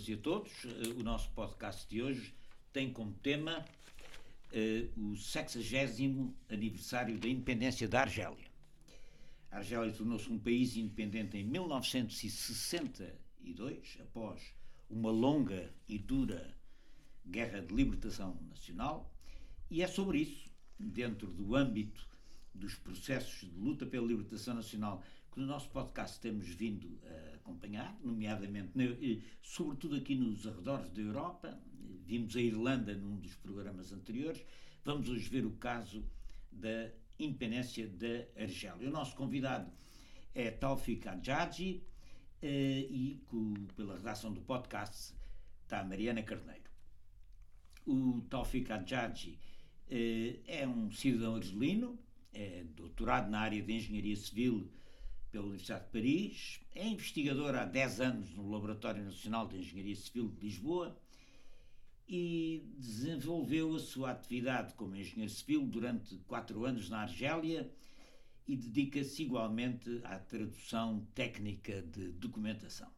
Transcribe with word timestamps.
todas 0.00 0.08
e 0.08 0.14
a 0.14 0.18
todos. 0.18 0.64
Uh, 0.64 0.98
o 0.98 1.02
nosso 1.02 1.30
podcast 1.32 1.86
de 1.88 2.00
hoje 2.02 2.34
tem 2.72 2.92
como 2.92 3.12
tema 3.14 3.64
uh, 4.52 4.88
o 5.10 5.16
60 5.16 5.58
aniversário 6.48 7.18
da 7.18 7.28
independência 7.28 7.88
da 7.88 8.02
Argélia. 8.02 8.48
A 9.50 9.56
Argélia 9.58 9.92
tornou-se 9.92 10.32
um 10.32 10.38
país 10.38 10.76
independente 10.76 11.36
em 11.36 11.42
1962, 11.44 13.98
após 14.00 14.40
uma 14.88 15.10
longa 15.10 15.74
e 15.88 15.98
dura 15.98 16.56
guerra 17.26 17.60
de 17.60 17.74
libertação 17.74 18.38
nacional, 18.48 19.12
e 19.70 19.82
é 19.82 19.86
sobre 19.86 20.20
isso, 20.20 20.48
dentro 20.78 21.26
do 21.26 21.56
âmbito 21.56 22.08
dos 22.54 22.76
processos 22.76 23.40
de 23.40 23.50
luta 23.58 23.84
pela 23.86 24.06
libertação 24.06 24.54
nacional 24.54 25.02
que 25.32 25.40
no 25.40 25.46
nosso 25.46 25.68
podcast 25.70 26.20
temos 26.20 26.46
vindo 26.48 27.00
a 27.04 27.29
acompanhar, 27.50 27.98
nomeadamente, 28.02 29.22
sobretudo 29.42 29.96
aqui 29.96 30.14
nos 30.14 30.46
arredores 30.46 30.90
da 30.90 31.00
Europa. 31.00 31.60
Vimos 32.06 32.34
a 32.36 32.40
Irlanda 32.40 32.94
num 32.94 33.16
dos 33.16 33.34
programas 33.36 33.92
anteriores. 33.92 34.44
Vamos 34.84 35.08
hoje 35.08 35.28
ver 35.28 35.44
o 35.44 35.52
caso 35.52 36.04
da 36.50 36.90
independência 37.18 37.88
da 37.88 38.42
Argélia. 38.42 38.88
O 38.88 38.92
nosso 38.92 39.14
convidado 39.16 39.70
é 40.34 40.50
Taufik 40.50 41.06
Adjaji 41.08 41.82
eh, 42.40 42.86
e 42.88 43.22
pela 43.76 43.96
redação 43.96 44.32
do 44.32 44.40
podcast 44.40 45.14
está 45.62 45.80
a 45.80 45.84
Mariana 45.84 46.22
Carneiro. 46.22 46.70
O 47.86 48.22
Taufik 48.28 48.72
Adjaji 48.72 49.38
eh, 49.88 50.40
é 50.46 50.66
um 50.66 50.90
cidadão 50.90 51.36
argelino, 51.36 51.98
é 52.32 52.64
doutorado 52.76 53.30
na 53.30 53.40
área 53.40 53.62
de 53.62 53.72
Engenharia 53.72 54.16
Civil 54.16 54.70
pela 55.30 55.44
Universidade 55.44 55.84
de 55.84 55.90
Paris, 55.90 56.60
é 56.74 56.86
investigador 56.86 57.54
há 57.54 57.64
10 57.64 58.00
anos 58.00 58.34
no 58.34 58.50
Laboratório 58.50 59.04
Nacional 59.04 59.46
de 59.46 59.58
Engenharia 59.58 59.96
Civil 59.96 60.28
de 60.28 60.40
Lisboa 60.40 60.96
e 62.08 62.64
desenvolveu 62.76 63.74
a 63.76 63.78
sua 63.78 64.10
atividade 64.10 64.74
como 64.74 64.96
engenheiro 64.96 65.32
civil 65.32 65.64
durante 65.64 66.16
quatro 66.26 66.64
anos 66.64 66.90
na 66.90 67.02
Argélia 67.02 67.72
e 68.48 68.56
dedica-se 68.56 69.22
igualmente 69.22 70.00
à 70.02 70.18
tradução 70.18 71.06
técnica 71.14 71.82
de 71.82 72.10
documentação. 72.12 72.90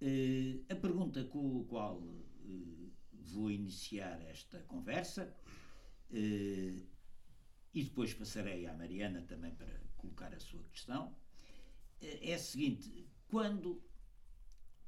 Uh, 0.00 0.64
a 0.70 0.74
pergunta 0.74 1.24
com 1.24 1.60
a 1.60 1.64
qual 1.68 1.96
uh, 1.98 2.92
vou 3.12 3.50
iniciar 3.50 4.22
esta 4.22 4.58
conversa 4.60 5.34
uh, 6.10 6.86
e 7.74 7.84
depois 7.84 8.14
passarei 8.14 8.66
à 8.66 8.72
Mariana 8.72 9.20
também 9.22 9.54
para 9.54 9.85
colocar 10.06 10.34
a 10.34 10.40
sua 10.40 10.62
questão, 10.64 11.14
é 12.00 12.34
a 12.34 12.38
seguinte: 12.38 13.06
quando, 13.28 13.82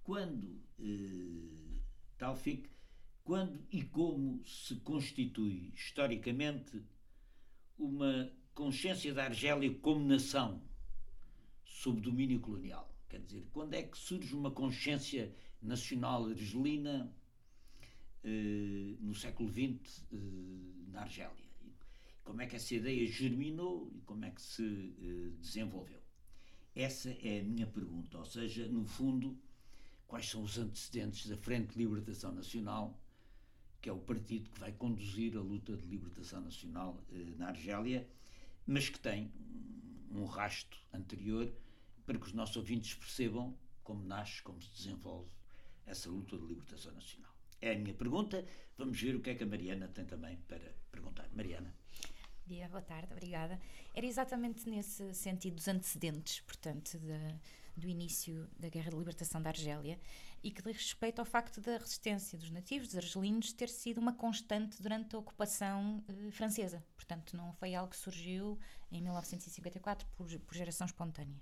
quando 0.02 0.62
eh, 0.78 1.80
Taufik, 2.16 2.68
quando 3.24 3.66
e 3.70 3.82
como 3.84 4.44
se 4.44 4.76
constitui 4.76 5.72
historicamente 5.74 6.82
uma 7.78 8.32
consciência 8.54 9.12
da 9.12 9.24
Argélia 9.24 9.72
como 9.80 10.04
nação 10.04 10.62
sob 11.64 12.00
domínio 12.00 12.40
colonial? 12.40 12.94
Quer 13.08 13.20
dizer, 13.20 13.46
quando 13.52 13.74
é 13.74 13.82
que 13.82 13.96
surge 13.96 14.34
uma 14.34 14.50
consciência 14.50 15.34
nacional 15.60 16.26
argelina 16.26 17.12
eh, 18.22 18.96
no 19.00 19.14
século 19.14 19.50
XX 19.50 20.04
eh, 20.12 20.16
na 20.88 21.02
Argélia? 21.02 21.47
Como 22.28 22.42
é 22.42 22.46
que 22.46 22.56
essa 22.56 22.74
ideia 22.74 23.06
germinou 23.06 23.90
e 23.94 24.02
como 24.02 24.22
é 24.26 24.30
que 24.30 24.42
se 24.42 24.62
uh, 24.62 25.30
desenvolveu? 25.40 25.98
Essa 26.74 27.10
é 27.22 27.40
a 27.40 27.42
minha 27.42 27.66
pergunta, 27.66 28.18
ou 28.18 28.24
seja, 28.26 28.68
no 28.68 28.84
fundo, 28.84 29.40
quais 30.06 30.28
são 30.28 30.42
os 30.42 30.58
antecedentes 30.58 31.26
da 31.26 31.38
Frente 31.38 31.72
de 31.72 31.78
Libertação 31.78 32.30
Nacional, 32.30 33.00
que 33.80 33.88
é 33.88 33.92
o 33.92 33.98
partido 33.98 34.50
que 34.50 34.60
vai 34.60 34.72
conduzir 34.72 35.38
a 35.38 35.40
luta 35.40 35.74
de 35.74 35.86
libertação 35.86 36.42
nacional 36.42 37.02
uh, 37.10 37.38
na 37.38 37.48
Argélia, 37.48 38.06
mas 38.66 38.90
que 38.90 39.00
tem 39.00 39.32
um 40.10 40.26
rasto 40.26 40.78
anterior 40.92 41.50
para 42.04 42.18
que 42.18 42.26
os 42.26 42.34
nossos 42.34 42.58
ouvintes 42.58 42.92
percebam 42.92 43.56
como 43.82 44.04
nasce, 44.04 44.42
como 44.42 44.60
se 44.60 44.70
desenvolve 44.70 45.30
essa 45.86 46.10
luta 46.10 46.36
de 46.36 46.44
libertação 46.44 46.92
nacional. 46.92 47.34
É 47.58 47.72
a 47.72 47.78
minha 47.78 47.94
pergunta. 47.94 48.44
Vamos 48.76 49.00
ver 49.00 49.16
o 49.16 49.20
que 49.20 49.30
é 49.30 49.34
que 49.34 49.44
a 49.44 49.46
Mariana 49.46 49.88
tem 49.88 50.04
também 50.04 50.36
para 50.46 50.74
perguntar. 50.92 51.28
Mariana 51.34 51.74
dia, 52.48 52.68
boa 52.68 52.82
tarde, 52.82 53.12
obrigada. 53.12 53.60
Era 53.94 54.06
exatamente 54.06 54.68
nesse 54.68 55.12
sentido 55.14 55.56
dos 55.56 55.68
antecedentes, 55.68 56.40
portanto, 56.40 56.98
de, 56.98 57.34
do 57.76 57.86
início 57.86 58.48
da 58.58 58.68
Guerra 58.68 58.90
de 58.90 58.96
Libertação 58.96 59.40
da 59.40 59.50
Argélia 59.50 60.00
e 60.42 60.50
que 60.50 60.62
diz 60.62 60.76
respeito 60.76 61.18
ao 61.18 61.26
facto 61.26 61.60
da 61.60 61.76
resistência 61.76 62.38
dos 62.38 62.50
nativos, 62.50 62.88
dos 62.88 62.96
argelinos, 62.96 63.52
ter 63.52 63.68
sido 63.68 63.98
uma 63.98 64.14
constante 64.14 64.80
durante 64.80 65.14
a 65.14 65.18
ocupação 65.18 66.02
eh, 66.08 66.30
francesa. 66.30 66.82
Portanto, 66.96 67.36
não 67.36 67.52
foi 67.52 67.74
algo 67.74 67.90
que 67.90 67.96
surgiu 67.96 68.58
em 68.90 69.02
1954 69.02 70.06
por, 70.16 70.26
por 70.26 70.54
geração 70.54 70.86
espontânea. 70.86 71.36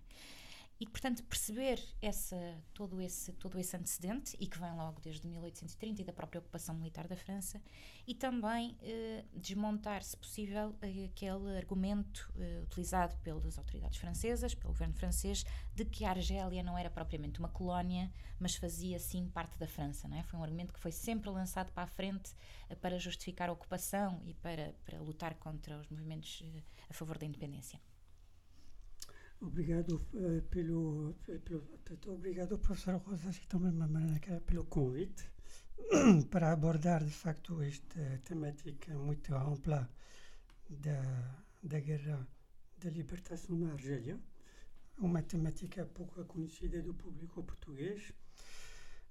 E, 0.79 0.87
portanto, 0.87 1.25
perceber 1.25 1.83
essa, 2.03 2.37
todo, 2.75 3.01
esse, 3.01 3.33
todo 3.33 3.59
esse 3.59 3.75
antecedente, 3.75 4.37
e 4.39 4.47
que 4.47 4.59
vem 4.59 4.75
logo 4.77 5.01
desde 5.01 5.27
1830 5.27 6.03
e 6.03 6.05
da 6.05 6.13
própria 6.13 6.39
ocupação 6.39 6.75
militar 6.75 7.09
da 7.09 7.17
França, 7.17 7.63
e 8.07 8.15
também 8.15 8.77
eh, 8.83 9.25
desmontar, 9.35 10.03
se 10.03 10.15
possível, 10.17 10.77
aquele 10.83 11.57
argumento 11.57 12.31
eh, 12.39 12.61
utilizado 12.63 13.17
pelas 13.19 13.57
autoridades 13.57 13.97
francesas, 13.97 14.55
pelo 14.55 14.75
governo 14.75 14.93
francês, 14.93 15.47
de 15.75 15.85
que 15.87 16.05
a 16.05 16.11
Argélia 16.11 16.63
não 16.63 16.77
era 16.77 16.91
propriamente 16.91 17.39
uma 17.39 17.49
colónia, 17.49 18.13
mas 18.39 18.55
fazia 18.55 18.99
sim 18.99 19.29
parte 19.29 19.59
da 19.59 19.67
França. 19.67 20.07
Não 20.07 20.19
é? 20.19 20.23
Foi 20.25 20.39
um 20.39 20.43
argumento 20.43 20.75
que 20.75 20.81
foi 20.81 20.93
sempre 20.93 21.31
lançado 21.31 21.73
para 21.73 21.85
a 21.85 21.87
frente 21.87 22.35
eh, 22.69 22.75
para 22.75 22.99
justificar 22.99 23.49
a 23.49 23.53
ocupação 23.53 24.21
e 24.27 24.35
para, 24.35 24.75
para 24.85 25.01
lutar 25.01 25.37
contra 25.37 25.79
os 25.79 25.89
movimentos 25.89 26.43
eh, 26.45 26.63
a 26.91 26.93
favor 26.93 27.17
da 27.17 27.25
independência. 27.25 27.81
Obrigado 29.41 30.03
uh, 30.15 30.43
pelo, 30.49 31.15
pelo 31.45 31.61
portanto, 31.61 32.13
obrigado 32.13 32.59
professor 32.59 32.97
Rosa 32.97 33.31
e 33.31 33.47
também 33.47 33.71
Mamanaka 33.71 34.41
pelo 34.47 34.65
convite 34.65 35.31
para 36.31 36.53
abordar 36.53 37.05
de 37.05 37.11
facto 37.11 37.61
esta 37.63 38.19
temática 38.25 38.95
muito 38.95 39.35
ampla 39.35 39.89
da, 40.71 41.45
da 41.63 41.81
guerra 41.81 42.27
da 42.79 42.91
libertação 42.91 43.57
na 43.57 43.73
Argélia, 43.73 44.19
uma 44.99 45.23
temática 45.23 45.85
pouco 45.85 46.25
conhecida 46.25 46.83
do 46.83 46.95
público 46.95 47.43
português. 47.43 48.13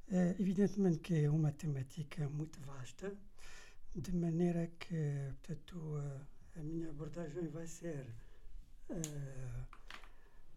É, 0.08 0.36
evidentemente 0.40 1.00
que 1.00 1.16
é 1.16 1.30
uma 1.30 1.52
temática 1.52 2.30
muito 2.30 2.60
vasta, 2.62 3.16
de 3.96 4.12
maneira 4.16 4.68
que 4.80 5.34
portanto, 5.42 5.96
a, 5.98 6.60
a 6.60 6.64
minha 6.64 6.90
abordagem 6.90 7.48
vai 7.48 7.66
ser 7.66 8.06
uh, 8.90 9.85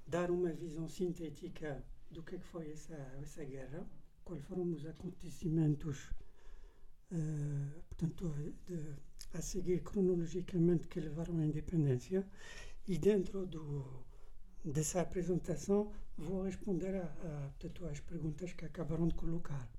dar 0.08 0.30
uma 0.30 0.52
visão 0.52 0.88
sintética 0.88 1.84
do 2.10 2.22
que, 2.22 2.36
é 2.36 2.38
que 2.38 2.46
foi 2.46 2.70
essa, 2.70 2.94
essa 3.22 3.44
guerra, 3.44 3.86
quais 4.24 4.42
foram 4.44 4.72
os 4.72 4.84
acontecimentos, 4.86 6.10
uh, 7.12 7.82
portanto, 7.88 8.34
de, 8.66 8.94
a 9.34 9.42
seguir 9.42 9.82
cronologicamente 9.82 10.88
que 10.88 11.00
levaram 11.00 11.38
à 11.38 11.44
independência, 11.44 12.26
e 12.86 12.96
dentro 12.96 13.46
do, 13.46 14.04
dessa 14.64 15.02
apresentação 15.02 15.92
vou 16.16 16.42
responder 16.42 16.94
a, 16.94 17.04
a, 17.04 17.50
portanto, 17.50 17.86
às 17.86 18.00
perguntas 18.00 18.54
que 18.54 18.64
acabaram 18.64 19.08
de 19.08 19.14
colocar. 19.14 19.70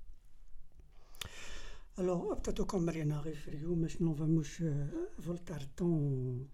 Alors, 1.98 2.27
portanto, 2.27 2.65
como 2.68 2.86
Mariana 2.86 3.19
referiu, 3.21 3.75
mas 3.75 3.98
não 4.00 4.13
vamos 4.13 4.59
uh, 4.59 5.09
voltar 5.18 5.65
tão, 5.75 6.48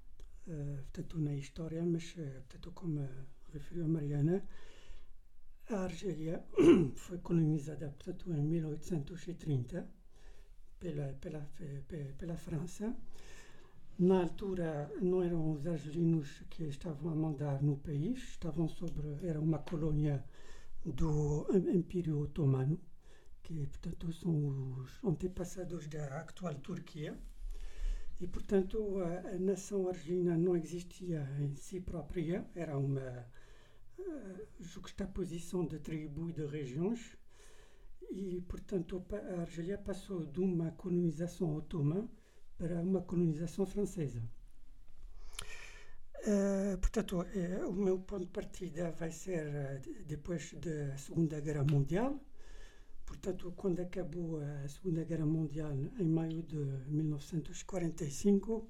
uh, 0.48 0.76
portanto, 0.84 1.20
na 1.20 1.36
história, 1.36 1.84
mas, 1.86 2.14
portanto, 2.14 2.72
como 2.72 3.08
referiu 3.54 3.86
a 3.86 3.88
Mariana, 3.88 4.44
a 5.70 5.84
Argélia 5.84 6.46
foi 6.96 7.18
colonizada, 7.20 7.90
portanto, 7.90 8.32
em 8.32 8.44
1830 8.44 9.88
pela, 10.80 11.14
pela, 11.14 11.50
pela 12.18 12.38
França. 12.38 12.96
Na 13.98 14.24
altura, 14.24 14.92
não 15.02 15.24
eram 15.24 15.52
os 15.54 15.66
argelinos 15.66 16.44
que 16.50 16.64
estavam 16.66 17.12
a 17.12 17.16
mandar 17.16 17.64
no 17.64 17.78
país, 17.78 18.20
estavam 18.20 18.68
sobre, 18.68 19.26
era 19.26 19.40
uma 19.40 19.60
colônia 19.60 20.24
do 20.86 21.48
Império 21.74 22.20
Otomano, 22.20 22.80
que, 23.42 23.66
portanto, 23.68 24.12
são 24.12 24.80
os 24.80 25.04
antepassados 25.04 25.88
da 25.88 26.20
atual 26.20 26.56
Turquia. 26.56 27.18
E, 28.20 28.28
portanto, 28.28 29.00
a, 29.00 29.36
a 29.36 29.40
nação 29.40 29.88
argelina 29.88 30.38
não 30.38 30.56
existia 30.56 31.28
em 31.40 31.56
si 31.56 31.80
própria, 31.80 32.46
era 32.56 32.78
uma 32.78 33.26
juxtaposição 34.60 35.66
de 35.66 35.80
tribos 35.80 36.30
e 36.30 36.34
de 36.34 36.46
regiões. 36.46 37.18
E, 38.12 38.42
portanto, 38.48 39.04
a 39.12 39.42
Argélia 39.42 39.78
passou 39.78 40.26
de 40.26 40.40
uma 40.40 40.72
colonização 40.72 41.56
otomã 41.56 42.08
para 42.58 42.82
uma 42.82 43.02
colonização 43.02 43.66
francesa. 43.66 44.22
Uh, 46.28 46.78
portanto, 46.80 47.20
uh, 47.20 47.70
o 47.70 47.74
meu 47.74 48.00
ponto 48.00 48.26
de 48.26 48.32
partida 48.32 48.92
vai 48.92 49.12
ser 49.12 49.46
uh, 49.46 50.06
depois 50.06 50.54
da 50.54 50.98
Segunda 50.98 51.40
Guerra 51.40 51.64
Mundial, 51.64 52.20
portanto, 53.06 53.54
quando 53.56 53.80
acabou 53.82 54.40
a 54.40 54.68
Segunda 54.68 55.04
Guerra 55.04 55.26
Mundial, 55.26 55.72
em 56.00 56.06
maio 56.06 56.42
de 56.44 56.58
1945, 56.88 58.68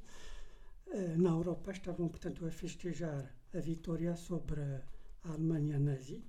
eh, 0.91 1.15
na 1.17 1.29
Europa 1.29 1.71
estavam, 1.71 2.07
portanto, 2.07 2.45
a 2.45 2.51
festejar 2.51 3.33
a 3.53 3.59
vitória 3.59 4.15
sobre 4.15 4.61
a 4.61 5.29
Alemanha 5.31 5.79
nazi. 5.79 6.23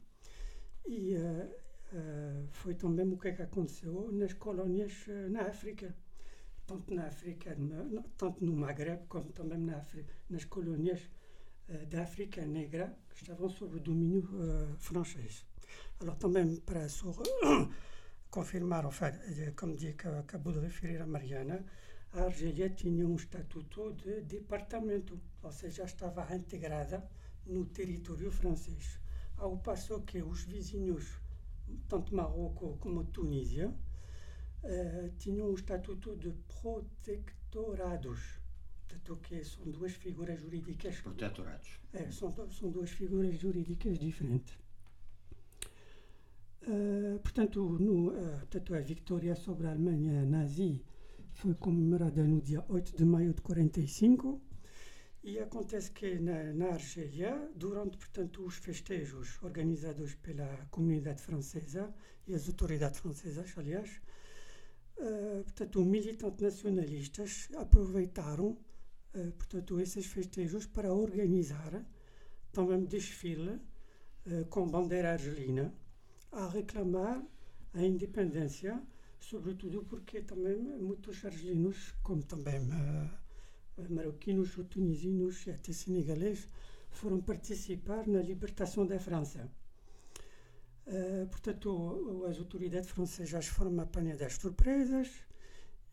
E 0.87 1.17
uh, 1.17 1.51
uh, 1.93 2.49
foi 2.53 2.75
também 2.75 3.07
o 3.13 3.19
que, 3.19 3.29
é 3.29 3.33
que 3.33 3.43
aconteceu 3.43 4.11
nas 4.13 4.33
colónias 4.35 4.93
na 5.31 5.43
África. 5.43 5.95
Tanto 6.67 6.95
na 6.95 7.07
África, 7.07 7.57
tanto 8.17 8.45
no 8.45 8.53
Maghreb, 8.57 9.07
como 9.09 9.31
também 9.33 9.59
na 9.59 9.77
África, 9.77 10.13
nas 10.29 10.45
colónias 10.45 11.01
da 11.89 12.03
África 12.03 12.45
Negra, 12.45 12.93
que 13.09 13.23
estavam 13.23 13.49
sob 13.49 13.77
o 13.77 13.81
domínio 13.81 14.29
francês. 14.79 15.45
Alors, 16.01 16.17
também 16.19 16.57
para 16.57 16.89
sur, 16.89 17.23
confirmar, 18.37 18.85
enfin, 18.85 19.13
como 19.57 19.75
diz, 19.75 19.95
que 19.97 20.09
acabou 20.09 20.53
de 20.53 20.61
referir 20.61 21.01
a 21.01 21.07
Mariana, 21.07 21.65
a 22.13 22.25
Argélia 22.25 22.69
tinha 22.69 23.07
um 23.07 23.17
estatuto 23.17 23.95
de 23.95 24.21
departamento, 24.21 25.19
ou 25.43 25.51
seja, 25.51 25.85
estava 25.85 26.23
integrada 26.35 27.09
no 27.47 27.65
território 27.65 28.31
francês. 28.31 29.01
Ao 29.39 29.57
passo 29.57 30.03
que 30.03 30.23
os 30.23 30.43
vizinhos, 30.45 31.19
tanto 31.89 32.15
Marrocos 32.15 32.79
como 32.79 33.05
Tunísia, 33.05 33.69
uh, 33.71 35.09
tinham 35.19 35.49
o 35.49 35.55
estatuto 35.55 36.15
de 36.15 36.31
protectorados. 36.61 38.21
Portanto, 38.87 39.17
que 39.23 39.43
são 39.45 39.65
duas 39.71 39.93
figuras 39.93 40.39
jurídicas. 40.41 41.01
Protetorados. 41.01 41.81
É, 41.95 42.11
são, 42.11 42.35
são 42.51 42.71
duas 42.71 42.91
figuras 42.91 43.35
jurídicas 43.39 43.99
diferentes. 43.99 44.59
Uh, 46.69 47.21
portanto, 47.21 47.79
no, 47.79 48.09
uh, 48.09 48.39
portanto, 48.41 48.75
a 48.75 48.81
vitória 48.81 49.37
sobre 49.37 49.69
a 49.69 49.71
Alemanha 49.71 50.27
nazi 50.27 50.83
foi 51.33 51.55
comemorada 51.55 52.25
no 52.25 52.41
dia 52.41 52.65
8 52.69 52.97
de 52.97 53.05
maio 53.05 53.33
de 53.33 53.41
45 53.41 54.41
e 55.23 55.39
acontece 55.39 55.93
que 55.93 56.19
na, 56.19 56.53
na 56.55 56.71
Argélia, 56.71 57.51
durante, 57.55 57.97
portanto, 57.97 58.45
os 58.45 58.57
festejos 58.57 59.41
organizados 59.45 60.17
pela 60.17 60.67
comunidade 60.73 61.23
francesa 61.23 61.95
e 62.27 62.35
as 62.35 62.49
autoridades 62.49 62.99
francesas, 62.99 63.53
aliás, 63.57 64.01
uh, 64.99 65.45
portanto, 65.45 65.85
militantes 65.85 66.43
nacionalistas 66.43 67.49
aproveitaram, 67.57 68.59
uh, 69.15 69.33
portanto, 69.39 69.79
esses 69.79 70.07
festejos 70.07 70.67
para 70.67 70.93
organizar 70.93 71.87
também 72.51 72.85
desfile 72.85 73.51
uh, 74.27 74.45
com 74.51 74.69
bandeira 74.69 75.13
argelina 75.13 75.73
a 76.33 76.49
reclamar 76.49 77.23
a 77.75 77.83
independência, 77.83 78.81
sobretudo 79.21 79.85
porque 79.85 80.21
também 80.21 80.57
muitos 80.57 81.25
argelinos, 81.25 81.95
como 82.03 82.23
também 82.23 82.61
marroquinos, 83.91 84.55
tunisinos 84.71 85.47
e 85.47 85.51
até 85.51 85.73
senegalês 85.73 86.49
foram 86.91 87.21
participar 87.21 88.07
na 88.07 88.23
libertação 88.23 88.87
da 88.87 88.99
França. 88.99 89.51
Uh, 90.87 91.27
portanto, 91.27 92.25
as 92.29 92.39
autoridades 92.39 92.91
francesas 92.91 93.47
foram 93.47 93.79
apanhadas 93.81 94.35
surpresas 94.35 95.11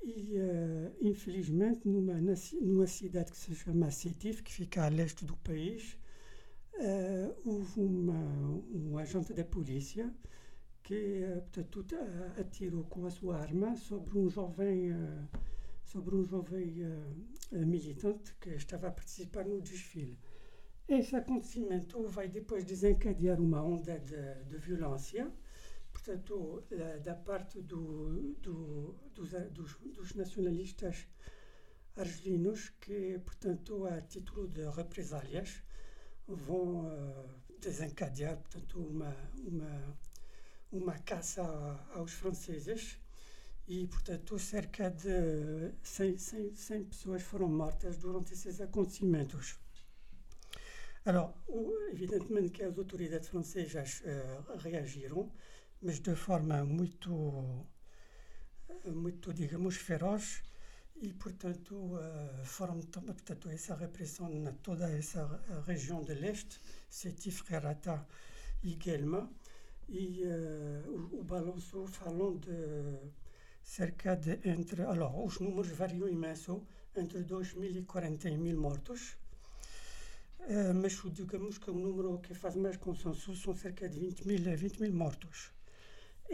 e, 0.04 0.38
uh, 0.38 0.96
infelizmente, 1.02 1.88
numa, 1.88 2.14
numa 2.62 2.88
cidade 2.88 3.32
que 3.32 3.38
se 3.38 3.56
chama 3.56 3.90
Sétif, 3.90 4.44
que 4.44 4.54
fica 4.54 4.86
a 4.86 4.90
leste 4.90 5.26
do 5.26 5.36
país, 5.38 5.98
uh, 6.76 7.36
houve 7.46 7.82
uma, 7.82 8.64
um 8.72 8.98
agente 8.98 9.34
da 9.34 9.44
polícia 9.44 10.14
que, 10.84 11.22
portanto, 11.42 11.86
atirou 12.40 12.84
com 12.86 13.06
a 13.06 13.10
sua 13.10 13.38
arma 13.38 13.76
sobre 13.76 14.18
um 14.18 14.30
jovem 14.30 14.92
sobre 15.84 16.16
um 16.16 16.24
jovem 16.26 16.84
uh, 16.84 17.66
militante 17.66 18.34
que 18.40 18.50
estava 18.50 18.88
a 18.88 18.92
participar 18.92 19.46
no 19.46 19.62
desfile. 19.62 20.18
Esse 20.88 21.16
acontecimento 21.16 22.06
vai 22.08 22.28
depois 22.28 22.66
desencadear 22.66 23.40
uma 23.40 23.64
onda 23.64 24.00
de, 24.00 24.44
de 24.46 24.58
violência, 24.58 25.32
portanto, 25.92 26.64
da 27.04 27.16
parte 27.16 27.62
do, 27.62 28.34
do, 28.42 28.96
dos, 29.14 29.32
dos, 29.52 29.76
dos, 29.94 30.14
nacionalistas 30.14 31.08
argelinos 31.96 32.70
que, 32.82 33.20
portanto, 33.20 33.86
a 33.86 34.02
título 34.02 34.48
de 34.48 34.68
represálias, 34.70 35.64
vão 36.28 36.86
uh, 36.86 37.30
desencadear, 37.60 38.38
portanto, 38.38 38.80
uma, 38.80 39.16
uma, 39.38 39.98
uma 40.72 41.00
caça 41.00 41.44
aos 41.94 42.12
franceses 42.12 42.98
e, 43.68 43.88
portanto, 43.88 44.38
cerca 44.40 44.90
de 44.90 45.74
100, 45.84 46.18
100, 46.18 46.56
100 46.56 46.84
pessoas 46.86 47.24
foram 47.24 47.48
mortas 47.48 47.98
durante 47.98 48.34
esses 48.34 48.60
acontecimentos. 48.62 49.58
Alors, 51.06 51.34
evidentemente 51.92 52.52
que 52.52 52.64
as 52.64 52.78
autoridades 52.78 53.28
francesas 53.28 54.02
uh, 54.02 54.58
reagiram, 54.58 55.32
mas 55.82 56.00
de 56.00 56.16
forma 56.16 56.64
muito, 56.64 57.68
muito 58.86 59.34
digamos, 59.34 59.76
feroz, 59.76 60.42
e, 61.04 61.12
portanto, 61.12 61.76
uh, 61.76 62.46
foram, 62.46 62.80
portanto, 62.80 63.50
essa 63.50 63.76
repressão 63.76 64.30
na 64.30 64.54
toda 64.54 64.90
essa 64.90 65.22
região 65.68 66.02
de 66.02 66.14
leste, 66.14 66.62
Sétif, 66.90 67.44
Herata 67.52 68.08
e 68.64 68.76
Guelma, 68.76 69.30
e 69.90 70.24
uh, 70.24 71.10
o, 71.12 71.20
o 71.20 71.24
balanço 71.26 71.86
falam 71.88 72.38
de 72.38 72.50
cerca 73.62 74.16
de 74.16 74.40
entre. 74.48 74.84
Alors, 74.84 75.26
os 75.26 75.40
números 75.42 75.72
variam 75.72 76.08
imenso, 76.08 76.66
entre 76.96 77.22
2 77.24 77.56
mil 77.56 77.76
e 77.76 77.84
41 77.84 78.38
mil 78.38 78.58
mortos. 78.58 79.18
Uh, 80.40 80.74
mas 80.74 80.94
digamos 81.12 81.58
que 81.58 81.70
o 81.70 81.74
número 81.74 82.20
que 82.20 82.34
faz 82.34 82.56
mais 82.56 82.78
consenso 82.78 83.36
são 83.36 83.54
cerca 83.54 83.90
de 83.90 84.00
20 84.00 84.26
mil, 84.26 84.58
20 84.58 84.80
mil 84.80 84.94
mortos. 84.94 85.52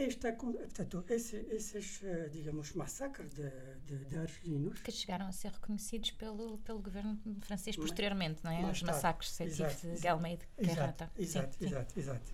Esta, 0.00 0.32
portanto, 0.32 1.04
esse, 1.10 1.36
esses, 1.50 2.02
eh, 2.02 2.30
digamos, 2.32 2.72
massacres 2.72 3.34
de, 3.34 3.50
de, 3.84 4.04
de, 4.06 4.16
argelinos... 4.16 4.80
Que 4.80 4.90
chegaram 4.90 5.26
a 5.26 5.32
ser 5.32 5.52
reconhecidos 5.52 6.12
pelo, 6.12 6.56
pelo 6.58 6.80
governo 6.80 7.20
francês 7.42 7.76
posteriormente, 7.76 8.42
não 8.42 8.50
é? 8.50 8.70
Os 8.70 8.82
massacres 8.82 9.36
de 9.36 10.00
Galmeide, 10.00 10.48
Exato, 10.56 11.10
exato, 11.18 11.62
exato, 11.62 12.00
exato. 12.00 12.32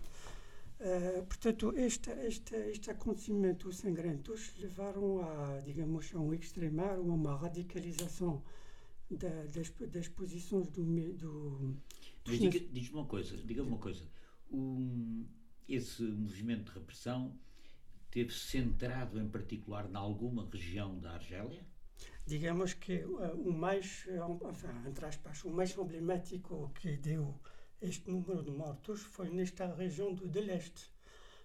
Uh, 0.78 1.24
portanto, 1.24 1.72
este, 1.76 2.10
este, 2.10 2.54
este 2.54 2.90
acontecimento 2.92 3.72
sangrentos 3.72 4.54
levaram 4.58 5.20
a, 5.22 5.60
digamos, 5.60 6.14
a 6.14 6.20
um 6.20 6.32
extremar, 6.32 6.98
a 6.98 7.00
uma 7.00 7.36
radicalização 7.36 8.44
da, 9.10 9.44
das, 9.46 9.70
das 9.90 10.06
posições 10.06 10.68
do... 10.68 10.84
do 11.14 11.82
Mas 12.28 12.38
diga, 12.38 12.60
diz 12.60 12.90
uma 12.90 13.06
coisa, 13.06 13.36
diga 13.38 13.64
uma 13.64 13.78
coisa. 13.78 14.04
Um, 14.52 15.26
esse 15.68 16.04
movimento 16.04 16.70
de 16.70 16.78
repressão 16.78 17.36
teve 18.16 18.32
centrado 18.32 19.20
em 19.20 19.28
particular 19.28 19.90
em 19.90 19.94
alguma 19.94 20.48
região 20.50 20.98
da 20.98 21.10
Argélia? 21.10 21.62
Digamos 22.26 22.72
que 22.72 23.04
uh, 23.04 23.38
o 23.38 23.52
mais, 23.52 24.06
enfin, 24.48 24.88
entre 24.88 25.04
aspas, 25.04 25.44
o 25.44 25.50
mais 25.50 25.76
emblemático 25.76 26.72
que 26.80 26.96
deu 26.96 27.38
este 27.78 28.10
número 28.10 28.42
de 28.42 28.50
mortos 28.50 29.02
foi 29.02 29.28
nesta 29.28 29.66
região 29.74 30.14
do 30.14 30.26
de 30.26 30.40
leste. 30.40 30.90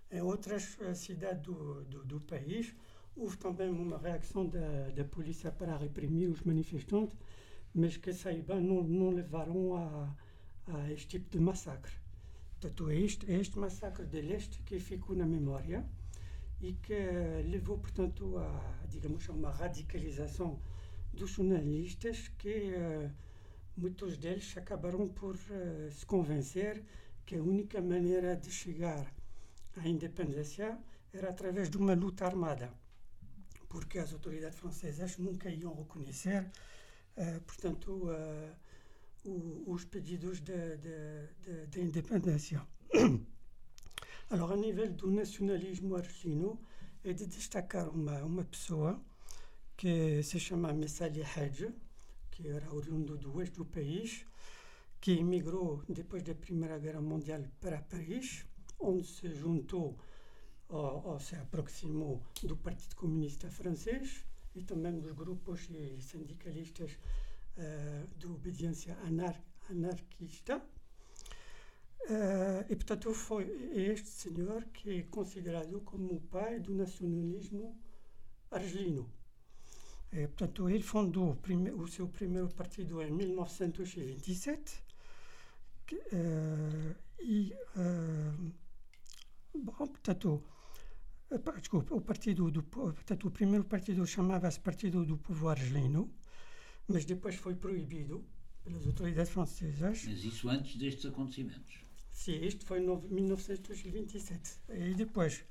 Em 0.10 0.22
outras 0.22 0.78
uh, 0.80 0.96
cidades 0.96 1.44
do, 1.44 1.84
do, 1.84 2.06
do, 2.06 2.22
país, 2.22 2.74
houve 3.18 3.36
também 3.36 3.70
uma 3.70 3.98
reação 3.98 4.48
da, 4.48 4.92
da 4.92 5.04
polícia 5.04 5.52
para 5.52 5.76
reprimir 5.76 6.30
os 6.30 6.42
manifestantes, 6.44 7.18
mas 7.76 7.98
que 7.98 8.14
saiba 8.14 8.62
não, 8.62 8.82
não 8.82 9.10
levaram 9.10 9.76
a, 9.76 10.16
a 10.68 10.90
este 10.90 11.20
tipo 11.20 11.30
de 11.32 11.40
massacre. 11.42 11.92
Portanto, 12.62 12.90
é 12.90 12.96
este, 12.98 13.30
é 13.30 13.38
este 13.42 13.60
massacre 13.60 14.06
de 14.06 14.22
leste 14.22 14.62
que 14.62 14.80
ficou 14.80 15.18
na 15.18 15.26
memória 15.26 15.86
e 16.62 16.74
que 16.74 16.94
levou, 17.50 17.80
portanto, 17.80 18.38
a, 18.38 18.86
digamos, 18.88 19.28
a 19.28 19.34
uma 19.34 19.52
radicalização 19.52 20.60
dos 21.12 21.32
jornalistas 21.32 22.28
que 22.38 22.72
uh, 22.76 23.12
muitos 23.76 24.18
deles 24.18 24.56
acabaram 24.56 25.08
por 25.10 25.36
uh, 25.36 25.92
se 25.92 26.06
convencer 26.06 26.84
que 27.26 27.36
a 27.36 27.42
única 27.42 27.82
maneira 27.82 28.36
de 28.36 28.52
chegar 28.52 29.12
à 29.76 29.88
independência 29.88 30.78
era 31.12 31.30
através 31.30 31.70
de 31.70 31.78
uma 31.78 31.96
luta 31.96 32.26
armada, 32.26 32.72
porque 33.68 33.98
as 33.98 34.14
autoridades 34.14 34.60
francesas 34.60 35.18
nunca 35.18 35.50
iam 35.50 35.74
reconhecer, 35.74 36.46
uh, 37.18 37.42
portanto, 37.42 38.08
o, 39.26 39.64
os 39.66 39.84
pedidos 39.86 40.40
de, 40.40 40.78
de, 40.78 41.28
de, 41.44 41.68
de 41.68 41.82
independência. 41.82 42.62
Alors, 44.34 44.54
a 44.54 44.56
nível 44.56 44.90
do 44.94 45.12
nacionalismo 45.12 45.94
argelino, 45.94 46.58
é 47.04 47.12
de 47.12 47.26
destacar 47.28 47.90
uma, 47.90 48.24
uma 48.24 48.46
pessoa 48.46 48.98
que 49.76 50.24
se 50.24 50.40
chama 50.40 50.72
Messali 50.72 51.22
Hadj, 51.22 51.68
que 52.32 52.48
era 52.48 52.74
oriundo 52.74 53.18
do 53.18 53.36
oeste 53.36 53.58
do 53.58 53.66
país, 53.66 54.26
que 55.02 55.12
emigrou 55.20 55.84
depois 55.90 56.24
da 56.24 56.34
Primeira 56.34 56.80
Guerra 56.80 57.02
Mundial 57.02 57.44
para 57.60 57.82
Paris, 57.82 58.46
onde 58.80 59.06
se 59.06 59.36
juntou 59.36 60.00
ou, 60.70 61.08
ou 61.08 61.20
se 61.20 61.36
aproximou 61.36 62.24
do 62.42 62.56
Partido 62.56 62.96
Comunista 62.96 63.52
Francês 63.52 64.24
e 64.56 64.64
também 64.64 64.98
dos 64.98 65.12
grupos 65.12 65.68
sindicalistas 66.00 66.98
uh, 67.58 68.08
de 68.18 68.28
obediência 68.28 68.98
anar 69.04 69.36
anarquista. 69.70 70.64
Uh, 72.10 72.66
e, 72.68 72.76
portanto, 72.76 73.14
foi 73.14 73.46
este 73.74 74.08
senhor 74.08 74.66
que 74.74 75.00
é 75.00 75.04
considerado 75.04 75.82
como 75.82 76.16
o 76.16 76.22
pai 76.22 76.60
do 76.60 76.74
nacionalismo 76.74 77.80
argelino. 78.50 79.10
E, 80.12 80.28
portanto, 80.28 80.70
ele 80.70 80.84
fundou 80.84 81.38
o 81.78 81.88
seu 81.88 82.08
primeiro 82.08 82.50
partido 82.50 83.02
em 83.02 83.12
1927 83.12 84.84
que, 85.86 85.96
uh, 85.96 86.96
e, 87.20 87.54
uh, 87.78 88.54
bom, 89.54 89.88
portanto, 89.88 90.44
desculpa, 91.60 91.96
o 91.96 92.02
partido 92.02 92.52
do 92.52 92.64
portanto, 92.64 93.28
o 93.28 93.32
primeiro 93.32 93.64
partido 93.64 94.06
chamava-se 94.06 94.60
Partido 94.60 95.06
do 95.06 95.18
Povo 95.18 95.48
Argelino, 95.48 96.14
mas 96.88 97.06
depois 97.06 97.36
foi 97.36 97.56
proibido 97.56 98.26
pelas 98.64 98.86
autoridades 98.86 99.32
francesas. 99.32 100.04
Mas 100.06 100.24
isso 100.24 100.50
antes 100.50 100.76
destes 100.76 101.06
acontecimentos? 101.06 101.91
Sim, 102.12 102.44
isto 102.44 102.66
foi 102.66 102.80
em 102.80 102.86
1927. 102.86 104.60
E 104.70 104.94
depois 104.94 105.44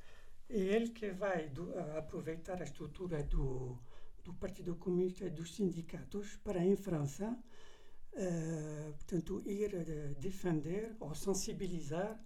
é 0.48 0.58
ele 0.58 0.90
que 0.90 1.10
vai 1.10 1.48
do, 1.48 1.76
aproveitar 1.96 2.60
a 2.60 2.64
estrutura 2.64 3.22
do, 3.22 3.78
do 4.24 4.34
Partido 4.34 4.76
Comunista 4.76 5.24
e 5.24 5.30
dos 5.30 5.54
sindicatos 5.54 6.36
para, 6.44 6.64
em 6.64 6.76
França, 6.76 7.36
uh, 8.12 8.92
portanto, 8.92 9.42
ir 9.46 9.74
uh, 9.74 10.14
defender 10.20 10.96
ou 11.00 11.14
sensibilizar 11.14 12.18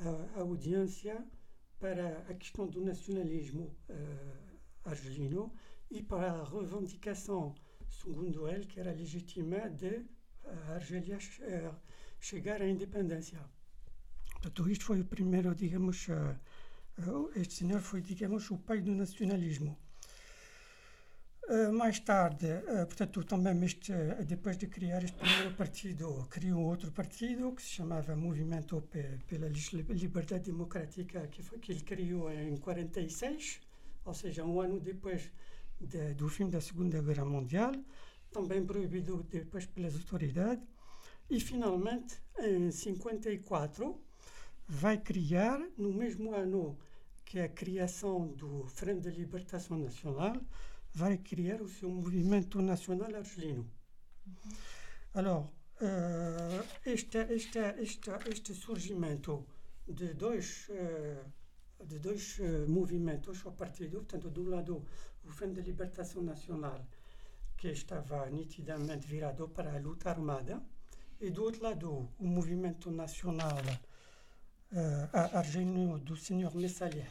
a, 0.00 0.38
a 0.38 0.42
audiência 0.42 1.24
para 1.78 2.18
a 2.28 2.34
questão 2.34 2.66
do 2.66 2.80
nacionalismo 2.80 3.76
uh, 3.88 4.88
argelino 4.88 5.52
e 5.90 6.02
para 6.02 6.32
a 6.32 6.44
revendicação, 6.44 7.54
segundo 7.88 8.48
ele, 8.48 8.66
que 8.66 8.80
era 8.80 8.92
legítima 8.92 9.68
de 9.70 10.04
a 10.44 10.74
Argélia 10.74 11.18
chegar 12.18 12.62
à 12.62 12.66
independência. 12.66 13.38
Portanto, 14.40 14.70
isto 14.70 14.84
foi 14.84 15.00
o 15.00 15.04
primeiro, 15.04 15.54
digamos, 15.54 16.06
uh, 16.08 17.30
este 17.34 17.54
senhor 17.54 17.80
foi, 17.80 18.00
digamos, 18.00 18.48
o 18.50 18.58
pai 18.58 18.80
do 18.80 18.92
nacionalismo. 18.92 19.76
Uh, 21.48 21.72
mais 21.72 21.98
tarde, 21.98 22.46
portanto, 22.86 23.24
também 23.24 23.64
este, 23.64 23.92
depois 24.26 24.56
de 24.56 24.66
criar 24.66 25.02
este 25.02 25.16
primeiro 25.16 25.54
partido, 25.54 26.26
criou 26.30 26.62
outro 26.62 26.92
partido 26.92 27.52
que 27.52 27.62
se 27.62 27.70
chamava 27.70 28.14
Movimento 28.14 28.82
pela 29.26 29.48
Liberdade 29.48 30.44
Democrática, 30.44 31.26
que, 31.28 31.42
foi, 31.42 31.58
que 31.58 31.72
ele 31.72 31.80
criou 31.80 32.30
em 32.30 32.56
46, 32.58 33.60
ou 34.04 34.14
seja, 34.14 34.44
um 34.44 34.60
ano 34.60 34.78
depois 34.78 35.32
de, 35.80 36.14
do 36.14 36.28
fim 36.28 36.48
da 36.48 36.60
Segunda 36.60 37.00
Guerra 37.02 37.24
Mundial, 37.24 37.72
também 38.30 38.64
proibido 38.64 39.26
depois 39.30 39.66
pelas 39.66 39.94
autoridades. 39.94 40.64
E, 41.30 41.40
finalmente, 41.40 42.20
em 42.38 42.70
54, 42.70 44.00
vai 44.68 44.98
criar, 44.98 45.58
no 45.78 45.92
mesmo 45.92 46.34
ano 46.34 46.78
que 47.24 47.40
a 47.40 47.48
criação 47.48 48.28
do 48.28 48.66
Frente 48.66 49.10
de 49.10 49.18
Libertação 49.18 49.78
Nacional, 49.78 50.36
vai 50.92 51.18
criar 51.18 51.60
o 51.62 51.68
seu 51.68 51.88
movimento 51.88 52.60
nacional 52.60 53.14
argelino. 53.14 53.70
Uhum. 54.26 54.52
Alors, 55.14 55.46
uh, 55.80 56.64
este, 56.84 57.18
este, 57.30 57.58
este, 57.78 58.10
este 58.30 58.54
surgimento 58.54 59.46
de 59.86 60.14
dois, 60.14 60.68
uh, 60.68 61.84
de 61.84 61.98
dois 61.98 62.38
uh, 62.38 62.68
movimentos 62.68 63.44
ao 63.46 63.52
partido, 63.52 63.98
portanto, 63.98 64.40
um 64.40 64.50
lado 64.50 64.84
o 65.24 65.30
Frente 65.30 65.60
de 65.60 65.70
Libertação 65.70 66.22
Nacional, 66.22 66.86
que 67.56 67.68
estava 67.68 68.28
nitidamente 68.30 69.06
virado 69.06 69.48
para 69.48 69.74
a 69.74 69.80
luta 69.80 70.10
armada, 70.10 70.62
e 71.20 71.30
do 71.30 71.42
outro 71.42 71.62
lado 71.62 72.08
o 72.18 72.26
movimento 72.26 72.90
nacional 72.90 73.58
uh, 74.72 75.36
argelino 75.36 75.98
do 75.98 76.16
Sr. 76.16 76.54
Messali 76.54 77.04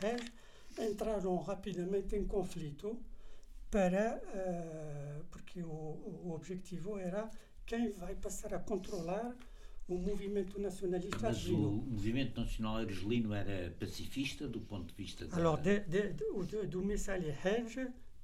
entraram 0.80 1.38
rapidamente 1.38 2.16
em 2.16 2.26
conflito 2.26 3.00
para 3.70 4.18
uh, 4.18 5.26
porque 5.32 5.62
o, 5.62 5.66
o, 6.26 6.32
objetivo 6.34 6.98
era 6.98 7.30
quem 7.66 7.92
vai 7.92 8.16
passar 8.16 8.54
a 8.54 8.60
controlar 8.60 9.36
o 9.88 9.98
movimento 9.98 10.60
nacionalista 10.60 11.18
Mas 11.22 11.38
argelino. 11.38 11.70
o 11.70 11.86
movimento 11.86 12.40
nacional 12.40 12.78
argelino 12.78 13.34
era 13.34 13.72
pacifista 13.80 14.48
do 14.48 14.60
ponto 14.62 14.88
de 14.88 14.96
vista 14.96 15.26
da... 15.26 15.38
Alors, 15.38 15.62
de, 15.62 15.80
de, 15.82 16.14
de, 16.14 16.68
do 16.68 16.84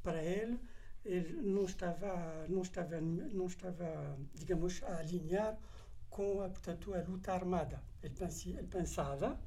para 0.01 0.21
ele, 0.21 0.59
ele 1.05 1.41
não 1.41 1.63
estava, 1.63 2.45
não 2.49 2.61
estava, 2.61 2.99
não 2.99 3.47
estava, 3.47 4.17
digamos, 4.35 4.83
a 4.83 4.97
alinhar 4.97 5.57
com 6.09 6.41
a, 6.41 6.49
portanto, 6.49 6.93
a 6.93 7.01
luta 7.01 7.33
armada. 7.33 7.81
Ele, 8.03 8.13
ele 8.57 8.67
pensava 8.67 9.39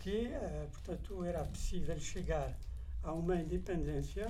que, 0.00 0.26
uh, 0.26 0.68
portanto, 0.70 1.24
era 1.24 1.44
possível 1.44 1.98
chegar 2.00 2.56
a 3.02 3.12
uma 3.12 3.36
independência 3.36 4.28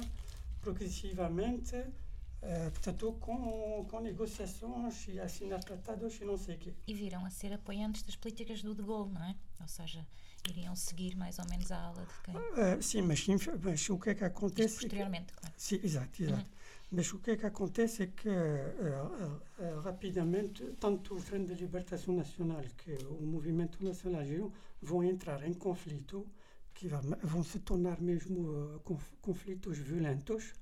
progressivamente, 0.60 1.76
uh, 1.76 2.70
portanto, 2.70 3.12
com, 3.20 3.86
com 3.90 4.00
negociações 4.00 5.08
e 5.08 5.18
assinar 5.18 5.64
tratados 5.64 6.20
e 6.20 6.24
não 6.24 6.36
sei 6.36 6.56
o 6.56 6.58
quê. 6.58 6.74
E 6.86 6.94
viram 6.94 7.24
a 7.24 7.30
ser 7.30 7.52
apoiantes 7.52 8.02
das 8.02 8.16
políticas 8.16 8.62
do 8.62 8.74
De 8.74 8.82
Gaulle, 8.82 9.12
não 9.12 9.24
é? 9.24 9.34
Ou 9.60 9.68
seja, 9.68 10.06
iriam 10.48 10.76
seguir 10.76 11.16
mais 11.16 11.38
ou 11.38 11.48
menos 11.48 11.70
a 11.72 11.78
ala 11.78 12.04
de 12.04 12.22
quem? 12.24 12.36
Uh, 12.36 12.82
sim, 12.82 13.02
mas, 13.02 13.26
mas, 13.26 13.88
o 13.88 13.98
que 13.98 14.10
é 14.10 14.14
que 14.14 14.24
acontece? 14.24 14.80
posteriormente, 14.80 15.32
claro. 15.32 15.54
Sim, 15.56 15.80
exato, 15.82 16.22
exato. 16.22 16.42
Uhum. 16.42 16.61
Mas 16.94 17.10
o 17.10 17.18
que 17.20 17.30
é 17.30 17.36
que 17.38 17.46
acontece 17.46 18.02
é 18.02 18.06
que 18.08 18.28
uh, 18.28 19.40
uh, 19.58 19.80
rapidamente, 19.80 20.62
tanto 20.78 21.14
o 21.14 21.18
Frente 21.18 21.54
de 21.54 21.62
Libertação 21.64 22.14
Nacional 22.14 22.62
que 22.76 22.92
o 23.06 23.22
Movimento 23.22 23.82
Nacional 23.82 24.52
vão 24.82 25.02
entrar 25.02 25.42
em 25.42 25.54
conflito 25.54 26.26
que 26.74 26.88
vão 27.22 27.42
se 27.42 27.60
tornar 27.60 27.98
mesmo 27.98 28.40
uh, 28.76 28.80
conf 28.80 29.04
conflitos 29.22 29.78
violentos, 29.78 30.52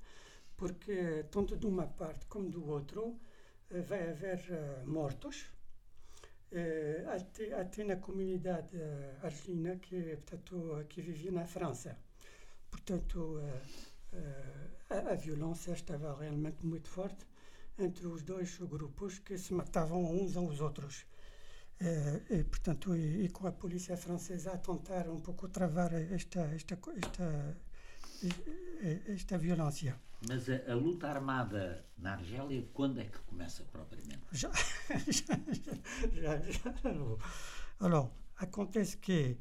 porque 0.55 1.25
tanto 1.29 1.57
de 1.57 1.67
uma 1.67 1.87
parte 1.87 2.25
como 2.27 2.49
do 2.49 2.65
outro 2.65 3.01
uh, 3.07 3.83
vai 3.89 4.09
haver 4.09 4.39
uh, 4.51 4.89
mortos, 4.89 5.47
até, 7.15 7.53
até 7.53 7.83
na 7.85 7.95
comunidade 7.95 8.77
argelina 9.23 9.77
que, 9.77 10.17
portanto, 10.17 10.85
que 10.89 11.01
vivia 11.01 11.31
na 11.31 11.45
França. 11.45 11.97
Portanto, 12.69 13.39
a, 14.89 15.11
a 15.11 15.15
violência 15.15 15.73
estava 15.73 16.17
realmente 16.19 16.65
muito 16.65 16.87
forte 16.89 17.25
entre 17.77 18.07
os 18.07 18.23
dois 18.23 18.57
grupos 18.57 19.19
que 19.19 19.37
se 19.37 19.53
matavam 19.53 20.03
uns 20.03 20.35
aos 20.35 20.59
outros. 20.59 21.05
Eh, 21.79 22.21
e, 22.29 22.43
portanto, 22.43 22.95
e, 22.95 23.25
e, 23.25 23.29
com 23.29 23.47
a 23.47 23.51
polícia 23.51 23.97
francesa 23.97 24.51
a 24.53 24.57
tentar 24.57 25.09
um 25.09 25.19
pouco 25.19 25.47
travar 25.49 25.91
esta, 25.93 26.41
esta, 26.53 26.77
esta, 26.95 27.57
esta 29.07 29.37
violência. 29.37 29.99
Mas 30.27 30.47
a, 30.47 30.71
a, 30.71 30.75
luta 30.75 31.07
armada 31.07 31.83
na 31.97 32.13
Argélia, 32.13 32.67
quando 32.73 32.99
é 32.99 33.05
que 33.05 33.17
começa 33.19 33.63
propriamente? 33.63 34.21
Já, 34.31 34.51
já, 35.09 35.39
já, 36.11 36.51
já. 36.51 36.75
Alors, 37.79 38.11
acontece 38.37 38.97
que, 38.97 39.37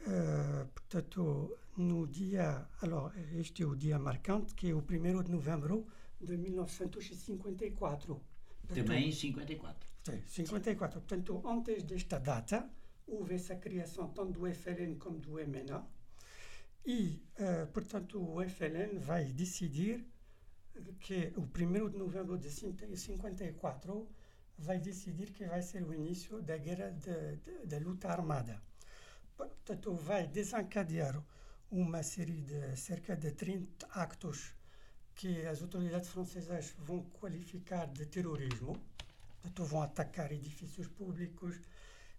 uh, 0.00 0.66
portanto, 0.74 1.56
no 1.76 2.06
dia, 2.06 2.68
alors, 2.80 3.12
este 3.34 3.62
é 3.62 3.66
o 3.66 3.74
dia 3.74 3.98
marcante, 3.98 4.54
que 4.54 4.70
é 4.70 4.74
o 4.74 4.78
1 4.78 5.22
de 5.22 5.30
novembro 5.30 5.86
de 6.20 6.36
1954. 6.36 8.20
Também 8.68 9.08
em 9.08 9.12
54. 9.12 9.88
Sim, 10.02 10.22
54. 10.26 11.00
Portanto, 11.00 11.42
antes 11.46 11.82
desta 11.82 12.18
data, 12.18 12.68
houve 13.06 13.34
essa 13.34 13.54
criação 13.56 14.08
tanto 14.08 14.32
do 14.40 14.46
FLN 14.52 14.96
como 14.96 15.18
do 15.18 15.32
MNA. 15.32 15.86
E, 16.84 17.22
uh, 17.38 17.66
portanto, 17.72 18.20
o 18.20 18.42
FLN 18.42 18.98
vai 18.98 19.24
decidir 19.32 20.04
que 21.00 21.32
o 21.36 21.42
1 21.42 21.90
de 21.90 21.98
novembro 21.98 22.38
de 22.38 22.50
54 22.50 24.08
vai 24.58 24.78
decidir 24.78 25.32
que 25.32 25.44
vai 25.44 25.62
ser 25.62 25.82
o 25.82 25.92
início 25.92 26.40
da 26.42 26.56
guerra 26.56 26.94
da 27.64 27.78
luta 27.78 28.08
armada. 28.08 28.62
Portanto, 29.36 29.94
vai 29.94 30.26
desencadear 30.26 31.22
uma 31.70 32.02
série 32.02 32.42
de 32.42 32.76
cerca 32.76 33.16
de 33.16 33.32
30 33.32 33.86
actos 33.90 34.54
que 35.14 35.46
as 35.46 35.62
autoridades 35.62 36.08
francesas 36.08 36.74
vão 36.78 37.02
qualificar 37.20 37.86
de 37.86 38.06
terrorismo 38.06 38.76
portanto, 39.46 39.64
vão 39.64 39.82
atacar 39.82 40.32
edifícios 40.32 40.88
públicos 40.88 41.60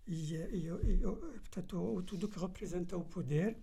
e, 0.06 0.34
e, 0.34 0.68
e 0.68 0.98
portanto, 1.02 2.04
tudo 2.04 2.28
que 2.28 2.40
representa 2.40 2.98
o 2.98 3.04
poder. 3.04 3.58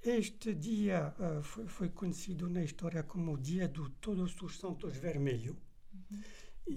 Este 0.00 0.54
dia 0.54 1.12
uh, 1.18 1.42
foi, 1.42 1.66
foi, 1.66 1.88
conhecido 1.88 2.48
na 2.48 2.62
história 2.62 3.02
como 3.02 3.34
o 3.34 3.38
Dia 3.38 3.66
do 3.66 3.90
Todos 3.90 4.40
os 4.40 4.58
Santos 4.58 4.96
Vermelho. 4.96 5.56
Uhum. 5.92 6.22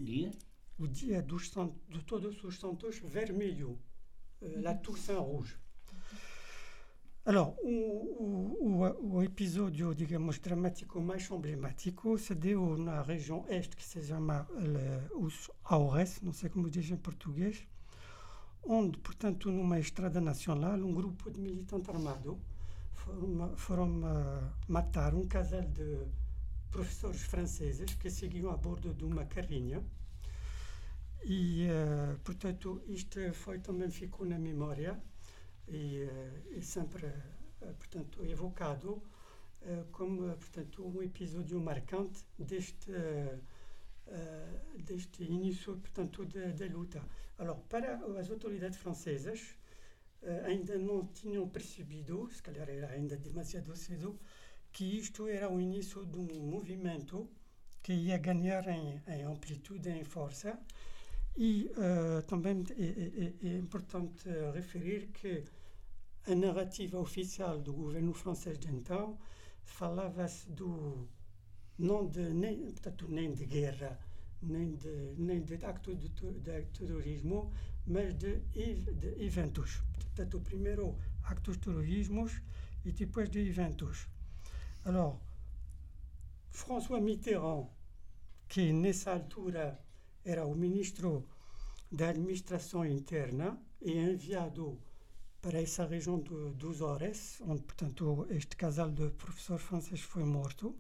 dia? 0.03 0.31
O 0.79 0.87
Dia 0.87 1.21
dos 1.21 1.51
de 1.87 2.03
Todos 2.03 2.43
os 2.43 2.59
Santos 2.59 2.97
Vermelho, 2.97 3.79
uh, 4.41 4.61
la 4.61 4.73
Toussaint 4.73 5.19
Rouge. 5.19 5.55
Alors, 7.23 7.53
o, 7.61 8.57
o, 8.59 9.17
o, 9.17 9.23
episódio, 9.23 9.93
digamos, 9.93 10.39
dramático 10.39 10.99
mais 10.99 11.29
emblemático 11.29 12.17
se 12.17 12.33
deu 12.33 12.75
na 12.79 13.03
região 13.03 13.45
este, 13.47 13.75
que 13.75 13.83
se 13.83 14.01
chama 14.01 14.47
os 15.13 15.51
Aures, 15.65 16.19
não 16.23 16.33
sei 16.33 16.49
como 16.49 16.67
diz 16.67 16.89
em 16.89 16.97
português, 16.97 17.63
onde, 18.63 18.97
portanto, 18.97 19.51
numa 19.51 19.77
estrada 19.79 20.19
nacional, 20.19 20.79
um 20.79 20.95
grupo 20.95 21.29
de 21.29 21.39
militantes 21.39 21.89
armados 21.89 22.37
foram, 22.91 23.55
foram 23.55 23.99
uh, 23.99 24.51
matar 24.67 25.13
um 25.13 25.27
casal 25.27 25.61
de 25.61 26.07
professores 26.71 27.21
franceses 27.21 27.93
que 27.93 28.09
seguiam 28.09 28.49
a 28.49 28.57
bordo 28.57 28.95
de 28.95 29.05
uma 29.05 29.25
carrinha. 29.25 29.83
E, 31.23 31.67
uh, 31.67 32.17
portanto, 32.23 32.81
isto 32.87 33.19
foi 33.35 33.59
também 33.59 33.91
ficou 33.91 34.25
na 34.25 34.39
memória 34.39 34.99
e, 35.67 36.07
e 36.51 36.57
eh, 36.57 36.61
sempre, 36.61 37.07
eh, 37.07 37.73
portanto, 37.77 38.25
evocado 38.25 39.01
eh, 39.61 39.83
como, 39.91 40.35
portanto, 40.37 40.85
um 40.85 41.01
episódio 41.01 41.59
marcante 41.59 42.23
deste, 42.37 42.91
deste 44.83 45.23
início, 45.23 45.77
portanto, 45.77 46.25
da 46.25 46.65
luta. 46.65 47.01
Alors, 47.37 47.59
para 47.69 47.95
as 48.19 48.29
autoridades 48.29 48.77
francesas, 48.77 49.55
ainda 50.45 50.77
não 50.77 51.05
tinham 51.07 51.47
percebido, 51.47 52.29
se 52.29 52.41
calhar 52.43 52.69
era 52.69 52.89
ainda 52.91 53.15
demasiado 53.15 53.73
cedo, 53.75 54.19
que 54.71 54.83
isto 54.97 55.27
era 55.27 55.49
o 55.49 55.59
início 55.61 56.05
de 56.05 56.17
um 56.17 56.41
movimento 56.41 57.29
que 57.81 57.93
ia 57.93 58.17
ganhar 58.17 58.67
em, 58.67 59.01
em 59.07 59.23
amplitude, 59.23 59.89
em 59.89 60.03
força. 60.03 60.59
E 61.37 61.71
uh, 61.77 62.21
também 62.23 62.63
é, 62.77 62.83
é, 62.83 63.47
é, 63.47 63.57
importante 63.57 64.29
referir 64.53 65.07
que 65.13 65.43
a 66.27 66.35
narrativa 66.35 66.99
oficial 66.99 67.59
do 67.59 67.73
governo 67.73 68.13
francês 68.13 68.59
de 68.59 68.69
então 68.69 69.17
falava-se 69.63 70.49
do 70.51 71.07
não 71.79 72.07
de 72.07 72.33
nem 72.33 72.71
portanto 72.71 73.07
nem 73.09 73.33
de 73.33 73.45
guerra 73.45 73.97
nem 74.41 74.75
de 74.75 75.15
nem 75.17 75.41
de 75.41 75.55
acto 75.65 75.95
de, 75.95 76.09
de 76.09 76.61
terrorismo 76.73 77.51
mas 77.87 78.13
de, 78.15 78.39
de 78.39 79.23
eventos. 79.23 79.81
Portanto 79.93 80.39
primeiro 80.41 80.95
actos 81.23 81.55
de 81.57 81.63
terrorismo 81.63 82.29
e 82.83 82.91
depois 82.91 83.29
de 83.29 83.39
eventos. 83.39 84.07
Alors 84.83 85.17
François 86.51 87.01
Mitterrand 87.01 87.69
que 88.49 88.73
nessa 88.73 89.13
altura 89.13 89.79
era 90.23 90.45
o 90.45 90.55
ministro 90.55 91.27
da 91.91 92.09
administração 92.09 92.85
interna 92.85 93.57
e 93.81 93.97
enviado 93.97 94.79
para 95.41 95.59
essa 95.59 95.85
região 95.85 96.19
do, 96.19 96.53
dos 96.53 96.81
Ores, 96.81 97.41
onde, 97.41 97.63
portanto, 97.63 98.27
este 98.29 98.55
casal 98.55 98.91
de 98.91 99.09
professor 99.11 99.59
francês 99.59 100.01
foi 100.01 100.23
morto. 100.23 100.75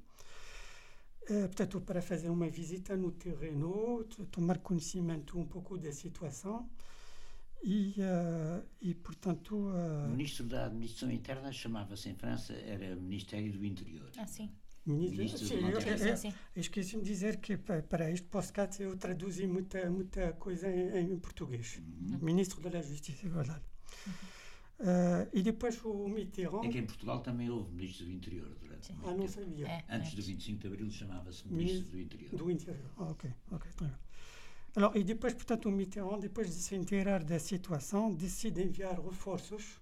Uh, 1.23 1.47
portanto, 1.47 1.81
para 1.81 2.01
fazer 2.01 2.29
uma 2.29 2.49
visita 2.49 2.95
no 2.95 3.11
terreno, 3.11 4.03
tomar 4.31 4.59
conhecimento 4.59 5.37
um 5.37 5.45
pouco 5.45 5.77
da 5.77 5.91
situação 5.91 6.69
e, 7.63 7.95
uh, 7.99 8.65
e 8.81 8.93
portanto... 8.95 9.55
Uh, 9.55 10.07
o 10.07 10.09
ministro 10.09 10.45
da 10.45 10.65
Administração 10.65 11.11
Interna 11.11 11.51
chamava-se 11.51 12.09
em 12.09 12.15
França, 12.15 12.53
era 12.53 12.95
Ministério 12.95 13.51
do 13.51 13.63
Interior. 13.65 14.09
Ah, 14.17 14.27
sim. 14.27 14.51
Ministro, 14.85 15.45
sim, 15.45 15.59
eu, 15.61 15.79
eu, 15.79 16.33
esqueci-me 16.55 17.03
de 17.03 17.09
dizer 17.09 17.37
que 17.37 17.55
para 17.55 18.09
este 18.09 18.27
podcast 18.27 18.81
eu 18.81 18.97
traduzi 18.97 19.45
muita, 19.45 19.87
muita 19.91 20.33
coisa 20.33 20.67
em, 20.69 21.11
em 21.11 21.19
português. 21.19 21.77
Uhum. 21.77 22.17
Ministro 22.19 22.67
da 22.67 22.81
Justiça, 22.81 23.27
é 23.27 23.29
verdade. 23.29 23.61
Uhum. 24.07 24.13
Uh, 24.81 25.29
e 25.31 25.43
depois 25.43 25.79
o 25.85 26.07
Mitterrand. 26.07 26.63
É 26.63 26.69
que 26.69 26.79
em 26.79 26.85
Portugal 26.85 27.19
também 27.19 27.47
houve 27.51 27.71
ministro 27.71 28.05
do 28.07 28.11
Interior 28.11 28.57
durante 28.59 28.87
Sim. 28.87 28.97
Ah, 29.03 29.13
não 29.13 29.27
sabia. 29.27 29.67
É, 29.67 29.83
Antes 29.87 30.13
é. 30.13 30.15
do 30.15 30.23
25 30.23 30.59
de 30.59 30.67
Abril 30.67 30.89
chamava-se 30.89 31.47
ministro, 31.47 31.91
do 31.91 31.99
Interior. 31.99 32.35
Do 32.35 32.49
Interior, 32.49 32.91
ah, 32.97 33.11
ok, 33.11 33.31
ok, 33.51 33.71
tá 33.77 33.99
Alors, 34.75 34.97
e 34.97 35.03
depois, 35.03 35.33
portanto, 35.33 35.69
o 35.69 35.71
Mitterrand, 35.71 36.19
depois 36.19 36.47
de 36.47 36.55
se 36.55 36.75
inteirar 36.75 37.23
da 37.23 37.37
situação, 37.37 38.11
decide 38.11 38.63
enviar 38.63 38.99
reforços 38.99 39.80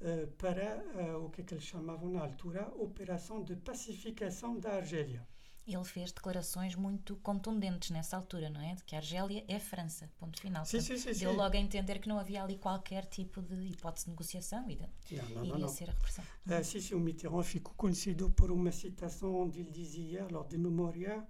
uh, 0.00 0.26
para 0.38 0.84
uh, 0.94 1.24
o 1.24 1.30
que, 1.30 1.40
é 1.40 1.44
que 1.44 1.54
eles 1.54 1.64
chamavam 1.64 2.10
na 2.10 2.20
altura 2.22 2.68
Operação 2.76 3.42
de 3.42 3.56
Pacificação 3.56 4.58
da 4.58 4.74
Argélia 4.74 5.26
ele 5.66 5.84
fez 5.84 6.12
declarações 6.12 6.74
muito 6.74 7.16
contundentes 7.16 7.90
nessa 7.90 8.16
altura, 8.16 8.50
não 8.50 8.60
é? 8.60 8.74
De 8.74 8.84
que 8.84 8.94
a 8.94 8.98
Argélia 8.98 9.44
é 9.48 9.58
França, 9.58 10.10
ponto 10.18 10.38
final. 10.38 10.64
Sim, 10.66 10.78
Portanto, 10.78 10.98
sim, 10.98 11.14
sim, 11.14 11.20
deu 11.20 11.30
sim. 11.30 11.36
logo 11.36 11.56
a 11.56 11.58
entender 11.58 11.98
que 12.00 12.08
não 12.08 12.18
havia 12.18 12.42
ali 12.42 12.58
qualquer 12.58 13.06
tipo 13.06 13.40
de 13.40 13.54
hipótese 13.68 14.04
de 14.04 14.10
negociação 14.10 14.68
e 14.68 14.76
de, 14.76 15.16
não, 15.16 15.28
não, 15.30 15.44
iria 15.44 15.58
não, 15.58 15.68
ser 15.68 15.88
a 15.88 15.92
repressão. 15.92 16.24
Uh, 16.46 16.62
sim, 16.62 16.80
sim, 16.80 16.94
o 16.94 17.00
Mitterrand 17.00 17.42
ficou 17.42 17.72
conhecido 17.74 18.30
por 18.30 18.50
uma 18.50 18.70
citação 18.70 19.34
onde 19.34 19.60
ele 19.60 19.70
dizia, 19.70 20.26
lors 20.30 20.48
de 20.48 20.58
memória, 20.58 21.26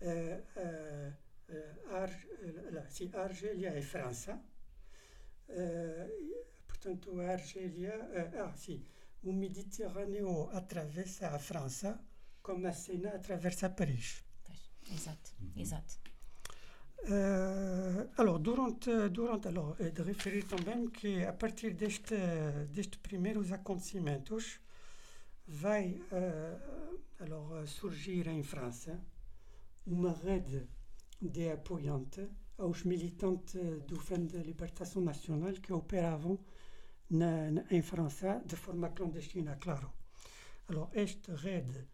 uh, 0.00 0.60
uh, 0.60 1.94
Ar, 1.94 2.10
a 3.14 3.20
Argélia 3.20 3.68
é 3.68 3.82
França, 3.82 4.40
portanto, 6.84 7.18
a 7.20 7.30
Argélia, 7.32 7.94
ah, 8.38 8.52
sim, 8.54 8.84
o 9.22 9.32
Mediterrâneo 9.32 10.50
atravessa 10.50 11.28
a 11.28 11.38
França, 11.38 11.98
como 12.42 12.66
a 12.66 12.72
Sena 12.72 13.14
attraversa 13.14 13.70
Paris. 13.70 14.22
Exato, 14.92 15.32
exato. 15.56 15.98
Uh, 17.06 18.08
alors, 18.16 18.38
durante, 18.40 19.08
durante 19.10 19.48
alors, 19.48 19.78
é 19.80 19.90
de 19.90 20.02
referir 20.02 20.44
também 20.44 20.88
que 20.88 21.24
a 21.24 21.32
partir 21.32 21.74
deste, 21.74 22.16
destes 22.70 23.00
primeiros 23.00 23.50
acontecimentos 23.52 24.60
vai 25.46 26.00
uh, 26.12 27.00
alors, 27.20 27.68
surgir 27.68 28.26
em 28.28 28.42
França 28.42 29.00
uma 29.86 30.12
rede 30.12 30.66
de 31.20 31.50
apoiantes 31.50 32.26
aos 32.58 32.84
militantes 32.84 33.54
do 33.86 33.98
Front 34.00 34.30
de 34.30 34.38
Libertação 34.42 35.02
Nacional 35.02 35.52
que 35.54 35.72
operavam 35.72 36.38
na, 37.10 37.50
na, 37.50 37.64
em 37.70 37.82
França 37.82 38.42
de 38.44 38.56
forma 38.56 38.90
clandestina, 38.90 39.56
claro. 39.56 39.92
Alors, 40.68 40.90
esta 40.94 41.34
rede 41.36 41.86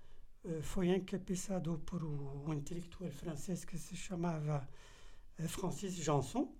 eh, 0.45 0.63
foi 0.63 0.89
encabeçado 0.89 1.79
por 1.81 2.03
um 2.05 2.53
intelectual 2.53 3.11
francês 3.11 3.65
que 3.65 3.79
se 3.79 3.97
chamava 3.97 4.69
eh, 5.39 5.49
Francis 5.49 5.95
Janson, 5.95 6.53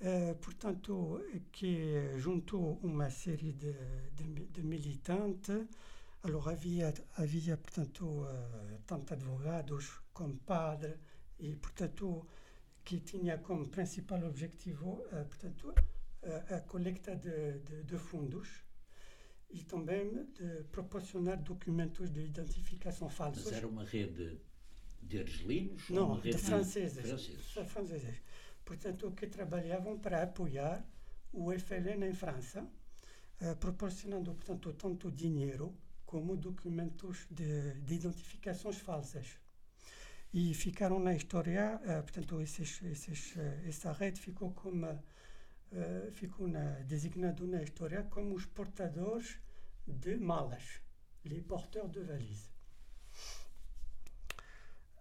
Uh, 0.00 0.34
portanto, 0.34 1.20
que 1.50 2.18
juntou 2.18 2.78
uma 2.82 3.08
série 3.10 3.52
de, 3.52 3.72
de, 4.12 4.46
de 4.46 4.62
militantes. 4.62 5.66
Alors, 6.22 6.46
havia, 6.48 6.92
havia 7.16 7.56
portanto, 7.56 8.04
uh, 8.04 8.78
tanto 8.86 9.14
advogados 9.14 10.02
como 10.12 10.36
padres, 10.38 10.96
e, 11.38 11.56
portanto, 11.56 12.26
que 12.84 13.00
tinha 13.00 13.38
como 13.38 13.68
principal 13.68 14.24
objetivo, 14.24 15.06
uh, 15.12 15.24
portanto, 15.26 15.74
a 16.50 16.60
coleta 16.60 17.14
de, 17.16 17.58
de, 17.60 17.82
de 17.84 17.98
fundos 17.98 18.64
e 19.50 19.62
também 19.62 20.24
de 20.32 20.64
proporcionar 20.72 21.40
documentos 21.42 22.10
de 22.10 22.20
identificação 22.20 23.08
falsos. 23.08 23.44
Mas 23.44 23.54
era 23.54 23.68
uma 23.68 23.84
rede 23.84 24.40
de 25.00 25.18
argelinos? 25.20 25.88
Não, 25.90 26.18
de 26.20 26.32
franceses, 26.32 27.06
franceses. 27.06 27.52
franceses. 27.68 28.22
Portanto, 28.64 29.10
que 29.12 29.26
trabalhavam 29.26 29.98
para 29.98 30.22
apoiar 30.22 30.84
o 31.32 31.52
FLN 31.52 32.06
em 32.06 32.14
França, 32.14 32.62
uh, 32.62 33.56
proporcionando, 33.56 34.34
portanto, 34.34 34.72
tanto 34.72 35.10
dinheiro 35.10 35.76
como 36.06 36.36
documentos 36.36 37.26
de, 37.30 37.74
de 37.80 37.94
identificações 37.94 38.78
falsas. 38.78 39.38
E 40.32 40.54
ficaram 40.54 40.98
na 40.98 41.14
história, 41.14 41.80
uh, 41.82 42.02
portanto, 42.02 42.40
esses, 42.40 42.82
esses, 42.82 43.36
uh, 43.36 43.68
essa 43.68 43.92
rede 43.92 44.20
ficou 44.20 44.52
como 44.52 44.86
uh, 45.74 46.10
ficou 46.12 46.48
na, 46.48 46.80
designado 46.80 47.46
na 47.46 47.62
história 47.62 48.02
como 48.04 48.34
os 48.34 48.46
portadores 48.46 49.38
de 49.86 50.16
malas, 50.16 50.80
les 51.24 51.42
porteurs 51.42 51.90
de 51.90 52.02
valises. 52.02 52.54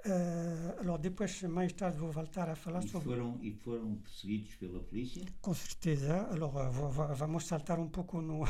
Uh, 0.06 0.80
alors, 0.82 1.00
depois, 1.00 1.42
mais 1.44 1.72
tarde, 1.72 1.98
vou 1.98 2.12
voltar 2.12 2.50
a 2.50 2.56
falar 2.56 2.84
e 2.84 2.90
sobre. 2.90 3.08
Foram, 3.08 3.40
e 3.42 3.52
foram 3.52 3.96
perseguidos 3.96 4.56
pela 4.56 4.82
polícia? 4.82 5.24
Com 5.42 5.54
certeza. 5.54 6.28
Alors, 6.30 6.52
vou, 6.72 6.92
vamos 6.92 7.46
saltar 7.46 7.80
um 7.80 7.88
pouco 7.88 8.22
no, 8.22 8.40
uhum. 8.42 8.48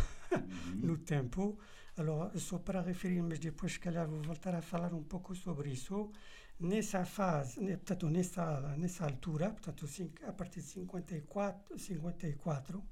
no 0.82 0.98
tempo. 0.98 1.60
Alors, 1.96 2.32
só 2.42 2.58
para 2.58 2.82
referir, 2.82 3.22
mas 3.22 3.38
depois, 3.38 3.74
se 3.74 3.80
calhar, 3.80 4.08
vou 4.08 4.20
voltar 4.24 4.56
a 4.56 4.64
falar 4.64 4.96
um 4.96 5.04
pouco 5.04 5.36
sobre 5.36 5.70
isso. 5.70 6.12
Nessa 6.60 7.04
fase, 7.04 7.60
portanto, 7.78 8.10
nessa, 8.10 8.78
nessa 8.78 9.06
altura, 9.06 9.50
portanto, 9.50 9.86
a 10.26 10.32
partir 10.32 10.62
de 10.62 10.68
54, 10.68 11.78
54 11.78 12.84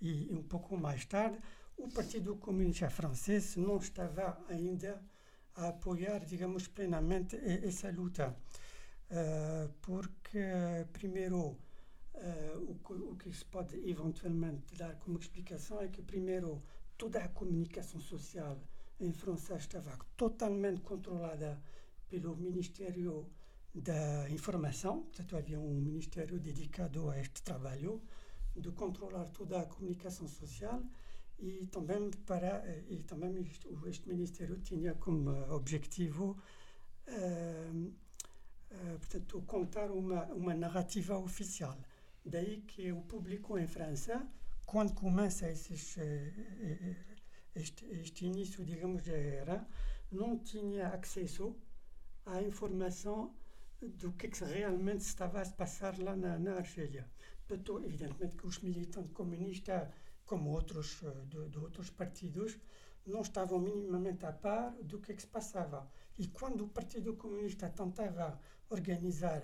e 0.00 0.28
um 0.32 0.42
pouco 0.42 0.76
mais 0.76 1.04
tarde, 1.06 1.38
o 1.76 1.88
Partido 1.88 2.36
Comunista 2.36 2.90
Francês 2.90 3.56
não 3.56 3.78
estava 3.78 4.38
ainda 4.48 5.02
a 5.54 5.68
apoiar, 5.68 6.24
digamos, 6.24 6.68
plenamente 6.68 7.36
essa 7.36 7.90
luta, 7.90 8.36
uh, 9.10 9.72
porque, 9.80 10.38
primeiro, 10.92 11.58
uh, 12.14 12.58
o, 12.68 12.74
que, 12.76 12.92
o, 12.92 13.16
que 13.16 13.32
se 13.32 13.44
pode 13.44 13.76
eventualmente 13.88 14.74
dar 14.76 14.94
como 14.96 15.18
explicação 15.18 15.80
é 15.80 15.88
que, 15.88 16.02
primeiro, 16.02 16.62
toda 16.96 17.18
a 17.18 17.28
comunicação 17.28 18.00
social 18.00 18.58
em 19.00 19.12
França 19.12 19.56
estava 19.56 19.98
totalmente 20.16 20.80
controlada 20.82 21.60
pelo 22.12 22.36
Ministério 22.36 23.26
da 23.74 24.28
Informação, 24.28 25.04
portanto 25.04 25.34
havia 25.34 25.58
um 25.58 25.80
ministério 25.80 26.38
dedicado 26.38 27.08
a 27.08 27.18
este 27.18 27.40
trabalho 27.40 28.02
de 28.54 28.70
controlar 28.72 29.24
toda 29.30 29.58
a 29.58 29.64
comunicação 29.64 30.28
social 30.28 30.82
e 31.38 31.66
também 31.68 32.10
para 32.26 32.62
e 32.90 33.02
também 33.04 33.50
este, 33.86 34.06
ministério 34.06 34.58
tinha 34.58 34.92
como 34.92 35.30
objetivo 35.54 36.36
uh, 37.08 37.78
uh, 37.78 38.98
portanto 38.98 39.40
contar 39.46 39.90
uma 39.90 40.26
uma 40.34 40.54
narrativa 40.54 41.16
oficial. 41.16 41.78
Daí 42.26 42.60
que 42.60 42.92
o 42.92 43.00
público 43.00 43.58
em 43.58 43.66
França 43.66 44.22
quando 44.66 44.92
começa 44.92 45.50
este, 47.54 47.86
este 48.04 48.26
início 48.26 48.62
digamos 48.66 49.02
da 49.02 49.16
era 49.16 49.66
não 50.10 50.38
tinha 50.38 50.88
acesso 50.88 51.56
à 52.26 52.42
informação 52.42 53.34
do 53.80 54.12
que, 54.12 54.26
é 54.26 54.30
que 54.30 54.44
realmente 54.44 55.00
estava 55.00 55.42
a 55.42 55.50
passar 55.50 55.98
lá 55.98 56.14
na, 56.14 56.38
na 56.38 56.54
Argélia. 56.56 57.10
Portanto, 57.46 57.82
evidentemente 57.84 58.36
que 58.36 58.46
os 58.46 58.60
militantes 58.60 59.12
comunistas, 59.12 59.88
como 60.24 60.50
outros 60.50 61.02
eh, 61.02 61.24
de, 61.26 61.48
de, 61.50 61.58
outros 61.58 61.90
partidos, 61.90 62.58
não 63.04 63.22
estavam 63.22 63.58
minimamente 63.58 64.24
a 64.24 64.32
par 64.32 64.72
do 64.82 65.00
que, 65.00 65.12
é 65.12 65.14
que 65.14 65.22
se 65.22 65.28
passava. 65.28 65.90
E 66.18 66.28
quando 66.28 66.64
o 66.64 66.68
Partido 66.68 67.16
Comunista 67.16 67.68
tentava 67.68 68.40
organizar 68.70 69.42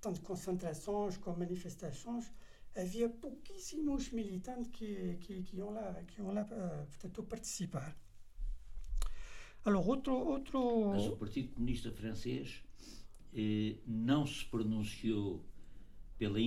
tanto 0.00 0.22
concentrações 0.22 1.16
como 1.16 1.38
manifestações, 1.38 2.32
havia 2.76 3.08
pouquíssimos 3.08 4.10
militantes 4.10 4.70
que, 4.70 5.16
que, 5.20 5.42
que 5.42 5.56
iam 5.56 5.70
lá, 5.70 5.92
que 6.06 6.20
iam 6.20 6.32
lá 6.32 6.42
uh, 6.42 6.86
portanto, 6.86 7.22
participar. 7.24 7.96
Alors, 9.64 9.86
outro, 9.86 10.14
outro... 10.14 10.90
Mas 10.90 11.06
o 11.06 11.16
Partido 11.16 11.52
Comunista 11.54 11.90
Francês 11.92 12.62
eh, 13.34 13.76
não 13.86 14.26
se 14.26 14.44
pronunciou 14.46 15.44
pela 16.18 16.38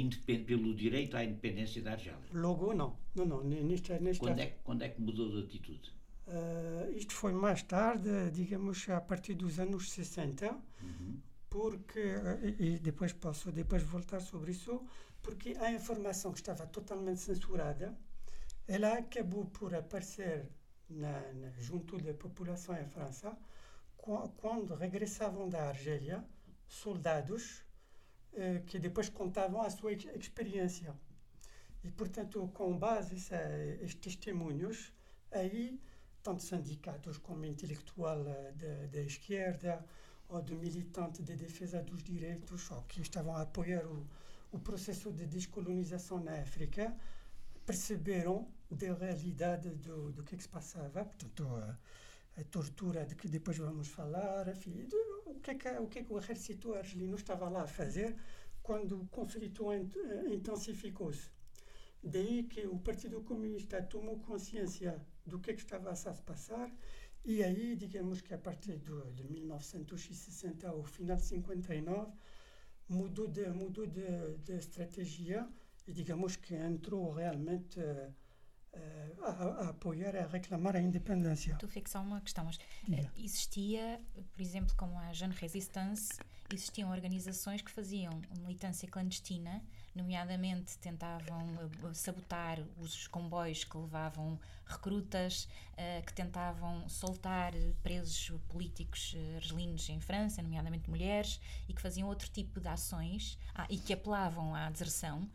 pelo 0.45 0.75
direito 0.75 1.17
à 1.17 1.23
independência 1.23 1.81
da 1.81 1.93
Argélia. 1.93 2.19
Logo 2.31 2.73
não, 2.73 2.95
não, 3.15 3.25
não. 3.25 3.43
Nesta, 3.43 3.99
nesta... 3.99 4.23
Quando, 4.23 4.39
é, 4.39 4.47
quando 4.63 4.81
é 4.83 4.89
que 4.89 5.01
mudou 5.01 5.31
de 5.31 5.47
atitude? 5.47 5.91
Uh, 6.27 6.91
isto 6.95 7.13
foi 7.13 7.33
mais 7.33 7.63
tarde, 7.63 8.29
digamos, 8.31 8.87
a 8.89 9.01
partir 9.01 9.33
dos 9.33 9.59
anos 9.59 9.91
60, 9.91 10.51
uhum. 10.51 11.19
porque, 11.49 11.99
uh, 11.99 12.61
e 12.61 12.79
depois 12.79 13.11
posso 13.13 13.51
depois 13.51 13.83
voltar 13.83 14.21
sobre 14.21 14.51
isso, 14.51 14.81
porque 15.21 15.57
a 15.59 15.71
informação 15.71 16.31
que 16.31 16.39
estava 16.39 16.67
totalmente 16.67 17.19
censurada, 17.19 17.97
ela 18.67 18.93
acabou 18.93 19.45
por 19.45 19.73
aparecer 19.73 20.45
na, 20.93 21.33
na, 21.33 21.49
junto 21.57 21.97
da 21.97 22.13
população 22.13 22.75
em 22.79 22.85
França 22.85 23.37
quando 24.37 24.75
regressavam 24.75 25.47
da 25.47 25.69
Argélia 25.69 26.23
soldados 26.67 27.63
eh, 28.33 28.61
que 28.65 28.79
depois 28.79 29.09
contavam 29.09 29.61
a 29.61 29.69
sua 29.69 29.93
experiência. 29.93 30.93
E, 31.83 31.91
portanto, 31.91 32.49
com 32.53 32.77
base 32.77 33.15
estes 33.15 33.95
testemunhos, 33.95 34.91
aí, 35.31 35.79
tanto 36.21 36.41
sindicatos 36.41 37.17
como 37.17 37.45
intelectual 37.45 38.25
eh, 38.27 38.87
da 38.91 39.01
esquerda 39.01 39.85
ou 40.27 40.41
de 40.41 40.55
militantes 40.55 41.23
de 41.23 41.35
defesa 41.35 41.81
dos 41.81 42.03
direitos 42.03 42.71
ou 42.71 42.81
que 42.83 43.01
estavam 43.01 43.35
a 43.35 43.41
apoiar 43.41 43.85
o, 43.85 44.07
o 44.51 44.59
processo 44.59 45.11
de 45.11 45.25
descolonização 45.27 46.19
na 46.19 46.39
África, 46.41 46.95
perceberam 47.65 48.47
da 48.73 48.93
realidade 48.93 49.69
do, 49.69 50.11
do 50.11 50.23
que, 50.23 50.35
é 50.35 50.37
que 50.37 50.43
se 50.43 50.49
passava. 50.49 51.05
Portanto, 51.05 51.47
a, 51.47 51.77
a, 52.39 52.43
tortura 52.45 53.05
de 53.05 53.15
que 53.15 53.27
depois 53.27 53.57
vamos 53.57 53.87
falar, 53.87 54.47
enfim, 54.47 54.87
o 55.25 55.39
que, 55.39 55.51
é 55.51 55.55
que, 55.55 55.69
o 55.79 55.87
que 55.87 55.99
é 55.99 56.03
que 56.03 56.13
o 56.13 56.17
exército 56.17 56.73
argelino 56.73 57.15
estava 57.15 57.49
lá 57.49 57.63
a 57.63 57.67
fazer 57.67 58.15
quando 58.61 59.01
o 59.01 59.07
conflito 59.07 59.65
intensificou-se. 60.31 61.29
Daí 62.01 62.43
que 62.43 62.67
o 62.67 62.77
Partido 62.79 63.21
Comunista 63.21 63.81
tomou 63.81 64.19
consciência 64.19 65.01
do 65.25 65.39
que, 65.39 65.53
que 65.53 65.61
estava 65.61 65.89
a 65.91 65.95
se 65.95 66.21
passar 66.23 66.69
e 67.25 67.41
aí, 67.41 67.73
digamos 67.77 68.21
que 68.21 68.33
a 68.33 68.37
partir 68.37 68.77
do, 68.79 69.09
de 69.13 69.23
1960 69.23 70.67
ao 70.67 70.83
final 70.83 71.15
de 71.15 71.23
59, 71.23 72.11
mudou 72.89 73.29
de, 73.29 73.49
mudou 73.49 73.87
de, 73.87 74.37
de 74.43 74.57
estratégia 74.57 75.47
e 75.87 75.93
digamos 75.93 76.35
que 76.35 76.53
entrou 76.53 77.13
realmente 77.13 77.79
uh, 77.79 78.13
a, 79.23 79.29
a, 79.29 79.69
apoiar, 79.69 80.15
a 80.15 80.27
reclamar 80.27 80.75
a 80.75 80.81
independência. 80.81 81.55
Tu 81.57 81.67
fixar 81.67 82.01
uma 82.01 82.19
questão, 82.21 82.49
Diga. 82.87 83.11
existia, 83.17 84.01
por 84.33 84.41
exemplo, 84.41 84.75
como 84.75 84.97
a 84.99 85.13
Jeune 85.13 85.33
Resistance, 85.35 86.19
existiam 86.51 86.91
organizações 86.91 87.61
que 87.61 87.71
faziam 87.71 88.21
militância 88.39 88.87
clandestina, 88.87 89.63
nomeadamente 89.95 90.77
tentavam 90.79 91.45
uh, 91.83 91.93
sabotar 91.93 92.59
os 92.77 93.07
comboios 93.07 93.63
que 93.63 93.77
levavam 93.77 94.39
recrutas, 94.65 95.47
uh, 95.73 96.05
que 96.05 96.13
tentavam 96.13 96.87
soltar 96.89 97.53
presos 97.81 98.31
políticos 98.49 99.15
argelinos 99.35 99.87
em 99.89 99.99
França, 99.99 100.41
nomeadamente 100.41 100.89
mulheres, 100.89 101.39
e 101.67 101.73
que 101.73 101.81
faziam 101.81 102.07
outro 102.07 102.29
tipo 102.29 102.59
de 102.59 102.67
ações 102.67 103.37
ah, 103.55 103.67
e 103.69 103.77
que 103.77 103.93
apelavam 103.93 104.53
à 104.53 104.69
deserção 104.69 105.29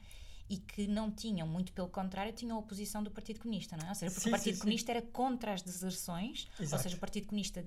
e 0.51 0.57
que 0.57 0.87
não 0.87 1.11
tinham, 1.11 1.47
muito 1.47 1.73
pelo 1.73 1.89
contrário, 1.89 2.33
tinham 2.33 2.57
a 2.57 2.61
oposição 2.61 3.03
do 3.03 3.11
Partido 3.11 3.41
Comunista, 3.41 3.77
não 3.77 3.87
é? 3.87 3.89
Ou 3.91 3.95
seja, 3.95 4.11
porque 4.11 4.23
sim, 4.23 4.29
o 4.29 4.33
Partido 4.33 4.55
sim, 4.55 4.61
Comunista 4.61 4.93
sim. 4.93 4.99
era 4.99 5.07
contra 5.07 5.53
as 5.53 5.63
deserções, 5.63 6.49
Exato. 6.59 6.77
ou 6.77 6.83
seja, 6.83 6.97
o 6.97 6.99
Partido 6.99 7.27
Comunista, 7.27 7.65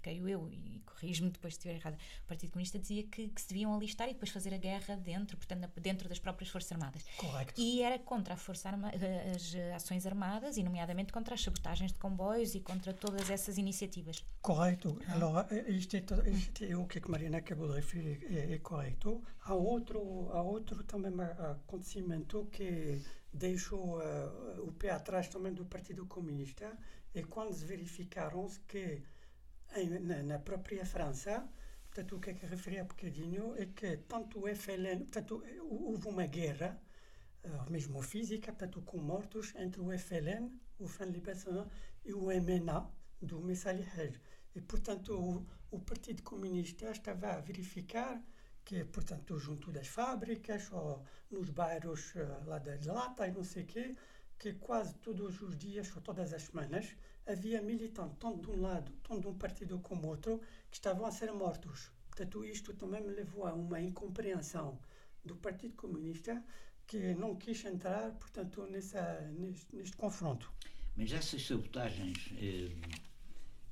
creio 0.00 0.28
eu, 0.28 0.50
e 0.50 0.80
corrijo-me 0.86 1.30
depois 1.30 1.54
se 1.54 1.58
estiver 1.58 1.76
errada, 1.76 1.96
o 2.24 2.26
Partido 2.26 2.50
Comunista 2.50 2.78
dizia 2.78 3.02
que, 3.04 3.28
que, 3.28 3.40
se 3.40 3.48
deviam 3.48 3.74
alistar 3.74 4.08
e 4.08 4.12
depois 4.12 4.30
fazer 4.30 4.54
a 4.54 4.58
guerra 4.58 4.96
dentro, 4.96 5.36
portanto, 5.36 5.68
dentro 5.80 6.08
das 6.08 6.18
próprias 6.18 6.50
Forças 6.50 6.72
Armadas. 6.72 7.04
Correto. 7.16 7.54
E 7.56 7.82
era 7.82 7.98
contra 7.98 8.36
arma, 8.64 8.90
as 9.34 9.54
ações 9.74 10.06
armadas 10.06 10.56
e, 10.56 10.62
nomeadamente, 10.62 11.12
contra 11.12 11.34
as 11.34 11.42
sabotagens 11.42 11.92
de 11.92 11.98
comboios 11.98 12.54
e 12.54 12.60
contra 12.60 12.92
todas 12.92 13.30
essas 13.30 13.58
iniciativas. 13.58 14.24
Correto. 14.42 14.98
Ah. 15.06 15.12
Alors, 15.14 15.46
isto 15.68 15.96
é, 15.96 16.30
isto 16.30 16.64
é 16.64 16.76
o 16.76 16.86
que 16.86 16.98
a 16.98 17.08
Marina 17.08 17.38
acabou 17.38 17.68
de 17.68 17.76
referir, 17.76 18.26
é, 18.30 18.54
é 18.54 18.58
correto. 18.58 19.22
Há 19.44 19.54
outro, 19.54 20.30
há 20.32 20.42
outro 20.42 20.82
também 20.84 21.12
acontecimento 21.20 22.48
que 22.50 23.00
deixou 23.32 23.98
uh, 23.98 24.62
o 24.62 24.72
pé 24.72 24.90
atrás 24.90 25.28
também 25.28 25.52
do 25.52 25.64
Partido 25.64 26.06
Comunista 26.06 26.76
e 27.14 27.22
quando 27.22 27.52
se 27.52 27.64
verificaram 27.64 28.48
que 28.66 29.02
em, 29.76 29.88
na, 30.00 30.22
na, 30.22 30.38
própria 30.38 30.84
França, 30.84 31.48
portanto, 31.86 32.16
o 32.16 32.20
que 32.20 32.30
é 32.30 32.34
que 32.34 32.46
referi 32.46 32.78
há 32.78 32.84
bocadinho 32.84 33.54
é 33.56 33.66
que 33.66 33.96
tanto 34.08 34.40
o 34.40 34.48
FLN, 34.54 35.00
portanto, 35.00 35.42
houve 35.70 36.08
uma 36.08 36.26
guerra, 36.26 36.80
uh, 37.44 37.70
mesmo 37.70 38.00
física, 38.02 38.52
portanto, 38.52 38.82
com 38.82 38.98
mortos 38.98 39.54
entre 39.56 39.80
o 39.80 39.90
FLN, 39.98 40.50
o 40.78 40.86
Front 40.86 41.08
de 41.08 41.14
Libertação, 41.14 41.68
e 42.04 42.12
o 42.12 42.26
MNA, 42.26 42.90
do 43.20 43.40
Messali 43.40 43.84
Haj. 43.96 44.20
E, 44.54 44.60
portanto, 44.60 45.12
o, 45.12 45.46
o 45.76 45.80
Partido 45.80 46.22
Comunista 46.22 46.90
estava 46.90 47.32
a 47.32 47.40
verificar 47.40 48.22
que, 48.64 48.84
portanto, 48.84 49.38
junto 49.38 49.72
das 49.72 49.88
fábricas 49.88 50.70
ou 50.72 51.04
nos 51.30 51.50
bairros 51.50 52.14
uh, 52.14 52.44
lá 52.46 52.58
da 52.58 52.78
Lata 52.92 53.26
e 53.26 53.32
não 53.32 53.44
sei 53.44 53.62
o 53.62 53.66
quê, 53.66 53.96
que 54.38 54.52
quase 54.54 54.94
todos 54.96 55.42
os 55.42 55.56
dias 55.56 55.94
ou 55.96 56.02
todas 56.02 56.32
as 56.32 56.42
semanas 56.42 56.96
havia 57.28 57.60
militantes, 57.60 58.16
tanto 58.18 58.40
de 58.40 58.50
um 58.50 58.62
lado, 58.62 58.90
tanto 59.02 59.20
de 59.20 59.28
um 59.28 59.34
partido 59.34 59.78
como 59.80 60.08
outro, 60.08 60.40
que 60.70 60.76
estavam 60.76 61.04
a 61.06 61.10
ser 61.10 61.30
mortos. 61.32 61.90
Portanto, 62.08 62.44
isto 62.44 62.74
também 62.74 63.02
me 63.02 63.12
levou 63.12 63.46
a 63.46 63.52
uma 63.52 63.80
incompreensão 63.80 64.80
do 65.24 65.36
Partido 65.36 65.74
Comunista 65.74 66.42
que 66.86 67.14
não 67.14 67.36
quis 67.36 67.64
entrar, 67.64 68.12
portanto, 68.12 68.66
nessa, 68.66 69.20
neste, 69.38 69.76
neste 69.76 69.96
confronto. 69.96 70.50
Mas 70.96 71.12
essas 71.12 71.46
sabotagens 71.46 72.30
eh, 72.38 72.72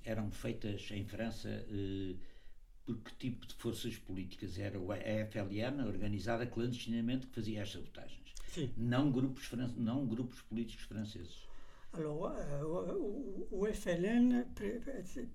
eram 0.05 0.31
feitas 0.31 0.91
em 0.91 1.05
França 1.05 1.49
eh, 1.49 2.15
por 2.85 2.97
que 3.01 3.15
tipo 3.17 3.47
de 3.47 3.55
forças 3.55 3.97
políticas? 3.97 4.59
Era 4.59 4.79
a 4.79 5.27
FLN, 5.27 5.83
organizada 5.87 6.47
clandestinamente, 6.47 7.27
que 7.27 7.35
fazia 7.35 7.63
as 7.63 7.73
sabotagens. 7.73 8.33
Sim. 8.49 8.73
Não 8.77 9.11
grupos, 9.11 9.51
não 9.77 10.07
grupos 10.07 10.41
políticos 10.43 10.85
franceses. 10.85 11.47
Alors, 11.93 12.33
o, 13.51 13.67
FLN 13.67 14.45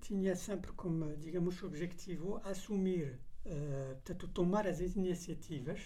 tinha 0.00 0.36
sempre 0.36 0.72
como, 0.72 1.16
digamos, 1.16 1.62
objetivo 1.62 2.40
assumir, 2.44 3.18
uh, 3.44 3.94
portanto, 3.94 4.28
tomar 4.28 4.66
as 4.66 4.80
iniciativas, 4.80 5.80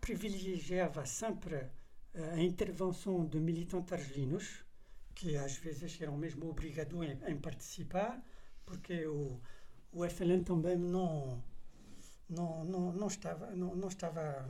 privilegiava 0.00 1.04
sempre 1.04 1.70
a 2.14 2.40
intervenção 2.40 3.26
de 3.26 3.40
militantes 3.40 3.92
argelinos, 3.92 4.64
que 5.14 5.36
às 5.36 5.56
vezes 5.56 6.00
eram 6.00 6.16
mesmo 6.16 6.48
obrigados 6.48 6.98
em, 7.26 7.36
participar, 7.38 8.22
porque 8.64 9.06
o, 9.06 9.40
o 9.92 10.04
FLN 10.08 10.44
também 10.44 10.76
não, 10.76 11.42
não, 12.28 12.64
não, 12.64 12.92
não 12.92 13.06
estava, 13.06 13.50
não, 13.54 13.74
não 13.74 13.88
estava, 13.88 14.48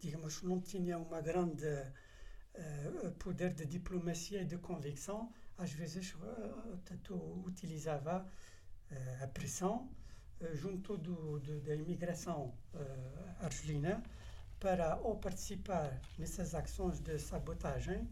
digamos, 0.00 0.42
não 0.42 0.60
tinha 0.60 0.98
uma 0.98 1.20
grande 1.20 1.66
poder 3.18 3.54
de 3.54 3.64
diplomacia 3.66 4.42
e 4.42 4.44
de 4.44 4.58
convicção, 4.58 5.32
às 5.56 5.72
vezes, 5.72 6.12
portanto, 6.12 7.14
utilizava 7.46 8.26
a 9.22 9.26
pressão 9.28 9.90
junto 10.54 10.98
do, 10.98 11.38
do, 11.40 11.60
da 11.60 11.74
imigração 11.74 12.52
argelina 13.40 14.02
para 14.58 14.96
ou 14.98 15.16
participar 15.16 16.00
nessas 16.18 16.54
ações 16.54 17.00
de 17.00 17.18
sabotagem 17.18 18.08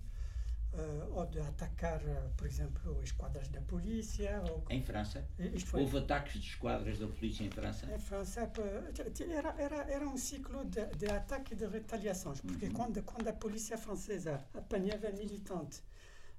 uh, 0.73 1.19
ou 1.19 1.27
de 1.27 1.41
atacar, 1.41 2.01
uh, 2.03 2.31
por 2.37 2.47
exemplo, 2.47 3.03
esquadras 3.03 3.49
da 3.49 3.61
polícia. 3.61 4.43
Ou, 4.51 4.65
em 4.71 4.83
França? 4.83 5.27
Houve 5.73 5.99
ataques 5.99 6.41
de 6.41 6.49
esquadras 6.49 6.99
da 6.99 7.07
polícia 7.07 7.45
em 7.45 7.51
França? 7.51 7.87
Em 7.93 7.99
França 7.99 8.51
era, 9.31 9.55
era, 9.59 9.77
era 9.91 10.09
um 10.09 10.17
ciclo 10.17 10.65
de, 10.65 10.85
de 10.97 11.07
ataque 11.07 11.55
e 11.55 11.57
de 11.57 11.67
retaliações, 11.67 12.41
porque 12.41 12.67
uhum. 12.67 12.73
quando, 12.73 13.03
quando 13.03 13.29
a 13.29 13.33
polícia 13.33 13.77
francesa 13.77 14.45
apanhava 14.55 15.11
militante 15.11 15.83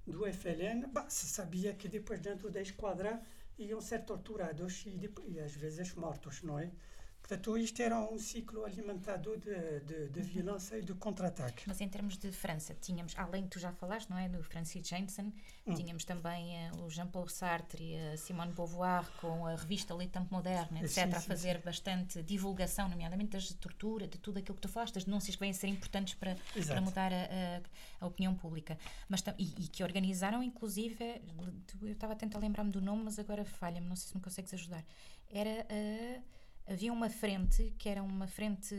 do 0.05 0.25
FLN, 0.31 0.87
bah, 0.87 1.09
se 1.09 1.27
sabia 1.27 1.73
que 1.73 1.87
depois 1.87 2.19
dentro 2.19 2.49
da 2.49 2.61
esquadra 2.61 3.21
iam 3.57 3.79
ser 3.79 4.03
torturados 4.03 4.83
e, 4.85 5.09
e 5.27 5.39
às 5.39 5.53
vezes 5.53 5.93
mortos, 5.93 6.41
não 6.41 6.57
é? 6.57 6.71
Portanto, 7.21 7.57
isto 7.57 7.81
era 7.81 7.97
um 7.97 8.17
ciclo 8.17 8.65
alimentado 8.65 9.37
de, 9.37 9.79
de, 9.81 10.09
de 10.09 10.21
violência 10.21 10.77
e 10.77 10.81
de 10.81 10.93
contra-ataque. 10.93 11.63
Mas 11.65 11.79
em 11.79 11.87
termos 11.87 12.17
de 12.17 12.29
França, 12.31 12.73
tínhamos, 12.73 13.13
além 13.17 13.43
que 13.43 13.49
tu 13.49 13.59
já 13.59 13.71
falaste, 13.71 14.09
não 14.09 14.17
é, 14.17 14.27
do 14.27 14.43
Francis 14.43 14.85
Jensen, 14.85 15.33
hum. 15.65 15.73
tínhamos 15.73 16.03
também 16.03 16.69
uh, 16.71 16.83
o 16.83 16.89
Jean-Paul 16.89 17.29
Sartre 17.29 17.83
e 17.83 17.97
a 17.97 18.17
Simone 18.17 18.51
Beauvoir 18.51 19.09
com 19.21 19.45
a 19.45 19.55
revista 19.55 19.93
Le 19.93 20.07
Temps 20.07 20.29
Moderne, 20.29 20.79
etc., 20.79 20.89
sim, 20.89 21.11
sim, 21.11 21.15
a 21.15 21.21
fazer 21.21 21.57
sim. 21.57 21.61
bastante 21.63 22.23
divulgação, 22.23 22.89
nomeadamente 22.89 23.31
das 23.31 23.53
tortura, 23.53 24.07
de 24.07 24.17
tudo 24.17 24.39
aquilo 24.39 24.55
que 24.55 24.61
tu 24.61 24.69
falaste, 24.69 24.95
das 24.95 25.05
denúncias 25.05 25.35
que 25.35 25.39
vêm 25.39 25.51
a 25.51 25.53
ser 25.53 25.67
importantes 25.67 26.15
para, 26.15 26.35
para 26.67 26.81
mudar 26.81 27.13
a, 27.13 27.15
a, 27.15 27.61
a, 28.03 28.07
opinião 28.07 28.35
pública. 28.35 28.77
Mas, 29.07 29.23
e, 29.37 29.53
e, 29.57 29.67
que 29.69 29.83
organizaram, 29.83 30.43
inclusive, 30.43 31.21
eu 31.81 31.93
estava 31.93 32.11
a 32.11 32.15
tentar 32.15 32.39
lembrar-me 32.39 32.71
do 32.71 32.81
nome, 32.81 33.03
mas 33.03 33.17
agora 33.19 33.45
falha-me, 33.45 33.87
não 33.87 33.95
sei 33.95 34.09
se 34.09 34.15
me 34.17 34.21
consegues 34.21 34.53
ajudar. 34.53 34.83
Era 35.29 35.65
a. 35.69 36.19
Uh, 36.19 36.40
havia 36.71 36.91
uma 36.93 37.09
frente 37.09 37.73
que 37.77 37.89
era 37.89 38.01
uma 38.01 38.27
frente 38.27 38.75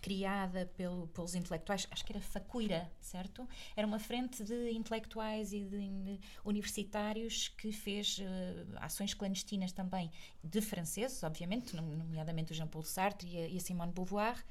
criada 0.00 0.70
pelo, 0.76 1.06
pelos 1.08 1.34
intelectuais, 1.34 1.88
acho 1.90 2.04
que 2.04 2.12
era 2.12 2.20
Facuira, 2.20 2.92
certo? 3.00 3.48
Era 3.74 3.86
uma 3.86 3.98
frente 3.98 4.44
de 4.44 4.70
intelectuais 4.72 5.50
e 5.52 5.64
de, 5.64 6.20
universitários 6.44 7.48
que 7.48 7.72
fez 7.72 8.18
uh, 8.18 8.22
ações 8.76 9.14
clandestinas 9.14 9.72
também 9.72 10.10
de 10.42 10.60
franceses, 10.60 11.22
obviamente, 11.22 11.74
nomeadamente 11.74 12.52
o 12.52 12.54
Jean-Paul 12.54 12.84
Sartre 12.84 13.28
e 13.28 13.38
a, 13.38 13.48
e 13.48 13.56
a 13.56 13.60
Simone 13.60 13.92
Beauvoir, 13.92 14.44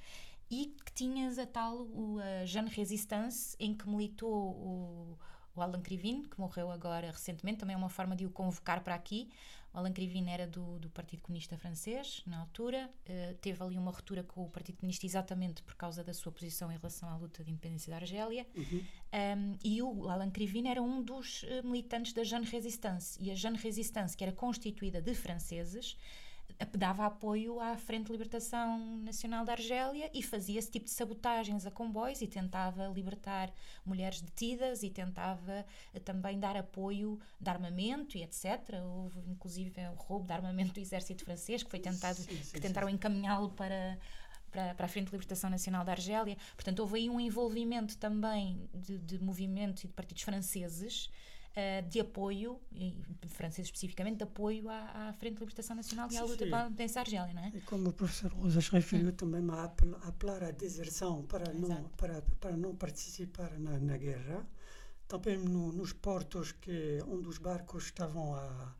e 0.50 0.76
que 0.84 0.92
tinhas 0.94 1.38
a 1.38 1.46
tal 1.46 1.82
o, 1.82 2.18
a 2.20 2.46
Jeanne 2.46 2.70
Resistance, 2.70 3.56
em 3.60 3.76
que 3.76 3.88
militou 3.88 4.34
o, 4.34 5.20
o 5.56 5.62
Alan 5.62 5.82
Krivine, 5.82 6.28
que 6.28 6.40
morreu 6.40 6.72
agora 6.72 7.12
recentemente, 7.12 7.60
também 7.60 7.76
é 7.76 7.78
uma 7.78 7.90
forma 7.90 8.16
de 8.16 8.26
o 8.26 8.32
convocar 8.32 8.84
para 8.84 8.96
aqui. 8.96 9.30
O 9.74 9.78
Alain 9.80 9.92
Krivine 9.92 10.30
era 10.30 10.46
do, 10.46 10.78
do 10.78 10.90
Partido 10.90 11.22
Comunista 11.22 11.58
Francês, 11.58 12.22
na 12.28 12.40
altura. 12.40 12.90
Uh, 13.10 13.34
teve 13.42 13.64
ali 13.64 13.78
uma 13.78 13.92
ruptura 13.92 14.24
com 14.24 14.44
o 14.44 14.50
Partido 14.50 14.78
Comunista 14.78 15.06
exatamente 15.06 15.64
por 15.64 15.76
causa 15.76 16.04
da 16.04 16.14
sua 16.14 16.32
posição 16.32 16.72
em 16.72 16.78
relação 16.78 17.10
à 17.10 17.18
luta 17.18 17.44
de 17.44 17.52
independência 17.52 17.90
da 17.90 17.98
Argélia. 17.98 18.46
Uhum. 18.56 18.84
Um, 19.14 19.58
e 19.64 19.82
o 19.82 20.10
Alain 20.10 20.30
Krivine 20.30 20.70
era 20.70 20.82
um 20.82 21.02
dos 21.02 21.44
uh, 21.44 21.66
militantes 21.66 22.14
da 22.14 22.24
Jeune 22.24 22.46
Resistance. 22.46 23.18
E 23.20 23.32
a 23.32 23.36
Jeune 23.36 23.58
Resistance, 23.58 24.16
que 24.16 24.24
era 24.24 24.32
constituída 24.32 25.02
de 25.02 25.16
franceses, 25.16 25.98
dava 26.78 27.06
apoio 27.06 27.60
à 27.60 27.78
Frente 27.78 28.08
de 28.08 28.12
Libertação 28.12 28.98
Nacional 29.00 29.46
da 29.46 29.54
Argélia 29.54 30.10
e 30.14 30.22
fazia 30.22 30.60
esse 30.60 30.72
tipo 30.72 30.86
de 30.86 30.92
sabotagens 30.92 31.66
a 31.66 31.72
comboios 31.72 32.22
e 32.22 32.28
tentava 32.28 32.88
libertar 32.88 33.52
mulheres 33.86 34.22
detidas 34.22 34.84
e 34.84 34.90
tentava 34.90 35.66
eh, 35.94 36.00
também 36.00 36.40
dar 36.40 36.56
apoio 36.56 37.20
de 37.40 37.50
armamento 37.50 38.18
e 38.18 38.24
etc. 38.24 38.82
Houve 38.84 39.20
inclusive 39.28 39.74
o 39.88 39.96
roubo 39.96 40.26
de 40.26 40.34
armamento 40.34 40.74
do 40.74 40.80
exército 40.80 41.24
francês 41.24 41.64
que 41.64 41.70
foi 41.70 41.80
tentado, 41.80 42.18
sim, 42.18 42.36
sim, 42.44 42.54
que 42.54 42.62
tentaram 42.62 42.90
encaminhá-lo 42.90 43.50
para 43.50 43.98
para, 44.52 44.76
para, 44.76 44.86
a 44.86 44.88
Frente 44.88 45.08
de 45.08 45.14
Libertação 45.14 45.50
Nacional 45.50 45.84
da 45.84 45.94
Argélia. 45.94 46.38
Portanto, 46.56 46.80
houve 46.82 47.00
aí 47.00 47.10
um 47.10 47.20
envolvimento 47.20 47.98
também 47.98 48.70
de, 48.72 49.00
de 49.00 49.18
movimentos 49.18 49.84
e 49.84 49.88
de 49.88 49.94
partidos 49.94 50.22
franceses 50.22 51.10
uh, 51.56 51.88
de 51.90 52.00
apoio, 52.00 52.60
e 52.72 52.96
franceses 53.28 53.68
especificamente, 53.68 54.18
de 54.18 54.24
apoio 54.24 54.70
à, 54.70 55.10
à, 55.10 55.14
Frente 55.14 55.36
de 55.36 55.40
Libertação 55.40 55.76
Nacional 55.76 56.10
e 56.12 56.18
à 56.18 56.24
luta 56.24 56.46
pela 56.46 56.66
independência 56.66 57.02
argélia, 57.02 57.34
não 57.34 57.44
é? 57.44 57.52
E 57.54 57.62
como 57.62 57.90
o 57.90 57.94
professor 57.94 58.32
Rosas 58.34 58.68
referiu, 58.70 59.10
hum. 59.10 59.14
também 59.14 59.42
a 59.50 59.64
apelar 60.08 60.44
à 60.44 60.52
deserção 60.52 61.24
para 61.24 61.54
não, 61.54 61.84
para, 61.90 62.22
para 62.40 62.58
não 62.58 62.76
participar 62.76 63.58
na, 63.60 63.80
na 63.80 63.98
guerra. 63.98 64.46
Também 65.08 65.38
no, 65.38 65.72
nos 65.72 65.94
portos 65.94 66.52
que, 66.54 67.00
onde 67.08 67.28
os 67.28 67.38
barcos 67.38 67.86
estavam 67.86 68.34
a, 68.34 68.76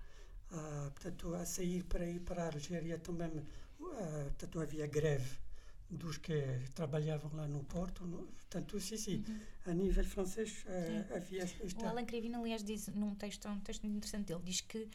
a, 0.52 0.92
portanto, 0.92 1.34
a 1.36 1.46
sair 1.46 1.84
para 1.84 2.06
ir 2.06 2.22
para 2.22 2.44
a 2.44 2.48
Argélia, 2.48 2.98
também 2.98 3.30
uh, 3.30 3.44
portanto, 3.80 4.60
havia 4.60 4.88
greve 4.88 5.43
dos 5.90 6.18
que 6.18 6.60
trabalhavam 6.74 7.32
lá 7.34 7.48
no 7.48 7.64
Porto. 7.64 8.06
No, 8.06 8.26
portanto, 8.26 8.80
sim, 8.80 8.98
sim, 8.98 9.24
uhum. 9.28 9.72
a 9.72 9.74
nível 9.74 10.04
francês 10.04 10.66
uh, 10.66 11.16
havia 11.16 11.44
esta... 11.44 11.84
O 11.84 11.88
Alain 11.88 12.06
Crivine, 12.06 12.36
aliás, 12.36 12.64
diz 12.64 12.88
num 12.88 13.16
texto, 13.16 13.48
um 13.48 13.60
texto 13.60 13.86
interessante 13.86 14.28
dele, 14.28 14.42
diz 14.44 14.62
que 14.62 14.88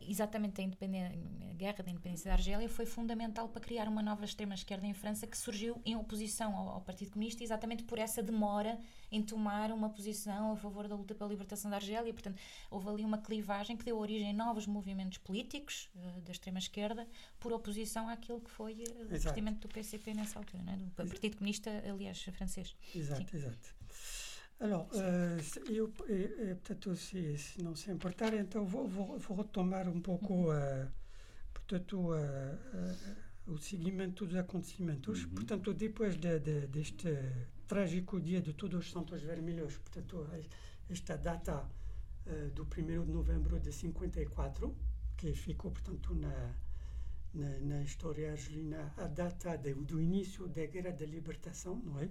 exatamente 0.00 0.60
a, 0.60 0.64
a, 0.64 1.52
guerra 1.54 1.82
da 1.84 1.90
independência 1.90 2.28
da 2.28 2.34
Argélia 2.34 2.68
foi 2.68 2.86
fundamental 2.86 3.48
para 3.48 3.60
criar 3.60 3.88
uma 3.88 4.02
nova 4.02 4.24
extrema-esquerda 4.24 4.86
em 4.86 4.94
França 4.94 5.26
que 5.26 5.36
surgiu 5.36 5.80
em 5.84 5.96
oposição 5.96 6.56
ao, 6.56 6.68
ao, 6.68 6.80
Partido 6.80 7.12
Comunista 7.12 7.42
exatamente 7.42 7.84
por 7.84 7.98
essa 7.98 8.22
demora 8.22 8.78
em 9.10 9.22
tomar 9.22 9.70
uma 9.72 9.88
posição 9.90 10.52
a 10.52 10.56
favor 10.56 10.88
da 10.88 10.94
luta 10.94 11.14
pela 11.14 11.28
libertação 11.28 11.70
da 11.70 11.76
Argélia. 11.76 12.12
Portanto, 12.12 12.40
houve 12.70 12.88
ali 12.88 13.04
uma 13.04 13.18
clivagem 13.18 13.76
que 13.76 13.84
deu 13.84 13.98
origem 13.98 14.30
a 14.30 14.32
novos 14.32 14.66
movimentos 14.66 15.18
políticos 15.18 15.90
uh, 15.94 16.20
da 16.22 16.32
extrema-esquerda 16.32 17.06
por 17.38 17.52
oposição 17.52 18.08
àquilo 18.08 18.40
que 18.40 18.50
foi 18.50 18.84
o 19.00 19.06
procedimento 19.06 19.66
do 19.66 19.72
PCP 19.72 20.14
nessa 20.14 20.38
altura, 20.38 20.62
não 20.62 20.72
é? 20.72 20.76
do 20.76 20.90
Partido 20.90 21.36
Comunista, 21.36 21.70
aliás, 21.88 22.22
francês. 22.22 22.76
Exato, 22.94 23.30
Sim. 23.30 23.36
exato. 23.36 23.83
Alors, 24.64 24.88
uh, 24.94 25.70
eu, 25.70 25.92
eu, 26.08 26.56
portanto, 26.56 26.96
se, 26.96 27.36
se, 27.36 27.62
não 27.62 27.76
se 27.76 27.90
importar, 27.90 28.32
então 28.32 28.64
vou, 28.64 28.88
vou, 28.88 29.18
vou 29.18 29.36
retomar 29.36 29.86
um 29.86 30.00
pouco, 30.00 30.50
uh, 30.50 30.88
portanto, 31.52 31.98
uh, 31.98 32.96
o 33.46 33.58
seguimento 33.58 34.24
dos 34.24 34.34
acontecimentos. 34.36 35.24
Uhum. 35.24 35.30
Portanto, 35.34 35.74
depois 35.74 36.16
de, 36.16 36.40
de, 36.40 36.66
deste 36.68 37.10
trágico 37.68 38.18
dia 38.18 38.40
de 38.40 38.54
Todos 38.54 38.86
os 38.86 38.90
Santos 38.90 39.20
Vermelhos, 39.20 39.76
portanto, 39.76 40.26
esta 40.88 41.18
data 41.18 41.68
do 42.54 42.62
1 42.62 43.04
de 43.04 43.12
novembro 43.12 43.60
de 43.60 43.70
54, 43.70 44.74
que 45.14 45.34
ficou, 45.34 45.72
portanto, 45.72 46.14
na, 46.14 46.54
na, 47.34 47.58
na 47.58 47.82
história 47.82 48.32
argelina, 48.32 48.94
a 48.96 49.06
data 49.08 49.58
de, 49.58 49.74
do 49.74 50.00
início 50.00 50.48
da 50.48 50.64
Guerra 50.64 50.92
da 50.92 51.04
Libertação, 51.04 51.82
não 51.84 52.00
é? 52.00 52.08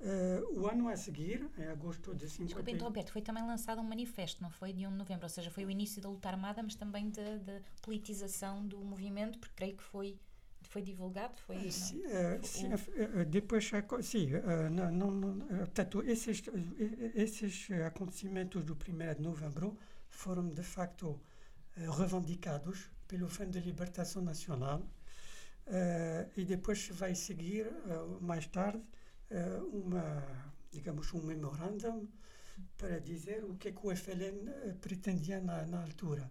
Uh, 0.00 0.60
o 0.60 0.68
ano 0.68 0.88
a 0.88 0.96
seguir, 0.96 1.50
em 1.58 1.66
agosto 1.66 2.14
de 2.14 2.28
50... 2.28 2.44
Desculpa 2.44 2.70
interromper, 2.70 3.04
foi 3.06 3.20
também 3.20 3.44
lançado 3.44 3.80
um 3.80 3.84
manifesto, 3.84 4.40
não 4.40 4.50
foi? 4.50 4.72
De 4.72 4.86
1 4.86 4.92
de 4.92 4.96
novembro, 4.96 5.24
ou 5.24 5.28
seja, 5.28 5.50
foi 5.50 5.64
o 5.64 5.70
início 5.70 6.00
da 6.00 6.08
luta 6.08 6.28
armada, 6.28 6.62
mas 6.62 6.76
também 6.76 7.10
da 7.10 7.60
politização 7.82 8.64
do 8.64 8.78
movimento, 8.78 9.38
porque 9.40 9.54
creio 9.56 9.76
que 9.76 9.82
foi 9.82 10.16
foi 10.68 10.82
divulgado? 10.82 11.34
Foi, 11.40 11.56
uh, 11.56 11.72
sim, 11.72 12.02
uh, 12.04 12.46
sim, 12.46 12.68
uh, 12.72 13.24
depois, 13.26 13.70
sim, 14.02 14.28
não, 14.70 14.90
não, 14.90 15.10
não, 15.10 15.46
portanto, 15.58 16.02
esses, 16.02 16.42
esses 17.14 17.70
acontecimentos 17.86 18.62
do 18.64 18.74
1 18.74 19.14
de 19.14 19.22
novembro 19.22 19.78
foram, 20.08 20.48
de 20.48 20.62
facto, 20.62 21.20
revendicados 21.76 22.90
pelo 23.06 23.28
Fundo 23.28 23.52
de 23.52 23.60
Libertação 23.60 24.20
Nacional 24.20 24.82
e 26.36 26.44
depois 26.44 26.88
vai 26.88 27.14
seguir, 27.14 27.66
mais 28.20 28.46
tarde, 28.46 28.82
uma, 29.72 30.24
digamos, 30.70 31.12
um 31.12 31.22
memorandum 31.22 32.08
para 32.76 32.98
dizer 33.00 33.44
o 33.44 33.54
que, 33.56 33.68
é 33.68 33.72
que 33.72 33.86
o 33.86 33.94
FLN 33.94 34.48
eh, 34.48 34.74
pretendia 34.80 35.40
na, 35.40 35.66
na 35.66 35.82
altura. 35.82 36.30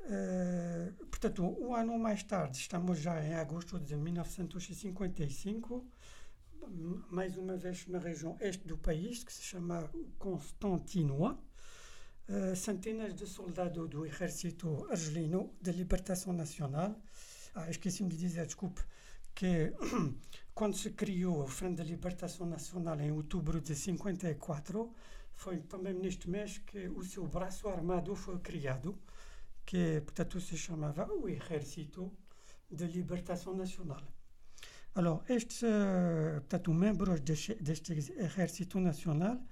Uh, 0.00 0.92
portanto, 1.06 1.44
um 1.44 1.74
ano 1.76 1.96
mais 1.96 2.24
tarde, 2.24 2.58
estamos 2.58 2.98
já 2.98 3.22
em 3.24 3.34
agosto 3.34 3.78
de 3.78 3.94
1955, 3.94 5.86
mais 7.08 7.36
uma 7.36 7.56
vez 7.56 7.86
na 7.86 8.00
região 8.00 8.36
este 8.40 8.66
do 8.66 8.76
país, 8.76 9.22
que 9.22 9.32
se 9.32 9.42
chama 9.42 9.88
Constantinois, 10.18 11.36
uh, 12.28 12.56
centenas 12.56 13.14
de 13.14 13.26
soldados 13.26 13.88
do 13.88 14.04
Exército 14.04 14.86
Argelino 14.90 15.54
de 15.60 15.70
Libertação 15.70 16.32
Nacional, 16.32 17.00
ah, 17.54 17.70
esqueci-me 17.70 18.08
de 18.08 18.16
dizer, 18.16 18.46
desculpe, 18.46 18.82
que 19.34 19.72
quando 20.54 20.76
se 20.76 20.90
criou 20.90 21.42
o 21.42 21.46
Frente 21.46 21.82
de 21.82 21.88
Libertação 21.88 22.46
Nacional 22.46 23.00
em 23.00 23.10
outubro 23.10 23.60
de 23.60 23.74
54, 23.74 24.92
foi 25.34 25.58
também 25.60 25.94
neste 25.94 26.28
mês 26.28 26.58
que 26.58 26.88
o 26.88 27.02
seu 27.02 27.26
braço 27.26 27.68
armado 27.68 28.14
foi 28.14 28.38
criado, 28.38 28.98
que 29.64 30.00
portanto 30.02 30.40
se 30.40 30.56
chamava 30.56 31.06
o 31.12 31.28
Exército 31.28 32.12
de 32.70 32.86
Libertação 32.86 33.54
Nacional. 33.54 34.02
Alors, 34.94 35.22
estes, 35.26 35.62
portanto, 36.40 36.74
membros 36.74 37.20
deste, 37.20 37.56
Exército 37.92 38.78
Nacional 38.78 39.42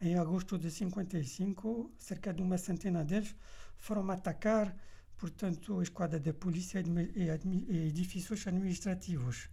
em 0.00 0.16
agosto 0.16 0.58
de 0.58 0.70
55, 0.70 1.92
cerca 1.96 2.32
de 2.32 2.42
uma 2.42 2.58
centena 2.58 3.04
deles 3.04 3.36
foram 3.76 4.10
atacar, 4.10 4.74
portanto, 5.16 5.78
a 5.78 5.82
esquadra 5.82 6.18
da 6.18 6.32
polícia 6.32 6.82
e 7.14 7.86
edifícios 7.86 8.46
administrativos, 8.46 9.48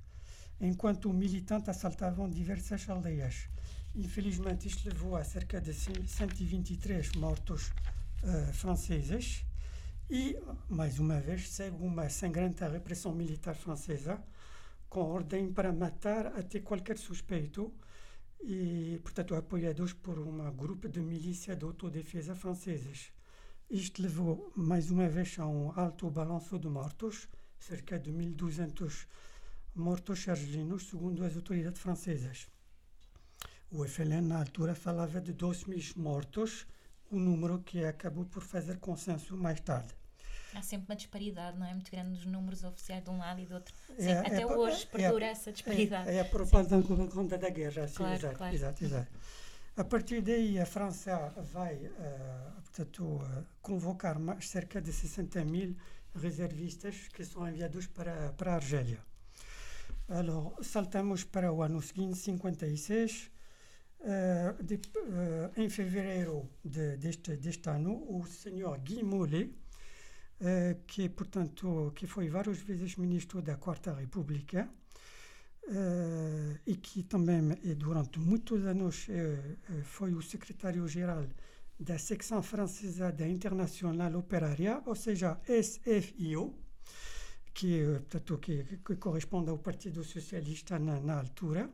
enquanto 0.59 1.13
militantes 1.13 1.69
assaltavam 1.69 2.29
diversas 2.29 2.89
aldeias. 2.89 3.49
Infelizmente, 3.95 4.67
isto 4.67 4.87
levou 4.87 5.15
a 5.15 5.23
cerca 5.23 5.59
de 5.59 5.73
123 5.73 7.13
mortos 7.13 7.71
uh, 8.23 8.53
franceses 8.53 9.45
e, 10.09 10.37
mais 10.69 10.99
uma 10.99 11.19
vez, 11.19 11.49
segue 11.49 11.83
uma 11.83 12.09
sangrenta 12.09 12.67
repressão 12.67 13.13
militar 13.13 13.55
francesa 13.55 14.23
com 14.89 15.01
ordem 15.01 15.51
para 15.51 15.73
matar 15.73 16.27
até 16.27 16.59
qualquer 16.59 16.97
suspeito 16.97 17.73
e, 18.41 18.99
portanto, 19.03 19.35
apoiados 19.35 19.93
por 19.93 20.19
um 20.19 20.49
grupo 20.51 20.87
de 20.87 21.01
milícia 21.01 21.55
de 21.55 21.65
autodefesa 21.65 22.35
franceses. 22.35 23.11
Isto 23.69 24.01
levou, 24.01 24.51
mais 24.55 24.89
uma 24.89 25.09
vez, 25.09 25.37
a 25.39 25.45
um 25.45 25.71
alto 25.77 26.09
balanço 26.09 26.57
de 26.57 26.69
mortos, 26.69 27.27
cerca 27.59 27.99
de 27.99 28.11
1.200 28.11 29.05
mortos 29.77 30.27
argelinos, 30.27 30.89
segundo 30.89 31.23
as 31.23 31.35
autoridades 31.35 31.81
francesas. 31.81 32.47
O 33.69 33.85
FLN, 33.85 34.21
na 34.21 34.39
altura, 34.39 34.73
falava 34.73 35.19
de 35.19 35.33
2 35.33 35.65
mil 35.65 35.81
mortos, 35.95 36.65
um 37.11 37.19
número 37.19 37.59
que 37.59 37.83
acabou 37.83 38.25
por 38.25 38.41
fazer 38.41 38.77
consenso 38.77 39.35
mais 39.37 39.59
tarde. 39.59 39.93
Há 40.53 40.61
sempre 40.61 40.87
uma 40.89 40.95
disparidade, 40.95 41.57
não 41.59 41.67
é? 41.67 41.73
Muito 41.73 41.91
grande 41.91 42.09
nos 42.11 42.25
números 42.25 42.63
oficiais 42.63 43.03
de 43.03 43.09
um 43.09 43.17
lado 43.17 43.41
e 43.41 43.45
do 43.45 43.55
outro. 43.55 43.75
É, 43.97 44.01
Sim, 44.01 44.09
é, 44.09 44.19
até 44.19 44.41
é, 44.41 44.45
hoje 44.45 44.83
é, 44.83 44.97
perdura 44.97 45.25
essa 45.25 45.51
disparidade. 45.51 46.09
É, 46.09 46.15
é 46.15 46.19
a 46.21 46.25
propósito 46.25 47.09
conta 47.11 47.37
da 47.37 47.49
guerra, 47.49 47.87
claro, 47.93 48.15
exato, 48.15 48.37
claro. 48.37 48.55
exato, 48.55 48.83
exato. 48.83 49.11
A 49.75 49.83
partir 49.83 50.21
daí, 50.21 50.59
a 50.59 50.65
França 50.65 51.31
vai, 51.53 51.75
uh, 51.75 52.61
portanto, 52.63 53.03
uh, 53.03 53.45
convocar 53.61 54.17
mais, 54.17 54.49
cerca 54.49 54.81
de 54.81 54.91
60 54.91 55.45
mil 55.45 55.75
reservistas 56.15 57.07
que 57.09 57.23
são 57.23 57.47
enviados 57.47 57.85
para, 57.85 58.33
para 58.33 58.53
a 58.53 58.55
Argélia. 58.55 58.99
Alors, 60.09 60.55
saltamos 60.61 61.25
para 61.25 61.51
o 61.51 61.61
ano 61.61 61.81
seguinte, 61.81 62.17
56. 62.17 63.29
Uh, 63.99 64.63
de, 64.63 64.75
uh, 64.75 65.51
em 65.57 65.69
fevereiro 65.69 66.49
de, 66.63 66.95
deste, 66.97 67.35
deste 67.35 67.67
ano, 67.69 68.05
o 68.07 68.25
senhor 68.25 68.79
Guy 68.79 69.03
Mollet, 69.03 69.47
uh, 70.39 70.81
que, 70.85 71.09
portanto, 71.09 71.91
que 71.93 72.07
foi 72.07 72.29
várias 72.29 72.59
vezes 72.59 72.95
ministro 72.95 73.41
da 73.41 73.57
Quarta 73.57 73.93
República 73.93 74.69
e 76.65 76.77
que 76.77 77.03
também, 77.03 77.49
durante 77.75 78.17
muitos 78.19 78.65
anos, 78.65 79.07
foi 79.83 80.13
o 80.13 80.21
secretário-geral 80.21 81.25
da 81.77 81.97
secção 81.97 82.41
francesa 82.41 83.11
da 83.11 83.27
Internacional 83.27 84.15
Operária, 84.15 84.81
ou 84.85 84.95
seja, 84.95 85.37
SFIO, 85.43 86.55
que, 87.57 87.83
portanto, 87.83 88.37
que, 88.37 88.55
que 88.85 88.95
corresponde 88.97 89.49
ao 89.49 89.57
Partido 89.57 90.03
Socialista 90.03 90.77
na, 90.77 90.99
na 90.99 91.15
altura. 91.17 91.67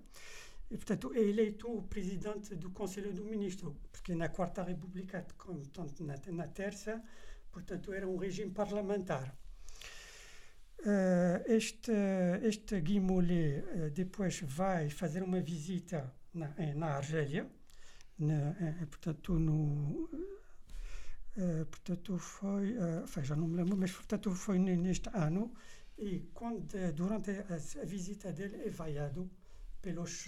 E, 0.72 0.78
portanto, 0.78 1.14
é 1.14 1.20
eleito 1.20 1.84
presidente 1.90 2.56
do 2.56 2.70
Conselho 2.72 3.14
do 3.14 3.26
Ministro, 3.26 3.76
porque 3.92 4.16
na 4.16 4.30
Quarta 4.30 4.64
República, 4.64 5.26
como 5.38 5.62
na, 6.00 6.16
na 6.32 6.48
Terça, 6.48 7.04
portanto, 7.52 7.92
era 7.92 8.08
um 8.08 8.16
regime 8.16 8.52
parlamentar. 8.52 9.36
Uh, 10.80 11.40
este, 11.48 11.92
este 12.44 12.82
Mollet 13.00 13.60
uh, 13.60 13.90
depois 13.92 14.42
vai 14.42 14.90
fazer 14.90 15.22
uma 15.22 15.42
visita 15.42 16.14
na, 16.34 16.54
na 16.76 16.88
Argélia, 16.96 17.46
na, 18.20 18.52
uh, 18.52 18.88
portanto, 18.88 19.38
no, 19.38 20.10
portanto, 21.72 22.18
foi, 22.18 22.74
uh, 22.74 23.24
já 23.24 23.36
não 23.36 23.48
me 23.48 23.58
lembro, 23.58 23.78
mas 23.78 23.92
portanto 23.92 24.32
foi 24.32 24.60
neste 24.60 25.10
ano, 25.14 25.52
e 25.98 26.30
quando, 26.34 26.68
durante 26.94 27.32
a, 27.32 27.82
a 27.82 27.86
visita 27.86 28.32
dele 28.32 28.64
é 28.66 28.70
vaiado 28.70 29.30
pelos, 29.82 30.28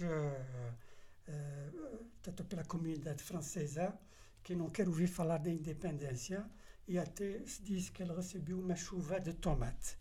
tanto 2.22 2.44
pela 2.44 2.64
comunidade 2.64 3.22
francesa, 3.22 3.98
que 4.42 4.54
não 4.54 4.70
quer 4.70 4.86
ouvir 4.88 5.08
falar 5.08 5.38
da 5.38 5.50
independência, 5.50 6.48
e 6.86 6.98
até 6.98 7.44
se 7.46 7.62
diz 7.62 7.90
que 7.90 8.02
ele 8.02 8.14
recebeu 8.14 8.60
uma 8.60 8.76
chuva 8.76 9.18
de 9.20 9.32
tomate. 9.34 9.96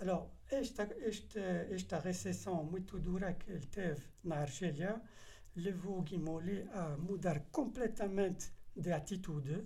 Alors, 0.00 0.30
esta, 0.50 0.82
esta, 1.00 1.40
esta 1.70 2.00
recepção 2.00 2.64
muito 2.64 2.98
dura 2.98 3.34
que 3.34 3.52
ele 3.52 3.66
teve 3.66 4.02
na 4.24 4.38
Argélia 4.38 5.00
levou 5.54 6.02
Guimolé 6.02 6.66
a 6.72 6.96
mudar 6.96 7.38
completamente 7.52 8.50
de 8.74 8.92
atitude, 8.92 9.64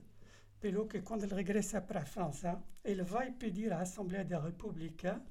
pelo 0.61 0.87
que 0.87 1.01
quando 1.01 1.25
ele 1.25 1.35
regressa 1.35 1.81
para 1.81 2.01
a 2.01 2.05
França, 2.05 2.63
ele 2.85 3.03
vai 3.03 3.31
pedir 3.33 3.73
à 3.73 3.81
Assembleia 3.81 4.25
da 4.25 4.39
República 4.39 5.23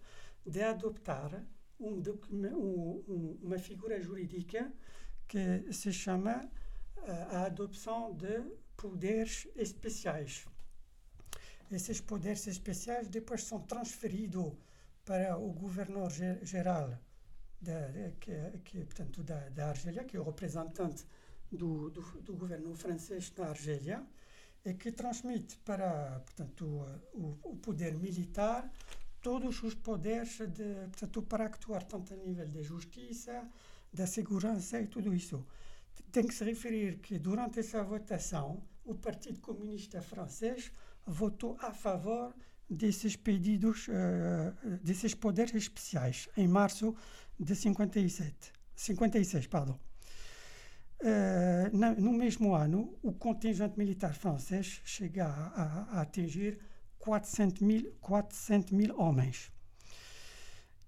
de 0.48 0.64
adotar 0.64 1.44
um, 1.80 2.02
um, 2.32 3.40
uma 3.44 3.60
figura 3.60 4.02
jurídica 4.02 4.72
que 5.28 5.72
se 5.72 5.92
chama 5.92 6.46
uh, 6.98 7.36
a 7.36 7.46
adopção 7.46 8.14
de 8.16 8.44
poderes 8.76 9.48
especiais. 9.56 10.46
Esses 11.70 12.00
poderes 12.00 12.48
especiais 12.48 13.08
depois 13.10 13.44
são 13.44 13.60
transferidos 13.62 14.54
para 15.04 15.38
o 15.38 15.52
governador 15.52 16.12
geral 16.44 16.98
da, 17.60 17.92
que, 18.20 18.32
que, 18.64 18.86
portanto, 18.86 19.24
da, 19.24 19.50
da 19.50 19.70
Argélia, 19.70 20.04
que 20.06 20.16
é 20.16 20.20
o 20.20 20.24
representante 20.24 21.06
do, 21.52 21.90
do, 21.90 22.02
do 22.22 22.36
governo 22.36 22.74
francês 22.76 23.34
na 23.38 23.48
Argélia, 23.50 24.06
e 24.64 24.74
que 24.74 24.92
transmite 24.92 25.58
para 25.60 26.22
portanto, 26.22 26.66
o, 27.14 27.38
o 27.44 27.56
poder 27.58 27.96
militar 27.96 28.72
todos 29.22 29.62
os 29.64 29.74
poderes 29.74 30.38
de, 30.38 30.88
portanto, 30.92 31.22
para 31.24 31.46
actuar 31.46 31.84
tanto 31.84 32.14
a 32.14 32.18
nível 32.18 32.48
da 32.48 32.62
justiça, 32.62 33.48
da 33.92 34.08
segurança 34.08 34.80
e 34.82 34.88
tudo 34.88 35.14
isso. 35.14 35.46
Tem 36.12 36.26
que 36.26 36.34
se 36.34 36.44
referir 36.44 37.00
que 37.00 37.18
durante 37.18 37.60
essa 37.60 37.84
votação 37.84 38.64
o 38.86 38.96
Partido 38.96 39.40
Comunista 39.42 40.02
Francês 40.02 40.72
votou 41.06 41.58
a 41.60 41.72
favor 41.72 42.34
desses 42.70 43.16
pedidos, 43.16 43.88
uh, 43.88 44.78
desses 44.84 45.14
poderes 45.14 45.56
especiais, 45.56 46.30
em 46.38 46.48
março 46.48 46.96
de 47.40 47.56
57, 47.56 48.52
56. 48.76 49.48
Pardon. 49.48 49.80
Uh, 51.00 52.02
no 52.02 52.12
mesmo 52.12 52.56
ano, 52.56 52.98
o 53.04 53.14
contingente 53.14 53.78
militar 53.78 54.16
francês 54.16 54.82
chega 54.84 55.26
a, 55.26 55.48
a, 55.48 55.98
a 55.98 56.02
atingir 56.02 56.60
400 57.00 57.62
mil, 57.62 57.94
400 58.02 58.72
mil 58.72 59.00
homens. 59.00 59.52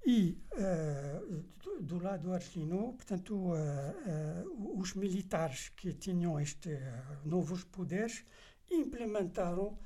E 0.06 0.42
uh, 0.54 1.44
do, 1.62 1.82
do, 1.82 2.00
lado 2.00 2.34
argelino, 2.34 2.94
portanto, 2.94 3.36
uh, 3.36 3.54
uh, 3.54 4.80
os 4.80 4.94
militares 4.94 5.70
que 5.70 5.94
tinham 5.94 6.40
estes 6.40 6.80
novos 7.26 7.64
poderes 7.64 8.24
implementaram 8.72 9.78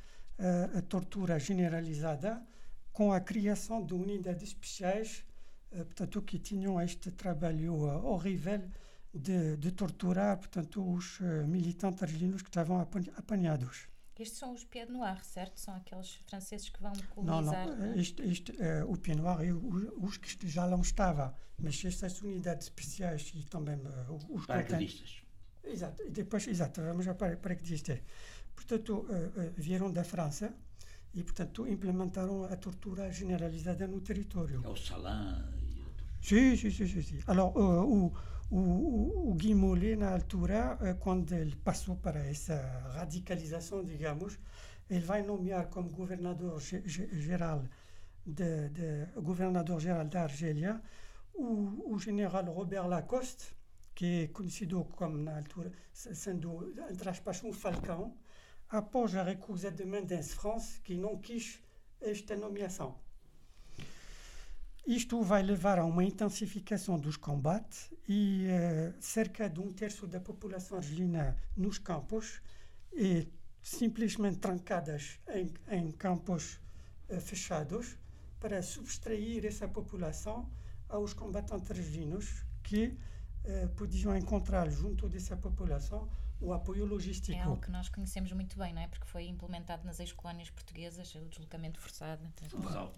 a 0.76 0.82
tortura 0.82 1.40
generalizada 1.40 2.44
com 2.92 3.14
a 3.14 3.22
criação 3.22 3.86
de 3.86 3.94
unidades 3.94 4.44
especiais, 4.44 5.24
portanto, 5.70 6.22
que 6.24 6.40
tinham 6.40 6.82
este 6.82 7.12
trabalho 7.12 7.76
horrível 8.04 8.62
de, 9.14 9.56
de 9.58 9.72
torturar, 9.72 10.38
portanto, 10.38 10.84
os 10.92 11.20
militantes 11.48 12.02
argelinos 12.02 12.42
que 12.42 12.50
estavam 12.50 12.82
apanhados. 13.16 13.88
Estes 14.20 14.38
são 14.38 14.54
os 14.54 14.64
Pied 14.64 14.90
Noir, 14.92 15.24
certo? 15.26 15.60
São 15.60 15.76
aqueles 15.76 16.16
franceses 16.28 16.70
que 16.70 16.82
vão 16.82 16.94
colonizar. 17.10 17.68
Não, 17.68 17.76
não. 17.76 17.96
Este, 17.96 18.22
este, 18.24 18.52
uh, 18.52 18.92
o 18.92 18.96
Pied 18.98 19.18
Noir 19.18 19.42
é 19.42 19.52
os 19.52 20.18
que 20.18 20.48
já 20.48 20.66
lá 20.66 20.80
estavam, 20.80 21.34
mas 21.58 21.84
estas 21.84 22.22
unidades 22.22 22.68
especiais 22.68 23.32
e 23.36 23.44
também 23.44 23.76
uh, 23.76 24.36
os 24.36 24.46
paraquedistas. 24.46 25.24
Exato, 25.64 26.04
e 26.04 26.12
depois, 26.12 26.48
exato, 26.48 26.82
vamos 26.82 27.08
a 27.08 27.16
paraquedistas. 27.16 28.00
Portanto, 28.56 29.08
uh, 29.10 29.54
vieram 29.58 29.92
da 29.92 30.04
França 30.04 30.54
e, 31.14 31.24
portanto, 31.24 31.68
implementaram 31.68 32.44
a 32.44 32.56
tortura 32.56 33.12
generalizada 33.12 33.88
no 33.88 34.00
território. 34.00 34.62
É 34.64 34.68
o 34.68 34.76
Salin 34.76 35.42
e 35.76 35.82
outros. 35.82 36.08
Sim, 36.22 36.56
sim, 36.56 36.70
sim, 36.70 37.02
sim. 37.02 37.20
Alors, 37.26 37.52
o 37.56 38.14
o, 38.52 39.32
o, 39.32 39.56
Mollet, 39.56 39.96
na 39.96 40.12
altura, 40.14 40.78
eh, 40.82 40.94
quando 40.96 41.34
ele 41.34 41.56
passou 41.56 41.96
para 41.96 42.20
essa 42.28 42.56
radicalização, 42.94 43.84
digamos, 43.84 44.38
ele 44.90 45.06
vai 45.06 45.24
nomear 45.24 45.68
como 45.70 45.90
governador 45.90 46.60
geral 46.62 47.64
de, 48.26 48.70
de, 48.70 49.06
governador 49.22 49.80
geral 49.80 50.06
da 50.06 50.24
Argélia 50.24 50.82
o, 51.34 51.94
o 51.94 52.00
general 52.00 52.46
Robert 52.46 52.88
Lacoste, 52.88 53.56
que 53.96 54.24
é 54.24 54.28
conhecido 54.28 54.86
como, 54.86 55.18
na 55.18 55.38
altura, 55.38 55.72
sendo, 55.92 56.74
entre 56.90 57.10
aspas, 57.10 57.44
um 57.44 57.52
falcão, 57.52 58.16
após 58.70 59.16
a 59.16 59.24
recusa 59.24 59.72
de 59.72 59.86
Mendes 59.86 60.34
France, 60.34 60.80
que 60.82 60.96
não 60.96 61.18
quis 61.18 61.60
esta 62.02 62.36
nomeação. 62.36 63.03
Isto 64.86 65.22
vai 65.22 65.42
levar 65.42 65.80
a 65.80 65.86
uma 65.86 66.04
intensificação 66.04 67.00
dos 67.00 67.16
combates 67.16 67.90
e 68.08 68.48
uh, 68.48 68.94
cerca 69.00 69.50
de 69.50 69.62
um 69.62 69.72
terço 69.72 70.06
da 70.06 70.20
população 70.20 70.78
argelina 70.78 71.38
nos 71.56 71.78
campos 71.78 72.42
é 72.94 73.26
simplesmente 73.62 74.40
trancadas 74.40 75.20
em, 75.30 75.54
em 75.72 75.92
campos 75.92 76.60
uh, 77.10 77.20
fechados 77.22 77.98
para 78.42 78.62
subtrair 78.62 79.46
essa 79.46 79.70
população 79.70 80.52
aos 80.90 81.14
combatentes 81.14 81.72
argelinos 81.72 82.46
que 82.62 82.88
uh, 83.46 83.70
podiam 83.78 84.16
encontrar 84.18 84.70
junto 84.70 85.08
dessa 85.08 85.38
população 85.38 86.10
o 86.44 86.54
apoio 86.54 86.86
logístico. 86.86 87.38
É 87.38 87.42
algo 87.42 87.62
que 87.62 87.72
nós 87.72 87.88
conhecemos 87.88 88.32
muito 88.34 88.58
bem, 88.58 88.74
não 88.74 88.82
é? 88.82 88.88
Porque 88.88 89.06
foi 89.06 89.26
implementado 89.28 89.86
nas 89.86 90.00
ex-colónias 90.00 90.50
portuguesas, 90.50 91.16
o 91.16 91.26
deslocamento 91.30 91.80
forçado. 91.80 92.22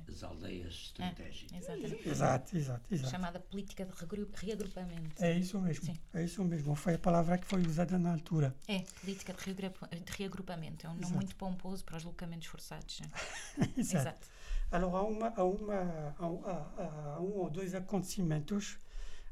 As 0.07 0.23
aldeias 0.23 0.65
é, 0.99 1.09
estratégicas. 1.09 2.05
É, 2.05 2.09
exato, 2.09 2.57
exato, 2.57 2.93
exato. 2.93 3.11
Chamada 3.11 3.39
política 3.39 3.85
de 3.85 3.93
reagrupamento. 4.33 5.23
É 5.23 5.37
isso 5.37 5.59
mesmo. 5.61 5.85
Sim. 5.85 5.93
É 6.13 6.23
isso 6.23 6.43
mesmo. 6.43 6.75
Foi 6.75 6.95
a 6.95 6.99
palavra 6.99 7.37
que 7.37 7.45
foi 7.45 7.61
usada 7.61 7.99
na 7.99 8.11
altura. 8.11 8.55
É, 8.67 8.79
política 9.01 9.33
de 9.33 10.11
reagrupamento. 10.17 10.87
É 10.87 10.89
um 10.89 10.93
nome 10.93 11.05
exato. 11.05 11.15
muito 11.15 11.35
pomposo 11.35 11.83
para 11.85 11.97
os 11.97 12.03
deslocamentos 12.03 12.47
forçados. 12.47 13.01
exato. 13.77 13.79
exato. 13.79 14.27
Alors, 14.71 14.95
há, 14.95 15.03
uma, 15.03 15.27
há, 15.27 15.43
uma, 15.43 16.15
há, 16.17 17.15
há 17.15 17.21
um 17.21 17.37
ou 17.37 17.49
dois 17.49 17.75
acontecimentos 17.75 18.79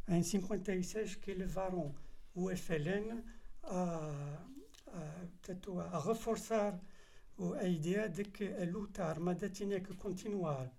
em 0.07 0.21
56 0.21 1.15
que 1.15 1.33
levaram 1.33 1.95
o 2.35 2.55
FLN 2.55 3.23
a, 3.63 4.45
a, 4.87 5.97
a 5.97 5.99
reforçar 5.99 6.79
a 7.59 7.67
ideia 7.67 8.07
de 8.09 8.23
que 8.25 8.45
a 8.53 8.65
luta 8.65 9.03
armada 9.03 9.49
tinha 9.49 9.79
que 9.79 9.93
continuar. 9.95 10.71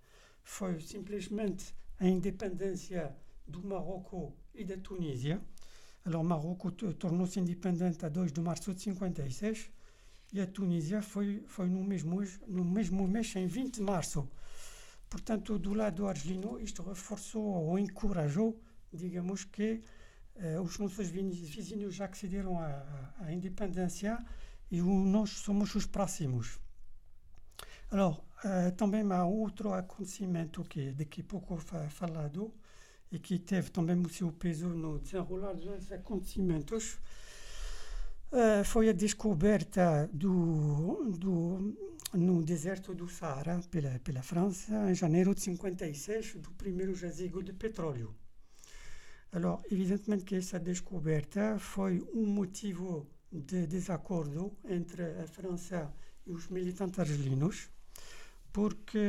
Foi 0.42 0.80
simplesmente 0.80 1.74
a 1.98 2.06
independência 2.06 3.16
do 3.46 3.62
Marrocos 3.66 4.32
e 4.54 4.64
da 4.64 4.76
Tunísia. 4.76 5.40
Alors, 6.04 6.22
o 6.22 6.24
Marrocos 6.24 6.74
tornou-se 6.98 7.40
independente 7.40 8.04
a 8.04 8.08
2 8.08 8.32
de 8.32 8.40
março 8.40 8.74
de 8.74 8.82
56 8.82 9.70
e 10.32 10.40
a 10.40 10.46
Tunísia 10.46 11.00
foi, 11.00 11.42
foi 11.46 11.68
no, 11.68 11.82
mesmo, 11.82 12.22
no 12.46 12.64
mesmo 12.64 13.06
mês, 13.08 13.34
em 13.36 13.46
20 13.46 13.76
de 13.76 13.82
março. 13.82 14.28
Portanto, 15.08 15.58
do 15.58 15.72
lado 15.72 16.06
argelino, 16.06 16.60
isto 16.60 16.82
reforçou 16.82 17.44
ou 17.44 17.78
encorajou, 17.78 18.60
digamos 18.92 19.44
que 19.44 19.82
eh, 20.36 20.60
os 20.60 20.78
nossos 20.78 21.08
vizinhos 21.08 21.94
já 21.94 22.06
accederam 22.06 22.58
à, 22.58 23.32
independência 23.32 24.18
e 24.70 24.80
o, 24.82 24.86
nós 24.86 25.30
somos 25.30 25.74
os 25.74 25.86
próximos. 25.86 26.58
Alors, 27.90 28.24
uh, 28.44 28.72
também 28.76 29.04
há 29.12 29.24
outro 29.24 29.72
acontecimento 29.72 30.64
que 30.64 30.90
daqui 30.90 31.20
a 31.20 31.24
pouco 31.24 31.56
foi 31.58 31.88
falado 31.88 32.52
e 33.12 33.18
que 33.18 33.38
teve 33.38 33.70
também 33.70 33.96
o 34.00 34.08
seu 34.08 34.32
peso 34.32 34.68
no 34.68 34.98
desenrolar 34.98 35.54
dos 35.54 35.92
acontecimentos. 35.92 36.98
Uh, 38.32 38.64
foi 38.64 38.88
a 38.88 38.92
descoberta 38.92 40.10
do, 40.12 41.12
do, 41.16 41.76
no 42.12 42.42
deserto 42.42 42.92
do 42.92 43.08
Saara 43.08 43.60
pela, 43.70 44.00
pela 44.00 44.22
França 44.22 44.90
em 44.90 44.94
janeiro 44.94 45.32
de 45.32 45.42
56 45.42 46.36
do 46.36 46.50
primeiro 46.52 46.96
jazigo 46.96 47.40
de 47.40 47.52
petróleo. 47.52 48.12
Alors, 49.34 49.62
evidentemente 49.68 50.24
que 50.24 50.36
essa 50.36 50.60
descoberta 50.60 51.58
foi 51.58 52.00
um 52.14 52.24
motivo 52.24 53.04
de 53.32 53.66
desacordo 53.66 54.56
entre 54.64 55.02
a 55.20 55.26
França 55.26 55.92
e 56.24 56.30
os 56.32 56.48
militantes 56.48 57.00
argelinos, 57.00 57.68
porque... 58.52 59.00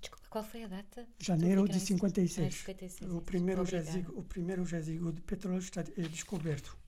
Desculpa, 0.00 0.28
qual 0.30 0.44
foi 0.44 0.62
a 0.62 0.68
data? 0.68 1.04
Janeiro 1.18 1.68
de 1.68 1.80
56. 1.80 2.54
56 2.54 3.10
o, 3.10 3.20
primeiro 3.20 3.66
jazigo, 3.66 4.12
o 4.16 4.22
primeiro 4.22 4.64
jazigo 4.64 5.12
de 5.12 5.20
petróleo 5.20 5.58
está 5.58 5.80
é 5.80 6.02
descoberto. 6.02 6.78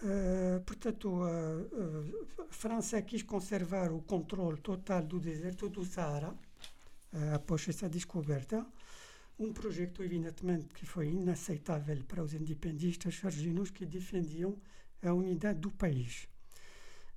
Uh, 0.00 0.60
portanto, 0.64 1.24
a, 1.24 2.42
a, 2.42 2.46
França 2.50 3.02
quis 3.02 3.24
conservar 3.24 3.90
o 3.90 4.00
controle 4.02 4.60
total 4.60 5.02
do 5.02 5.18
deserto 5.18 5.68
do 5.68 5.84
Saara 5.84 6.30
uh, 6.30 7.34
após 7.34 7.68
essa 7.68 7.88
descoberta 7.88 8.64
um 9.38 9.52
projeto, 9.52 10.02
evidentemente, 10.02 10.74
que 10.74 10.84
foi 10.84 11.08
inaceitável 11.08 12.02
para 12.04 12.22
os 12.22 12.34
independistas 12.34 13.20
argelinos 13.24 13.70
que 13.70 13.86
defendiam 13.86 14.56
a 15.02 15.12
unidade 15.12 15.60
do 15.60 15.70
país. 15.70 16.28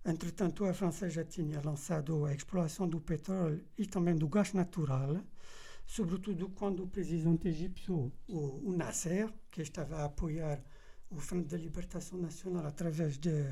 Entretanto, 0.05 0.65
a 0.65 0.73
França 0.73 1.09
já 1.09 1.23
tinha 1.23 1.61
lançado 1.61 2.25
a 2.25 2.33
exploração 2.33 2.87
do 2.87 2.99
petróleo 2.99 3.63
e 3.77 3.85
também 3.85 4.15
do 4.15 4.27
gás 4.27 4.53
natural, 4.53 5.23
sobretudo 5.85 6.49
quando 6.49 6.83
o 6.83 6.87
presidente 6.87 7.47
egípcio, 7.47 8.11
o, 8.27 8.71
Nasser, 8.71 9.31
que 9.49 9.61
estava 9.61 9.97
a 9.97 10.05
apoiar 10.05 10.63
o 11.09 11.19
Frente 11.19 11.49
de 11.49 11.57
Libertação 11.57 12.19
Nacional 12.19 12.65
através 12.65 13.17
de, 13.17 13.43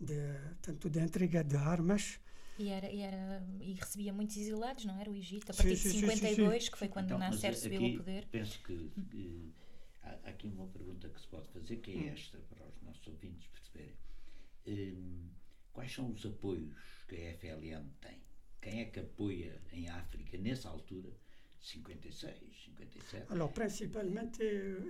de 0.00 0.16
tanto 0.62 0.88
da 0.88 1.02
entrega 1.02 1.44
de 1.44 1.56
armas, 1.56 2.18
e, 2.58 2.68
era, 2.68 2.90
e, 2.90 3.00
era, 3.00 3.46
e 3.60 3.74
recebia 3.74 4.12
muitos 4.12 4.36
exilados, 4.36 4.84
não 4.84 4.98
era? 4.98 5.10
O 5.10 5.16
Egito, 5.16 5.50
a 5.50 5.54
partir 5.54 5.76
sim, 5.76 5.90
de 5.90 6.00
52, 6.00 6.64
sim, 6.64 6.70
que 6.70 6.78
foi 6.78 6.88
quando 6.88 7.06
então, 7.06 7.18
Nasser 7.18 7.56
subiu 7.56 7.84
ao 7.84 7.96
poder. 7.98 8.26
Penso 8.26 8.58
que, 8.62 8.90
que 9.10 9.52
há, 10.02 10.10
há, 10.10 10.30
aqui 10.30 10.46
uma 10.48 10.66
pergunta 10.68 11.08
que 11.08 11.20
se 11.20 11.26
pode 11.28 11.48
fazer, 11.48 11.76
que 11.76 11.92
é 11.92 11.94
hum. 11.94 12.08
esta, 12.14 12.38
para 12.38 12.66
os 12.66 12.82
nossos 12.82 13.06
ouvintes 13.06 13.46
perceberem. 13.48 13.96
Um, 14.66 15.28
quais 15.72 15.92
são 15.92 16.10
os 16.10 16.24
apoios 16.24 16.76
que 17.08 17.16
a 17.16 17.34
FLN 17.34 17.84
tem? 18.00 18.20
Quem 18.60 18.80
é 18.80 18.84
que 18.86 19.00
apoia 19.00 19.60
em 19.72 19.88
África, 19.88 20.36
nessa 20.38 20.68
altura, 20.68 21.10
56, 21.60 22.34
57? 22.64 23.32
Alors, 23.32 23.52
principalmente, 23.52 24.42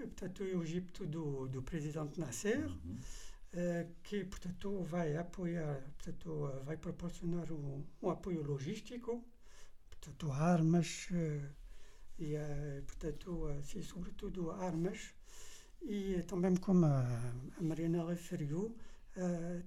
portanto, 0.02 0.42
o 0.44 0.62
Egito 0.62 1.06
do, 1.06 1.48
do 1.48 1.62
presidente 1.62 2.18
Nasser. 2.18 2.66
Uhum 2.66 2.98
eh, 2.98 3.25
que, 4.02 4.24
portanto, 4.24 4.82
vai 4.82 5.16
apoiar, 5.16 5.80
portanto, 5.98 6.62
vai 6.64 6.76
proporcionar 6.76 7.50
um, 7.52 7.84
um 8.02 8.10
apoio 8.10 8.42
logístico, 8.42 9.24
portanto, 9.88 10.30
armas 10.32 11.08
uh, 11.10 11.48
e, 12.18 12.36
uh, 12.36 12.82
portanto, 12.86 13.48
sobretudo 13.82 14.50
armas. 14.50 15.14
E 15.82 16.22
também 16.24 16.56
como 16.56 16.86
a, 16.86 17.32
Mariana 17.60 18.04
referiu, 18.08 18.76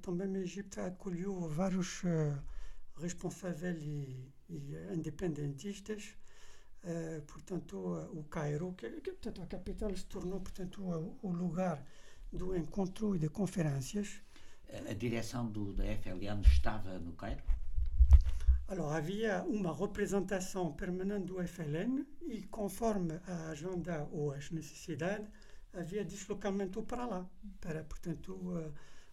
também 0.01 0.27
o 0.27 0.37
Egito 0.37 0.81
acolheu 0.81 1.47
vários 1.47 2.01
responsáveis 2.97 3.81
e, 3.83 4.33
e 4.49 4.75
independentistas. 4.93 6.15
Portanto, 7.27 7.77
o 8.11 8.23
Cairo, 8.25 8.73
que, 8.73 8.89
que, 9.01 9.11
portanto, 9.11 9.41
a 9.41 9.47
capital 9.47 9.95
se 9.95 10.05
tornou, 10.07 10.41
portanto, 10.41 10.81
o 11.21 11.31
lugar 11.31 11.85
do 12.31 12.55
encontro 12.55 13.15
e 13.15 13.19
de 13.19 13.29
conferências. 13.29 14.21
A 14.89 14.93
direção 14.93 15.47
do, 15.47 15.73
da 15.73 15.83
FLN 15.83 16.41
estava 16.41 16.99
no 16.99 17.13
Cairo? 17.13 17.43
Alors, 18.67 18.91
havia 18.91 19.43
uma 19.43 19.73
representação 19.73 20.71
permanente 20.73 21.25
do 21.25 21.47
FLN 21.47 22.05
e, 22.27 22.43
conforme 22.43 23.19
a 23.25 23.49
agenda 23.49 24.07
ou 24.11 24.31
as 24.31 24.51
necessidades, 24.51 25.27
havia 25.73 26.05
deslocamento 26.05 26.83
para 26.83 27.07
lá, 27.07 27.27
para, 27.59 27.83
portanto, 27.83 28.33
uh, 28.33 28.71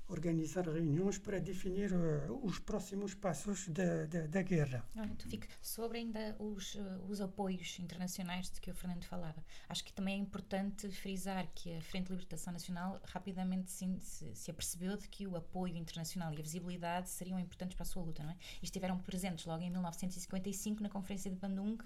organizar 0.09 0.69
reuniões 0.69 1.19
para 1.19 1.39
definir 1.41 1.93
uh, 1.93 2.41
os 2.43 2.59
próximos 2.59 3.15
passos 3.15 3.69
da, 3.69 4.07
da, 4.27 4.43
guerra. 4.43 4.85
Ah, 4.97 5.05
então 5.05 5.29
fico 5.29 5.47
sobre 5.61 5.99
ainda 5.99 6.37
os, 6.39 6.75
uh, 6.77 6.81
os 7.09 7.21
apoios 7.21 7.79
internacionais 7.81 8.51
de 8.51 8.61
que 8.61 8.71
o 8.71 8.75
Fernando 8.75 9.05
falava. 9.05 9.45
Acho 9.69 9.85
que 9.85 9.93
também 9.93 10.15
é 10.15 10.19
importante 10.19 10.89
frisar 10.91 11.47
que 11.55 11.75
a 11.75 11.81
Frente 11.83 12.07
de 12.07 12.13
Libertação 12.13 12.53
Nacional 12.53 13.01
rapidamente 13.05 13.71
se, 13.71 13.99
se, 14.01 14.35
se 14.35 14.51
apercebeu 14.51 14.97
de 14.97 15.09
que 15.09 15.27
o 15.27 15.37
apoio 15.37 15.77
internacional 15.77 16.33
e 16.33 16.39
a 16.39 16.43
visibilidade 16.43 17.11
seriam 17.11 17.39
importantes 17.39 17.75
para 17.75 17.83
a 17.83 17.87
sua 17.87 18.03
luta, 18.03 18.23
não 18.23 18.31
é? 18.31 18.37
E 18.63 18.65
estiveram 18.65 18.99
presentes 18.99 19.45
logo 19.45 19.63
em 19.63 19.71
1955 19.71 20.83
na 20.83 20.89
Conferência 20.89 21.31
de 21.31 21.37
Bandung, 21.37 21.79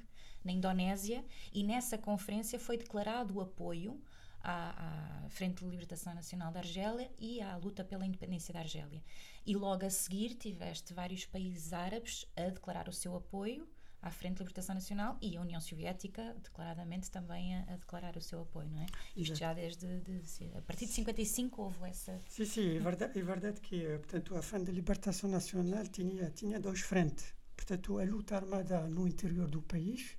na 0.44 0.52
Indonésia, 0.52 1.24
e 1.52 1.62
nessa 1.62 1.96
conferência 1.96 2.58
foi 2.58 2.76
declarado 2.76 3.36
o 3.36 3.40
apoio 3.40 4.00
à, 4.42 5.24
à, 5.24 5.28
Frente 5.30 5.64
de 5.64 5.70
Libertação 5.70 6.14
Nacional 6.14 6.52
da 6.52 6.60
Argélia 6.60 7.10
e 7.18 7.40
à 7.40 7.56
luta 7.56 7.84
pela 7.84 8.06
independência 8.06 8.52
da 8.52 8.60
Argélia. 8.60 9.02
E 9.46 9.54
logo 9.54 9.84
a 9.86 9.90
seguir 9.90 10.34
tiveste 10.34 10.92
vários 10.92 11.24
países 11.24 11.72
árabes 11.72 12.26
a 12.36 12.50
declarar 12.50 12.88
o 12.88 12.92
seu 12.92 13.16
apoio 13.16 13.68
à 14.02 14.10
Frente 14.10 14.36
de 14.36 14.40
Libertação 14.40 14.74
Nacional 14.74 15.18
e 15.20 15.36
a 15.36 15.40
União 15.40 15.60
Soviética 15.60 16.34
declaradamente 16.42 17.10
também 17.10 17.54
a, 17.54 17.60
a 17.74 17.76
declarar 17.76 18.16
o 18.16 18.20
seu 18.20 18.40
apoio, 18.40 18.68
não 18.70 18.80
é? 18.80 18.86
Isto 19.16 19.34
já 19.34 19.52
desde 19.52 20.00
de, 20.00 20.20
de, 20.20 20.56
a 20.56 20.62
partir 20.62 20.86
de 20.86 20.92
55 20.92 21.62
houve 21.62 21.88
essa 21.88 22.18
Sim, 22.28 22.44
sim, 22.44 22.76
é 22.76 22.80
verdade, 22.80 23.18
é 23.18 23.22
verdade 23.22 23.60
que 23.60 23.84
portanto 23.98 24.36
a 24.36 24.42
Frente 24.42 24.66
de 24.66 24.72
Libertação 24.72 25.28
Nacional 25.28 25.86
tinha 25.86 26.30
tinha 26.30 26.58
dois 26.58 26.80
frentes, 26.80 27.34
portanto 27.54 27.98
a 27.98 28.04
luta 28.04 28.36
armada 28.36 28.88
no 28.88 29.06
interior 29.06 29.48
do 29.48 29.60
país 29.62 30.16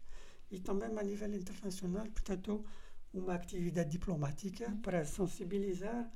e 0.51 0.59
também 0.59 0.95
a 0.97 1.03
nível 1.03 1.34
internacional, 1.34 2.05
portanto 2.05 2.63
uma 3.14 3.36
atividade 3.36 3.89
diplomática 3.89 4.72
para 4.82 5.03
sensibilizar 5.05 6.09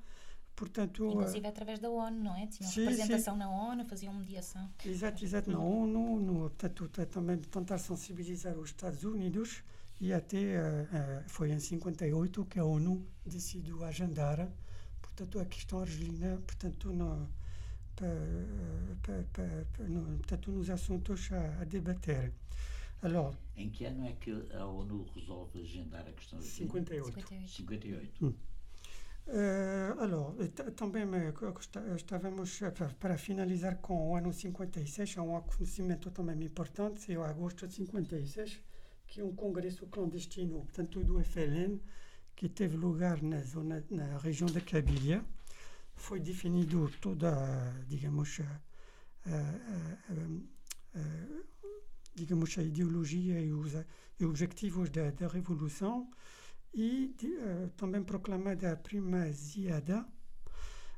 portanto... 0.56 1.06
Inclusive 1.06 1.48
através 1.48 1.80
da 1.80 1.90
ONU, 1.90 2.24
não 2.24 2.36
é? 2.36 2.48
Tinham 2.48 2.72
sim, 2.72 2.82
representação 2.82 3.34
sim. 3.34 3.40
na 3.40 3.50
ONU, 3.50 3.86
faziam 3.86 4.14
mediação. 4.14 4.70
Exato, 4.86 5.24
exato, 5.24 5.52
na 5.52 5.60
ONU, 5.60 6.20
no, 6.22 6.40
portanto, 6.50 6.88
também 7.08 7.38
tentar 7.38 7.78
sensibilizar 7.78 8.58
os 8.58 8.70
Estados 8.70 9.04
Unidos 9.04 9.64
e 10.00 10.14
até 10.14 10.56
foi 11.28 11.52
em 11.52 11.60
58 11.60 12.46
que 12.46 12.60
a 12.60 12.66
ONU 12.66 13.06
decidiu 13.26 13.84
agendar, 13.84 14.50
portanto, 15.02 15.40
a 15.40 15.46
questão 15.46 15.82
argelina, 15.82 16.38
portanto, 16.46 16.92
no, 16.92 17.30
para, 17.96 19.24
para, 19.34 19.66
para, 19.72 19.86
no, 19.88 20.18
portanto, 20.18 20.52
nos 20.52 20.70
assuntos 20.70 21.30
a, 21.32 21.62
a 21.62 21.64
debater. 21.66 22.34
Alors, 23.06 23.38
em 23.56 23.70
que 23.70 23.86
ano 23.86 24.04
é 24.08 24.14
que 24.14 24.32
a 24.52 24.66
ONU 24.66 25.06
resolve 25.14 25.62
agendar 25.62 26.08
a 26.08 26.12
questão 26.12 26.40
de 26.40 26.46
58. 26.46 27.06
58. 27.14 27.52
58. 27.52 28.26
Hum. 28.26 28.34
Uh, 29.28 30.00
alors, 30.00 30.34
também 30.76 31.04
estávamos 31.96 32.60
para 33.00 33.16
finalizar 33.16 33.78
com 33.78 34.10
o 34.10 34.16
ano 34.16 34.34
56, 34.34 35.20
há 35.20 35.22
um 35.22 35.38
acontecimento 35.38 36.10
também 36.10 36.44
importante, 36.44 37.14
é 37.14 37.18
o 37.18 37.24
agosto 37.24 37.68
de 37.68 37.76
56, 37.76 38.60
que 39.06 39.22
é 39.22 39.24
um 39.24 39.36
congresso 39.36 39.86
clandestino, 39.86 40.62
portanto, 40.62 41.04
do 41.04 41.24
FLN, 41.24 41.80
que 42.36 42.50
teve 42.50 42.76
lugar 42.76 43.22
na 43.22 43.40
zona, 43.42 43.86
na 43.92 44.18
região 44.18 44.50
da 44.50 44.62
Cabilia. 44.62 45.24
Foi 45.94 46.20
definido 46.20 46.92
toda, 47.00 47.32
digamos, 47.88 48.40
a, 48.40 48.62
a, 49.28 49.40
a, 50.10 51.06
digamos, 52.16 52.58
a 52.58 52.64
ideologia 52.64 53.40
e 53.40 53.54
os, 53.54 53.74
e 54.20 54.26
objetivos 54.26 54.90
da, 54.90 55.12
da 55.12 55.28
Revolução 55.28 56.10
e 56.74 57.14
de, 57.18 57.28
uh, 57.28 57.70
também 57.78 58.04
proclamada 58.04 58.72
a 58.72 58.76
primazia 58.76 59.84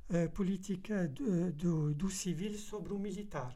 uh, 0.09 0.29
política 0.31 1.07
do, 1.07 1.51
do, 1.51 1.93
do, 1.93 2.09
civil 2.09 2.53
sobre 2.53 2.93
o 2.93 2.99
militar. 2.99 3.55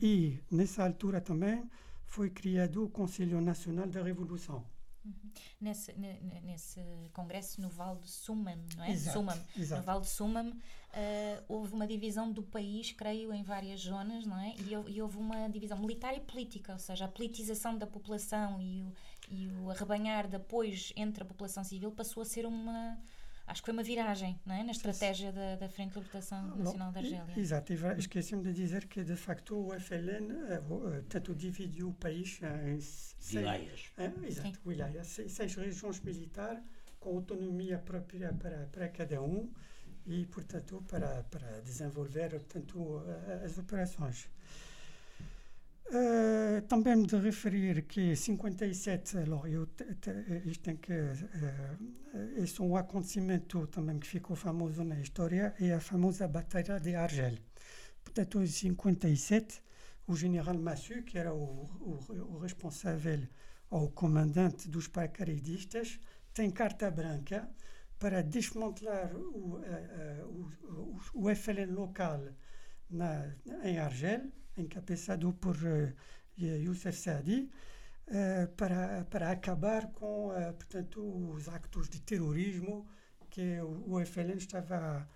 E, 0.00 0.38
nessa 0.50 0.84
altura 0.84 1.20
também, 1.20 1.68
foi 2.06 2.30
criado 2.30 2.84
o 2.84 2.90
Conselho 2.90 3.40
Nacional 3.40 3.86
da 3.86 4.02
Revolução. 4.02 4.64
Uhum. 5.04 5.32
Nesse, 5.60 5.92
nesse 6.44 6.80
congresso 7.12 7.60
no 7.60 7.68
Vale 7.68 7.98
de 8.00 8.08
Sumam, 8.08 8.58
não 8.76 8.84
é? 8.84 8.92
Exato, 8.92 9.18
Sumam. 9.18 9.44
Exato. 9.56 9.80
No 9.80 9.86
Vale 9.86 10.00
de 10.00 10.08
Sumam 10.08 10.48
uh, 10.48 11.44
houve 11.48 11.74
uma 11.74 11.86
divisão 11.86 12.30
do 12.30 12.42
país, 12.42 12.92
creio, 12.92 13.32
em 13.32 13.42
várias 13.42 13.80
zonas, 13.80 14.24
não 14.26 14.38
é? 14.38 14.54
E, 14.58 14.94
e, 14.94 15.02
houve 15.02 15.18
uma 15.18 15.48
divisão 15.48 15.78
militar 15.78 16.16
e 16.16 16.20
política, 16.20 16.72
ou 16.72 16.78
seja, 16.78 17.06
a 17.06 17.08
politização 17.08 17.76
da 17.76 17.86
população 17.86 18.60
e 18.60 18.82
o, 18.82 18.92
e 19.30 19.48
o 19.48 19.70
arrebanhar 19.70 20.28
de 20.28 20.36
apoios 20.36 20.92
entre 20.96 21.22
a 21.22 21.26
população 21.26 21.64
civil 21.64 21.90
passou 21.90 22.22
a 22.22 22.26
ser 22.26 22.46
uma 22.46 22.98
acho 23.46 23.62
que 23.62 23.66
foi 23.66 23.72
uma 23.72 23.82
viragem 23.82 24.38
não 24.44 24.54
é? 24.54 24.62
na 24.62 24.72
estratégia 24.72 25.32
da, 25.32 25.56
da 25.56 25.68
Frente 25.68 25.92
de 25.92 25.98
Libertação 25.98 26.56
Nacional 26.56 26.92
da 26.92 27.00
Argélia. 27.00 27.34
Exato, 27.36 27.72
esqueci-me 27.98 28.42
de 28.42 28.52
dizer 28.52 28.86
que 28.86 29.02
de 29.02 29.16
facto 29.16 29.68
o 29.68 29.80
FLN 29.80 30.32
uh, 30.32 31.02
tanto 31.08 31.34
dividiu 31.34 31.88
o 31.88 31.94
país 31.94 32.40
em 32.42 32.78
wilayas. 33.36 33.92
Uh, 33.98 34.24
exato, 34.26 34.58
wilayas, 34.66 35.06
seis, 35.06 35.32
seis 35.32 35.54
regiões 35.54 36.00
militares 36.00 36.62
com 37.00 37.16
autonomia 37.16 37.78
própria 37.78 38.32
para, 38.32 38.68
para 38.72 38.88
cada 38.88 39.20
um 39.20 39.50
e, 40.06 40.26
portanto, 40.26 40.82
para, 40.88 41.24
para 41.24 41.60
desenvolver 41.60 42.30
portanto, 42.30 43.02
as 43.44 43.58
operações. 43.58 44.28
Uh, 45.94 46.62
também 46.68 47.02
de 47.02 47.16
referir 47.16 47.82
que 47.82 48.16
57, 48.16 49.18
alors, 49.18 49.44
eu 49.44 49.68
isto 50.46 50.64
tem 50.64 50.74
que 50.78 50.90
uh, 50.90 51.76
é 52.14 52.62
um 52.62 52.74
acontecimento 52.74 53.66
também 53.66 53.98
que 53.98 54.06
ficou 54.06 54.34
famoso 54.34 54.84
na 54.84 54.98
história 55.00 55.54
é 55.60 55.74
a 55.74 55.80
famosa 55.80 56.26
Batalha 56.26 56.80
de 56.80 56.94
Argel. 56.94 57.36
Portanto, 58.02 58.40
em 58.40 58.46
57, 58.46 59.62
o 60.06 60.16
general 60.16 60.54
Massu, 60.58 61.02
que 61.02 61.18
era 61.18 61.34
o, 61.34 61.66
o, 61.78 62.36
o 62.36 62.38
responsável 62.38 63.28
ou 63.68 63.90
comandante 63.90 64.70
dos 64.70 64.88
paracaidistas, 64.88 66.00
tem 66.32 66.50
carta 66.50 66.90
branca 66.90 67.46
para 67.98 68.22
desmantelar 68.22 69.14
o, 69.14 69.58
uh, 69.58 70.50
o, 71.14 71.26
o 71.26 71.36
FLN 71.36 71.70
local 71.70 72.28
na, 72.88 73.34
em 73.62 73.78
Argel 73.78 74.32
encabeçado 74.56 75.32
por 75.34 75.56
uh, 75.56 75.92
Youssef 76.38 76.98
Saadi, 76.98 77.50
uh, 78.08 78.48
para, 78.56 79.04
para 79.06 79.30
acabar 79.30 79.92
com 79.92 80.30
portanto, 80.56 81.00
os 81.30 81.48
actos 81.48 81.88
de 81.88 82.00
terrorismo 82.00 82.86
que 83.30 83.60
o, 83.60 83.94
o 83.94 84.06
FLN 84.06 84.36
estava 84.36 85.08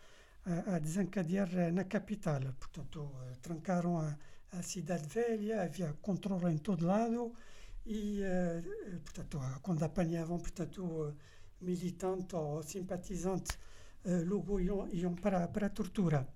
a, 0.44 0.76
a, 0.76 0.78
desencadear 0.78 1.72
na 1.72 1.84
capital. 1.84 2.40
Portanto, 2.58 3.10
trancaram 3.42 3.98
a, 3.98 4.16
a, 4.52 4.62
cidade 4.62 5.06
velha, 5.08 5.62
havia 5.62 5.92
controle 6.00 6.52
em 6.54 6.58
todo 6.58 6.86
lado 6.86 7.34
e, 7.84 8.20
portanto, 9.04 9.38
quando 9.62 9.82
apanhavam 9.82 10.38
portanto, 10.38 11.14
militantes 11.60 12.32
ou 12.34 12.62
simpatizantes, 12.62 13.58
logo 14.26 14.58
iam, 14.60 14.88
iam 14.88 15.14
para, 15.14 15.46
para 15.48 15.66
a 15.66 15.70
tortura. 15.70 16.26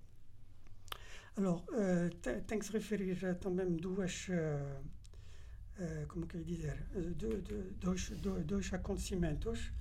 Alors, 1.37 1.65
uh, 1.73 2.11
tem 2.47 2.59
que 2.59 2.67
se 2.67 2.73
referir 2.73 3.17
uh, 3.25 3.35
também 3.37 3.77
duas, 3.77 4.29
uh, 4.29 6.07
como 6.09 6.27
que 6.27 6.37
eu 6.37 6.45
dizer, 6.45 6.77
do, 6.93 7.41
do, 7.41 7.71
dois, 7.81 8.11
do, 8.11 8.43
dois 8.45 8.73
acontecimentos 8.73 9.73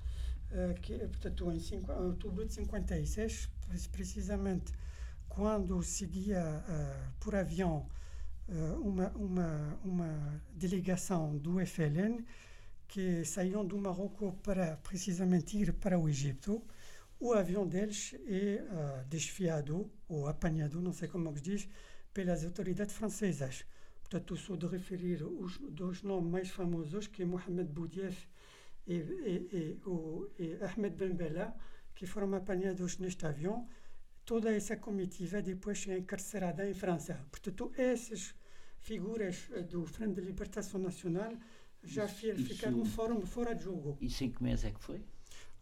que, 0.82 0.98
portanto, 0.98 1.52
em, 1.52 1.60
cinco, 1.60 1.92
outubro 1.92 2.44
de 2.44 2.52
56, 2.54 3.48
precisamente 3.92 4.72
quando 5.28 5.80
seguia 5.80 6.64
por 7.20 7.36
avião 7.36 7.86
uma, 8.80 9.10
uma, 9.10 9.78
uma 9.84 10.42
delegação 10.52 11.38
do 11.38 11.64
FLN 11.64 12.24
que 12.88 13.24
saíam 13.24 13.64
do 13.64 13.78
Marrocos 13.78 14.34
para 14.42 14.76
precisamente 14.78 15.56
ir 15.56 15.72
para 15.74 15.96
o 15.96 16.08
Egito, 16.08 16.60
o 17.20 17.34
avião 17.34 17.66
deles 17.68 18.14
é 18.26 18.62
uh, 18.62 19.08
desfiado 19.08 19.90
ou 20.08 20.26
apanhado, 20.26 20.80
não 20.80 20.92
sei 20.92 21.06
como 21.06 21.36
se 21.36 21.42
diz, 21.42 21.68
pelas 22.14 22.44
autoridades 22.44 22.94
francesas. 22.94 23.66
Portanto, 24.00 24.36
sou 24.36 24.56
de 24.56 24.66
referir 24.66 25.22
os 25.22 25.58
dois 25.58 26.02
nomes 26.02 26.30
mais 26.30 26.50
famosos, 26.50 27.06
que 27.06 27.22
é 27.22 27.26
Mohamed 27.26 27.70
Boudief 27.70 28.26
e, 28.86 28.94
e, 28.94 29.48
e, 29.52 29.80
o, 29.86 30.28
e 30.38 30.54
Ahmed 30.64 30.96
Ben 30.96 31.14
Bella, 31.14 31.54
que 31.94 32.06
foram 32.06 32.34
apanhados 32.34 32.98
neste 32.98 33.26
avião. 33.26 33.68
Toda 34.24 34.52
essa 34.52 34.76
comitiva 34.76 35.42
depois 35.42 35.86
é 35.88 35.98
encarcerada 35.98 36.68
em 36.68 36.74
França. 36.74 37.14
Portanto, 37.30 37.70
essas 37.76 38.34
figuras 38.78 39.48
do 39.68 39.84
Frente 39.84 40.14
de 40.14 40.22
Libertação 40.22 40.80
Nacional 40.80 41.32
já 41.82 42.06
isso, 42.06 42.34
ficaram 42.34 42.82
isso, 42.82 42.92
fora, 42.92 43.14
fora 43.26 43.54
de 43.54 43.64
jogo. 43.64 43.98
Isso 44.00 44.24
em 44.24 44.30
que 44.30 44.42
mês 44.42 44.64
é 44.64 44.70
que 44.70 44.82
foi? 44.82 45.02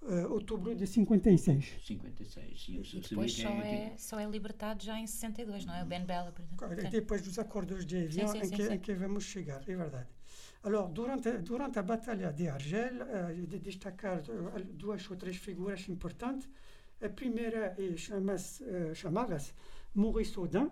Uh, 0.01 0.33
outubro 0.33 0.75
de 0.75 0.87
56. 0.87 1.75
56, 1.85 2.65
sim. 2.65 2.81
E 2.97 3.01
depois 3.01 3.33
só 3.33 3.49
é, 3.49 3.95
só 3.97 4.21
é 4.21 4.27
libertado 4.27 4.83
já 4.83 4.99
em 4.99 5.07
62, 5.07 5.67
não 5.67 5.75
é? 5.75 5.83
O 5.83 5.87
Ben 5.87 6.05
Bella, 6.05 6.33
por 6.33 6.43
exemplo. 6.43 6.91
Depois 6.91 7.21
dos 7.21 7.39
acordos 7.39 7.85
de 7.85 8.05
avião 8.05 8.29
sim, 8.29 8.41
sim, 8.41 8.47
em, 8.47 8.51
que, 8.51 8.67
sim, 8.67 8.73
em, 8.75 8.79
que, 8.79 8.95
vamos 8.95 9.25
chegar, 9.25 9.61
é 9.69 9.77
verdade. 9.77 10.09
Alors, 10.63 10.89
durante, 10.89 11.39
durante 11.39 11.79
a 11.79 11.83
Batalha 11.83 12.33
de 12.33 12.49
Argel, 12.49 12.95
uh, 13.03 13.47
de 13.47 13.59
destacar 13.59 14.23
duas 14.73 15.11
ou 15.11 15.17
três 15.17 15.37
figuras 15.37 15.89
importantes. 15.89 16.49
A 17.01 17.09
primeira 17.09 17.77
é, 17.79 17.97
chama-se, 17.97 18.63
uh, 18.65 18.95
chamava-se 18.95 19.53
Maurice 19.95 20.39
Audin, 20.39 20.71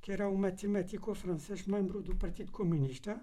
que 0.00 0.12
era 0.12 0.28
um 0.28 0.36
matemático 0.36 1.14
francês, 1.14 1.66
membro 1.66 2.02
do 2.02 2.14
Partido 2.14 2.52
Comunista, 2.52 3.20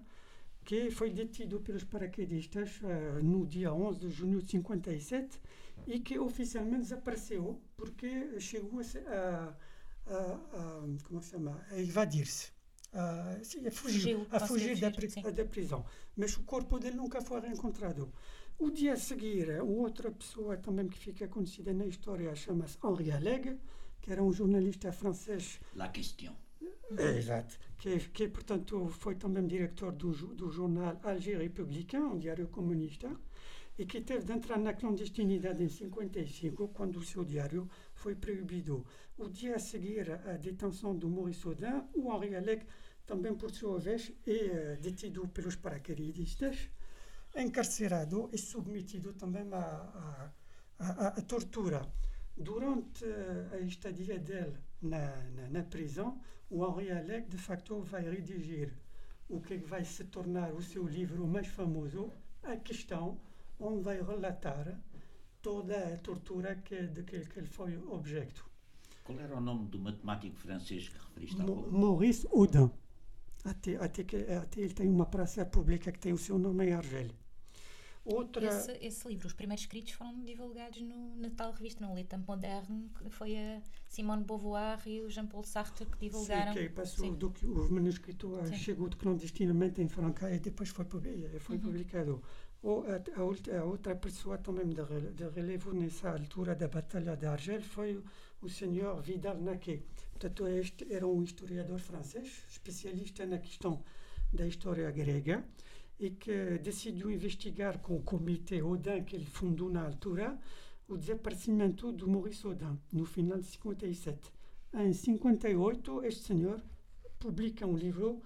que 0.63 0.89
foi 0.91 1.09
detido 1.09 1.59
pelos 1.59 1.83
paraquedistas 1.83 2.79
uh, 2.81 3.23
no 3.23 3.45
dia 3.45 3.73
11 3.73 3.99
de 3.99 4.09
junho 4.09 4.41
de 4.41 4.51
57 4.51 5.39
e 5.87 5.99
que 5.99 6.17
oficialmente 6.17 6.83
desapareceu 6.83 7.61
porque 7.75 8.39
chegou 8.39 8.79
a, 8.79 9.55
a, 10.07 10.15
a 10.15 10.83
como 11.03 11.21
se 11.21 11.31
chama, 11.31 11.65
a 11.69 11.79
evadir-se. 11.79 12.51
a 12.93 13.71
fugir, 13.71 14.27
a 14.31 14.39
fugir 14.39 14.79
da, 14.79 14.89
da, 15.31 15.45
prisão. 15.45 15.83
Mas 16.15 16.37
o 16.37 16.43
corpo 16.43 16.79
dele 16.79 16.95
nunca 16.95 17.21
foi 17.21 17.41
reencontrado. 17.41 18.13
O 18.59 18.69
dia 18.69 18.93
a 18.93 18.97
seguir, 18.97 19.49
outra 19.61 20.11
pessoa 20.11 20.55
também 20.57 20.87
que 20.87 20.97
fica 20.97 21.27
conhecida 21.27 21.73
na 21.73 21.87
história 21.87 22.35
chama-se 22.35 22.77
Henri 22.83 23.11
Alleg, 23.11 23.59
que 23.99 24.11
era 24.11 24.23
um 24.23 24.31
jornalista 24.31 24.91
francês. 24.91 25.59
La 25.75 25.89
question. 25.89 26.35
É, 26.97 27.17
exato. 27.17 27.57
Que, 27.83 27.99
que, 28.15 28.29
portanto, 28.29 28.87
foi 28.87 29.15
também 29.15 29.45
diretor 29.45 29.91
do, 29.91 30.11
do 30.33 30.49
jornal 30.49 30.97
Alger 31.03 31.39
Républicain, 31.39 31.99
um 31.99 32.17
diário 32.17 32.47
comunista, 32.47 33.13
e 33.77 33.85
que 33.85 33.99
teve 33.99 34.23
de 34.23 34.31
entrar 34.31 34.57
na 34.57 34.71
clandestinidade 34.73 35.61
em 35.61 35.67
55, 35.67 36.69
quando 36.69 36.95
o 36.95 37.03
seu 37.03 37.25
diário 37.25 37.69
foi 37.93 38.15
proibido. 38.15 38.85
O 39.17 39.27
dia 39.27 39.57
a 39.57 39.59
seguir 39.59 40.09
à 40.11 40.37
detenção 40.37 40.95
do 40.95 41.09
Maurice 41.09 41.45
Audin, 41.45 41.83
o 41.93 42.09
Henri 42.13 42.37
Alec, 42.37 42.65
também 43.05 43.35
por 43.35 43.51
sua 43.51 43.77
vez, 43.77 44.13
é 44.25 44.77
detido 44.77 45.27
pelos 45.27 45.57
paraquedistas, 45.57 46.69
encarcerado 47.35 48.29
e 48.31 48.37
submetido 48.37 49.11
também 49.11 49.45
à, 49.51 50.31
à, 50.79 51.21
tortura. 51.23 51.81
durante 52.37 53.03
a 53.51 53.59
estadia 53.59 54.17
dele 54.17 54.57
na, 54.83 55.15
na, 55.35 55.49
na 55.49 55.63
prisão, 55.63 56.19
o 56.49 56.65
Henri 56.65 56.91
Alec, 56.91 57.29
de 57.29 57.37
facto, 57.37 57.81
vai 57.81 58.03
redigir 58.03 58.73
o 59.29 59.39
que 59.41 59.57
vai 59.57 59.83
se 59.83 60.03
tornar 60.05 60.53
o 60.53 60.61
seu 60.61 60.85
livro 60.87 61.25
mais 61.27 61.47
famoso, 61.47 62.11
A 62.43 62.57
Questão, 62.57 63.17
onde 63.59 63.81
vai 63.81 64.01
relatar 64.01 64.79
toda 65.41 65.93
a 65.93 65.97
tortura 65.97 66.55
que, 66.55 66.87
de 66.87 67.03
que, 67.03 67.19
que 67.21 67.39
ele 67.39 67.47
foi 67.47 67.77
objeto. 67.77 68.45
Qual 69.03 69.19
era 69.19 69.35
o 69.35 69.41
nome 69.41 69.67
do 69.67 69.79
matemático 69.79 70.35
francês 70.37 70.89
que 70.89 70.97
referiste 70.97 71.41
há 71.41 71.45
pouco? 71.45 71.71
Maurice 71.71 72.27
Audin. 72.31 72.69
Até, 73.43 73.75
até, 73.75 74.03
que, 74.03 74.15
até 74.15 74.61
ele 74.61 74.73
tem 74.73 74.89
uma 74.89 75.05
praça 75.05 75.45
pública 75.45 75.91
que 75.91 75.99
tem 75.99 76.13
o 76.13 76.17
seu 76.17 76.39
nome 76.39 76.67
em 76.67 76.73
Argélia. 76.73 77.22
Outra. 78.05 78.45
Esse, 78.47 78.71
esse 78.81 79.07
livro, 79.07 79.27
os 79.27 79.33
primeiros 79.33 79.63
escritos 79.63 79.93
foram 79.93 80.21
divulgados 80.23 80.81
no, 80.81 81.15
na 81.15 81.29
tal 81.29 81.51
revista, 81.53 81.85
no 81.85 81.95
Le 81.95 82.03
Temps 82.03 82.27
Moderne, 82.27 82.89
que 82.97 83.09
foi 83.09 83.37
a 83.37 83.61
Simone 83.87 84.23
Beauvoir 84.25 84.81
e 84.85 85.01
o 85.01 85.09
Jean-Paul 85.09 85.43
Sartre 85.43 85.85
que 85.85 85.97
divulgaram. 85.97 86.53
Sim, 86.53 86.59
que 86.59 86.69
passou 86.69 87.05
Sim. 87.05 87.13
do 87.15 87.31
que 87.31 87.45
o 87.45 87.71
manuscrito 87.71 88.37
Sim. 88.45 88.55
chegou 88.55 88.89
de 88.89 88.97
clandestinamente 88.97 89.81
em 89.81 89.87
Franca 89.87 90.29
e 90.33 90.39
depois 90.39 90.69
foi, 90.69 90.85
foi 91.39 91.55
Uhum. 91.55 91.61
publicado. 91.61 92.21
Ou 92.61 92.85
a, 92.87 93.19
a 93.59 93.63
outra 93.63 93.95
pessoa 93.95 94.37
também 94.37 94.67
de, 94.67 94.75
de 95.13 95.29
relevo 95.29 95.73
nessa 95.73 96.11
altura 96.11 96.55
da 96.55 96.67
Batalha 96.67 97.15
de 97.15 97.25
Argel 97.25 97.61
foi 97.61 97.95
o, 97.97 98.03
o 98.41 98.49
senhor 98.49 99.01
Vidal 99.01 99.37
Naquet. 99.37 99.83
Portanto, 100.11 100.47
este 100.47 100.91
era 100.93 101.05
um 101.07 101.21
historiador 101.23 101.79
francês, 101.79 102.43
especialista 102.49 103.25
na 103.25 103.37
questão 103.37 103.81
da 104.31 104.47
história 104.47 104.89
grega, 104.91 105.45
e 106.03 106.09
que 106.11 106.37
decidiu 106.69 107.07
investigar 107.17 107.75
com 107.79 107.93
o 107.95 108.03
comitê 108.11 108.61
Odin 108.61 109.03
que 109.07 109.15
ele 109.15 109.25
fundou 109.25 109.69
na 109.69 109.83
altura 109.89 110.37
o 110.87 110.97
desaparecimento 110.97 111.91
do 111.93 112.07
Maurice 112.13 112.45
Odin, 112.45 112.77
no 112.91 113.05
final 113.05 113.39
de 113.39 113.45
57. 113.47 114.19
Em 114.73 114.91
58, 114.91 116.03
este 116.03 116.23
senhor 116.29 116.59
publica 117.19 117.65
um 117.65 117.77
livro 117.85 118.21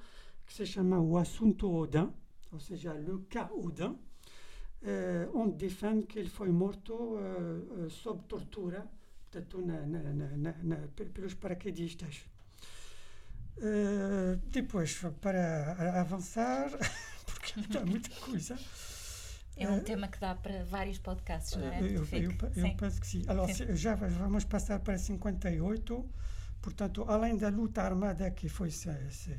que 0.46 0.54
se 0.54 0.66
chama 0.66 1.00
O 1.00 1.18
Assunto 1.18 1.72
Odin, 1.72 2.10
ou 2.52 2.60
seja, 2.60 2.94
Le 2.94 3.16
Cas 3.30 3.50
Odin, 3.52 3.94
eh, 4.82 5.30
onde 5.34 5.56
defende 5.68 6.08
que 6.08 6.18
ele 6.20 6.30
foi 6.30 6.50
morto 6.50 6.94
eh, 7.20 7.86
eh, 7.86 7.90
sob 7.90 8.24
tortura, 8.28 8.88
portanto, 9.30 9.62
na, 9.62 9.78
na, 9.86 10.00
na, 10.02 10.28
na, 10.38 10.54
na- 10.64 10.88
pe- 10.96 11.06
pelos 11.16 11.36
paraquedistas. 11.36 12.16
Eh, 13.60 14.40
depois, 14.52 15.00
para 15.22 16.00
avançar, 16.02 16.70
há 17.82 17.86
muita 17.86 18.10
coisa. 18.22 18.58
É 19.56 19.68
um 19.70 19.80
tema 19.84 20.08
que 20.08 20.20
dá 20.20 20.36
para 20.36 20.64
vários 20.66 21.00
podcasts, 21.00 21.58
não 21.58 21.68
é? 21.68 21.82
eu, 21.82 21.88
eu, 21.88 22.32
eu, 22.56 22.76
penso 22.76 23.02
que 23.02 23.08
sim. 23.08 23.24
Alors, 23.28 23.52
Sim. 23.52 23.76
já 23.76 23.96
va- 23.96 24.08
vamos 24.08 24.46
passar 24.46 24.80
para 24.80 24.98
58. 24.98 26.10
Portanto, 26.62 27.06
além 27.08 27.38
da 27.38 27.50
luta 27.50 27.82
armada 27.82 28.30
que 28.32 28.50
foi 28.50 28.70
se, 28.70 28.90
se, 29.10 29.36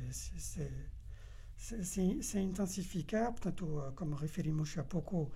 se, 1.57 2.21
se, 2.21 2.39
intensificar, 2.39 3.31
portanto, 3.31 3.93
como 3.95 4.15
referimos 4.15 4.77
há 4.77 4.83
pouco, 4.83 5.31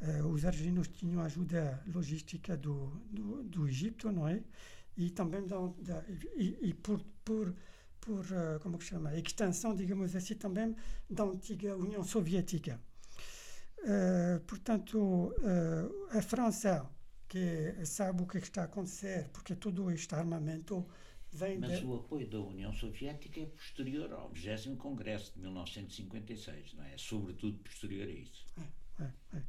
eh, 0.00 0.22
os 0.22 0.44
argelinos 0.44 0.88
tinham 0.88 1.20
ajuda 1.22 1.82
logística 1.86 2.56
do, 2.56 2.88
do, 3.10 3.42
do 3.44 3.68
Egito, 3.68 4.10
não 4.12 4.26
é? 4.28 4.42
E 4.96 5.10
também 5.10 5.46
da, 5.46 5.56
da- 5.78 6.04
e, 6.36 6.58
e 6.62 6.74
por, 6.74 7.00
por, 7.24 7.54
por 8.08 8.24
eh, 8.32 8.58
como 8.62 8.78
que 8.78 8.86
chama, 8.86 9.14
extensão, 9.14 9.76
digamos 9.76 10.16
assim, 10.16 10.34
também 10.34 10.74
da 11.10 11.24
antiga 11.24 11.76
União 11.76 12.02
Soviética. 12.02 12.80
Eh, 13.84 14.40
portanto, 14.46 15.34
eh, 15.42 16.18
a 16.18 16.22
França, 16.22 16.90
que 17.28 17.84
sabe 17.84 18.22
o 18.22 18.26
que 18.26 18.38
está 18.38 18.62
a 18.62 18.64
acontecer, 18.64 19.28
porque 19.30 19.54
todo 19.54 19.90
este 19.90 20.14
armamento 20.14 20.86
vem 21.30 21.58
Mas 21.58 21.80
de... 21.80 21.84
o 21.84 21.96
apoio 21.96 22.26
da 22.26 22.40
União 22.40 22.72
Soviética 22.72 23.40
é 23.40 23.46
posterior 23.46 24.10
ao 24.14 24.30
20 24.30 24.76
Congresso 24.76 25.34
de 25.34 25.40
1956, 25.40 26.72
não 26.72 26.84
é? 26.84 26.94
É 26.94 26.98
sobretudo 26.98 27.58
posterior 27.58 28.08
a 28.08 28.10
isso. 28.10 28.46
É, 29.00 29.36
é. 29.36 29.42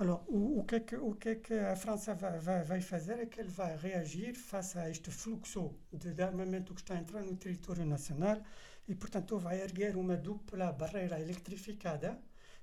Alors, 0.00 0.22
o, 0.28 0.60
o, 0.60 0.64
que 0.64 0.76
é 0.76 0.80
que, 0.80 0.96
o 0.96 1.14
que 1.14 1.28
é 1.30 1.34
que 1.34 1.54
a 1.54 1.74
França 1.74 2.14
vai, 2.14 2.38
vai, 2.38 2.62
vai 2.62 2.80
fazer 2.80 3.18
é 3.18 3.26
que 3.26 3.40
ele 3.40 3.48
vai 3.48 3.76
reagir 3.76 4.34
face 4.34 4.78
a 4.78 4.88
este 4.88 5.10
fluxo 5.10 5.74
de, 5.92 6.14
de 6.14 6.22
armamento 6.22 6.72
que 6.72 6.80
está 6.80 6.96
entrando 6.96 7.26
no 7.26 7.36
território 7.36 7.84
nacional 7.84 8.40
e, 8.86 8.94
portanto, 8.94 9.36
vai 9.38 9.60
erguer 9.60 9.96
uma 9.96 10.16
dupla 10.16 10.72
barreira 10.72 11.20
eletrificada 11.20 12.16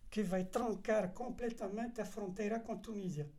que 0.09 0.23
vai 0.23 0.45
trancar 0.45 1.11
completamente 1.11 1.99
a 1.99 2.05
fronteira 2.05 2.57
com 2.61 2.71
a 2.71 2.77
Tunísia. 2.77 3.29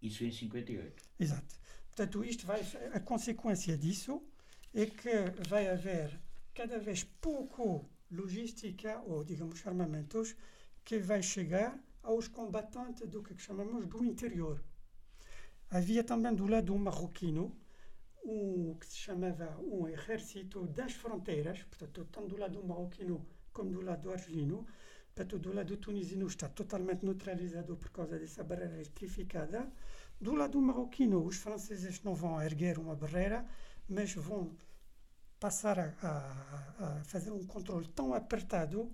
Isso 0.00 0.24
em 0.24 0.32
58. 0.32 1.02
Exato. 1.20 1.54
Portanto, 1.88 2.24
isto 2.24 2.46
vai, 2.46 2.62
a 2.94 3.00
consequência 3.00 3.76
disso 3.76 4.22
é 4.72 4.86
que 4.86 5.10
vai 5.48 5.68
haver 5.68 6.18
cada 6.54 6.78
vez 6.78 7.04
pouco 7.04 7.88
logística 8.10 9.02
ou, 9.02 9.22
digamos, 9.22 9.66
armamentos 9.66 10.34
que 10.82 10.98
vai 10.98 11.22
chegar 11.22 11.78
aos 12.04 12.28
combatentes 12.28 13.08
do 13.08 13.22
que 13.22 13.36
chamamos 13.46 13.86
do 13.86 14.04
interior. 14.04 14.56
Havia 15.70 16.02
também 16.04 16.34
do 16.34 16.46
lado 16.46 16.74
marroquino 16.78 17.44
o 18.24 18.76
que 18.80 18.86
se 18.86 18.96
chamava 19.06 19.48
um 19.60 19.86
exército 19.88 20.66
das 20.78 20.92
fronteiras, 20.94 21.62
portanto, 21.64 22.06
tanto 22.12 22.28
do 22.28 22.36
lado 22.38 22.62
marroquino 22.64 23.16
como 23.52 23.70
do 23.70 23.80
lado 23.82 24.10
argelino. 24.12 24.66
Portanto, 25.14 25.38
do 25.38 25.52
lado 25.52 25.76
tunisino 25.76 26.26
está 26.26 26.48
totalmente 26.48 27.04
neutralizado 27.04 27.76
por 27.76 27.90
causa 27.90 28.18
dessa 28.18 28.42
barreira 28.44 28.74
eletrificada. 28.74 29.70
Do 30.20 30.34
lado 30.34 30.60
marroquino, 30.60 31.24
os 31.24 31.36
franceses 31.36 32.02
não 32.02 32.14
vão 32.14 32.40
erguer 32.42 32.78
uma 32.78 32.96
barreira, 32.96 33.46
mas 33.88 34.14
vão 34.14 34.56
passar 35.40 35.78
a, 35.78 35.94
a- 36.02 37.00
a 37.00 37.04
fazer 37.04 37.30
um 37.30 37.44
controle 37.46 37.88
tão 37.88 38.14
apertado 38.14 38.92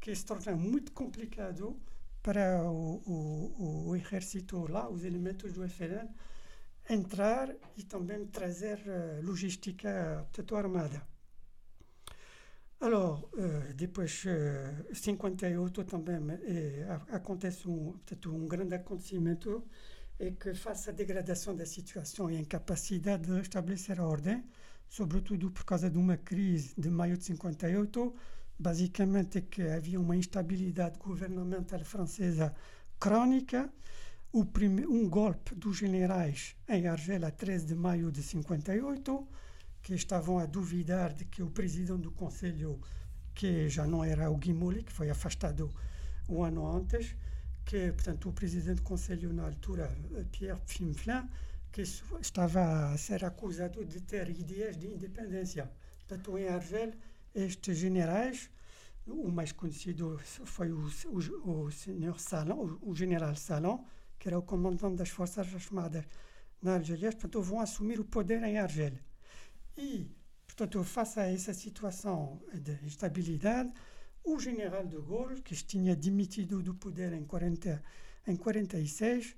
que 0.00 0.14
se 0.14 0.24
torna 0.26 0.54
muito 0.56 0.92
complicado 0.92 1.80
para 2.22 2.62
o, 2.70 3.02
o, 3.06 3.88
o 3.90 3.96
exército 3.96 4.66
lá, 4.70 4.88
os 4.88 5.04
elementos 5.04 5.52
do 5.52 5.62
FLN, 5.64 6.08
entrar 6.88 7.48
e 7.76 7.82
também 7.84 8.26
trazer 8.26 8.78
eh, 8.86 9.20
logística 9.22 9.90
portanto, 10.32 10.56
armada. 10.56 11.06
Alors, 12.80 13.28
eh, 13.38 13.72
depois, 13.74 14.24
eh, 14.26 14.84
58 14.92 15.84
também 15.84 16.18
a- 16.88 17.16
acontece 17.16 17.68
um, 17.68 17.94
um 18.26 18.48
grande 18.48 18.74
acontecimento 18.74 19.64
é 20.18 20.30
que 20.32 20.54
face 20.54 20.90
à 20.90 20.92
degradação 20.92 21.54
da 21.56 21.66
situação 21.66 22.30
e 22.30 22.36
incapacidade 22.36 23.24
de 23.24 23.32
restabelecer 23.42 24.00
a 24.00 24.06
ordem, 24.06 24.44
sobretudo 24.88 25.50
por 25.50 25.64
causa 25.64 25.88
de 25.90 25.98
uma 25.98 26.16
crise 26.16 26.74
de 26.78 26.90
maio 26.90 27.16
de 27.16 27.24
58, 27.24 28.14
basicamente 28.62 29.38
é 29.38 29.40
que 29.40 29.62
havia 29.62 30.00
uma 30.00 30.16
instabilidade 30.16 30.98
governamental 30.98 31.80
francesa 31.84 32.54
prime- 34.44 34.86
um 34.86 35.08
golpe 35.08 35.54
dos 35.54 35.76
generais 35.78 36.54
em 36.68 36.86
Argel 36.86 37.26
a 37.26 37.30
13 37.30 37.66
de 37.66 37.74
maio 37.74 38.10
de 38.10 38.22
58, 38.22 39.28
que 39.82 39.94
estavam 39.94 40.38
a 40.38 40.46
duvidar 40.46 41.12
de 41.12 41.24
que 41.24 41.42
o 41.42 41.50
presidente 41.50 42.02
do 42.02 42.12
Conselho, 42.12 42.80
que 43.34 43.68
já 43.68 43.84
não 43.84 44.04
era 44.04 44.30
o 44.30 44.36
Guimoli, 44.36 44.84
que 44.84 44.92
foi 44.92 45.10
afastado 45.10 45.68
um 46.28 46.42
ano 46.44 46.64
antes, 46.76 47.16
que, 47.64 47.90
portanto, 47.92 48.28
o 48.28 48.32
presidente 48.32 48.76
do 48.76 48.82
Conselho 48.82 49.32
na 49.32 49.44
altura, 49.44 49.90
Pierre 50.30 50.60
Pfimflin, 50.66 51.28
que 51.72 51.82
estava 52.20 52.92
a 52.92 52.96
ser 52.96 53.24
acusado 53.24 53.84
de 53.84 54.00
ter 54.00 54.28
ideias 54.30 54.76
de 54.76 54.86
independência. 54.86 55.68
Portanto, 56.06 56.38
em 56.38 56.46
Argel, 56.48 56.92
estes 57.34 57.78
generais, 57.78 58.50
o 59.06 59.28
mais 59.30 59.52
conhecido 59.52 60.18
foi 60.24 60.70
o, 60.70 60.88
o, 61.06 61.64
o 61.64 61.70
senhor 61.70 62.20
Salon, 62.20 62.78
o, 62.82 62.90
o 62.90 62.94
general 62.94 63.34
Salon, 63.34 63.84
que 64.18 64.28
era 64.28 64.38
o 64.38 64.42
comandante 64.42 64.96
das 64.96 65.08
Forças 65.08 65.52
Armadas 65.54 66.04
na 66.62 66.74
Argélia, 66.74 67.10
portanto, 67.10 67.42
vão 67.42 67.60
assumir 67.60 67.98
o 67.98 68.04
poder 68.04 68.42
em 68.44 68.58
Argel. 68.58 68.92
E, 69.76 70.08
portanto, 70.46 70.84
face 70.84 71.18
a 71.18 71.26
essa 71.26 71.52
situação 71.52 72.40
de 72.54 72.78
instabilidade, 72.84 73.72
o 74.22 74.38
general 74.38 74.86
de 74.86 74.96
Gaulle, 74.96 75.42
que 75.42 75.54
tinha 75.56 75.96
dimitido 75.96 76.62
do 76.62 76.74
poder 76.74 77.12
em, 77.12 77.24
40, 77.24 77.82
em 78.28 78.36
46, 78.36 79.36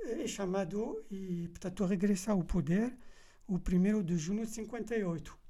é 0.00 0.26
chamado 0.26 1.04
e, 1.10 1.48
portanto, 1.48 1.84
regressa 1.84 2.30
ao 2.30 2.44
poder 2.44 2.96
o 3.48 3.56
1 3.56 4.02
de 4.04 4.16
junho 4.16 4.46
de 4.46 4.52
58. 4.52 5.41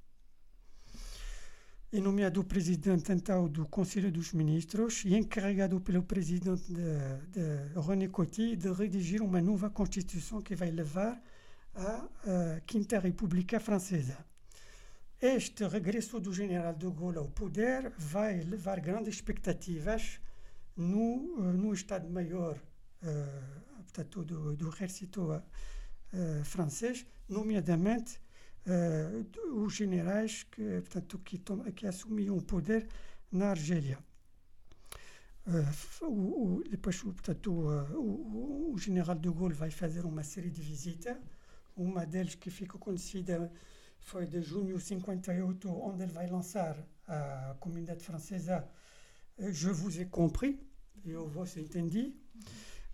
É 1.94 2.00
nomeado 2.00 2.42
presidente, 2.42 3.12
então, 3.12 3.46
do 3.46 3.66
Conselho 3.66 4.10
dos 4.10 4.32
Ministros 4.32 5.04
e 5.04 5.14
encarregado 5.14 5.78
pelo 5.78 6.02
presidente 6.02 6.72
de, 6.72 6.82
de 7.30 7.78
René 7.86 8.08
Coty 8.08 8.56
de 8.56 8.72
redigir 8.72 9.20
uma 9.20 9.42
nova 9.42 9.68
Constituição 9.68 10.40
que 10.40 10.56
vai 10.56 10.70
levar 10.70 11.22
à 11.74 12.08
Quinta 12.64 12.98
República 12.98 13.60
Francesa. 13.60 14.24
Este 15.20 15.68
regresso 15.68 16.18
do 16.18 16.32
general 16.32 16.72
de 16.72 16.90
Gaulle 16.90 17.18
ao 17.18 17.28
poder 17.28 17.92
vai 17.98 18.40
levar 18.40 18.80
grandes 18.80 19.16
expectativas 19.16 20.18
no, 20.74 21.36
eh, 21.40 21.52
no 21.52 21.74
Estado-Maior, 21.74 22.56
eh, 23.02 23.40
portanto, 23.82 24.24
do, 24.24 24.56
do 24.56 24.68
exército 24.70 25.30
uh, 25.30 26.44
francês, 26.44 27.04
nomeadamente 27.28 28.16
uh, 28.16 28.21
os 29.54 29.74
generais 29.74 30.44
que, 30.44 30.80
portanto, 30.80 31.18
que, 31.18 31.38
tom, 31.38 31.62
que 31.72 31.86
assumiam 31.86 32.36
o 32.36 32.42
poder 32.42 32.86
na 33.30 33.50
Argélia. 33.50 33.98
Uh, 35.44 36.04
o, 36.06 36.58
o, 36.58 36.64
depois, 36.64 37.02
portanto, 37.02 37.52
o, 37.52 38.72
o, 38.72 38.78
general 38.78 39.16
de 39.16 39.28
Gaulle 39.28 39.54
vai 39.54 39.70
fazer 39.70 40.04
uma 40.04 40.22
série 40.22 40.50
de 40.50 40.62
visitas. 40.62 41.16
Uma 41.76 42.06
delas 42.06 42.36
que 42.36 42.50
ficou 42.50 42.78
conhecida 42.78 43.50
foi 43.98 44.26
de 44.26 44.40
junho 44.40 44.76
de 44.78 44.84
58, 44.84 45.68
onde 45.68 46.02
ele 46.04 46.12
vai 46.12 46.28
lançar 46.28 46.76
a 47.08 47.56
comunidade 47.58 48.04
francesa 48.04 48.68
Je 49.38 49.70
vous 49.70 49.98
ai 49.98 50.04
compris, 50.04 50.56
eu 51.04 51.26
vos 51.26 51.56
entendi, 51.56 52.14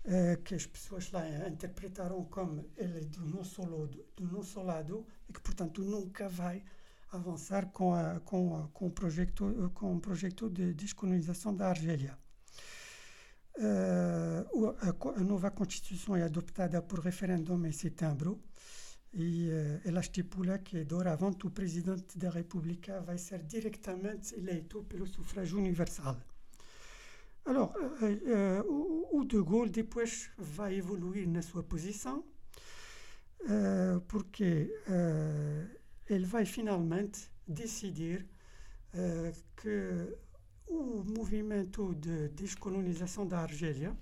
uh, 0.09 0.43
que 0.43 0.55
as 0.55 0.67
pessoas 0.67 1.11
lá 1.13 1.23
interpretaram 1.49 2.25
como 2.25 2.69
ele 2.77 2.99
é 2.99 3.05
do 3.05 3.25
nosso 3.27 3.63
lado, 3.63 4.05
do 4.17 4.27
nosso 4.27 4.61
lado 4.63 5.07
e 5.29 5.33
que, 5.33 5.41
portanto, 5.41 5.83
nunca 5.83 6.29
vai 6.29 6.65
avançar 7.13 7.67
com, 7.67 7.95
a, 7.95 8.21
com, 8.21 8.57
a, 8.57 8.69
com, 8.69 8.87
o, 8.87 8.91
projeto, 8.91 9.71
com 9.75 9.97
o 9.97 10.01
projeto 10.01 10.51
de 10.51 10.75
descolonização 10.75 11.55
da 11.55 11.69
Argélia. 11.69 12.19
Uh, 13.57 14.77
a, 14.81 15.19
a, 15.19 15.25
nova 15.25 15.51
Constituição 15.51 16.15
é 16.17 16.23
adoptada 16.23 16.81
por 16.81 17.01
referendum 17.01 17.67
em 17.67 17.73
setembro 17.73 18.41
e 19.13 19.49
uh, 19.49 19.89
ela 19.89 20.01
estipula 20.01 20.59
que, 20.59 20.85
doravante, 20.85 21.47
o 21.47 21.51
presidente 21.51 22.17
da 22.17 22.31
República 22.31 23.01
vai 23.01 23.19
ser 23.19 23.43
diretamente 23.43 24.35
eleito 24.35 24.85
pelo 24.85 25.07
sufrágio 25.07 25.59
universal. 25.59 26.17
Alors, 27.49 27.75
euh, 27.79 28.19
euh, 28.27 28.63
o 29.11 29.25
De 29.25 29.41
Gaulle 29.41 29.71
depois 29.71 30.31
vai 30.37 30.75
evoluir 30.77 31.27
na 31.27 31.41
sua 31.41 31.63
posição, 31.63 32.23
uh, 33.41 34.03
porque 34.07 34.71
uh, 34.87 35.67
ele 36.11 36.27
vai 36.27 36.45
finalmente 36.45 37.31
decidir 37.47 38.29
uh, 38.93 39.33
que 39.57 40.15
o 40.67 41.03
movimento 41.17 41.95
de 41.95 42.29
descolonização 42.29 43.27
da 43.27 43.39
Argélia 43.39 43.97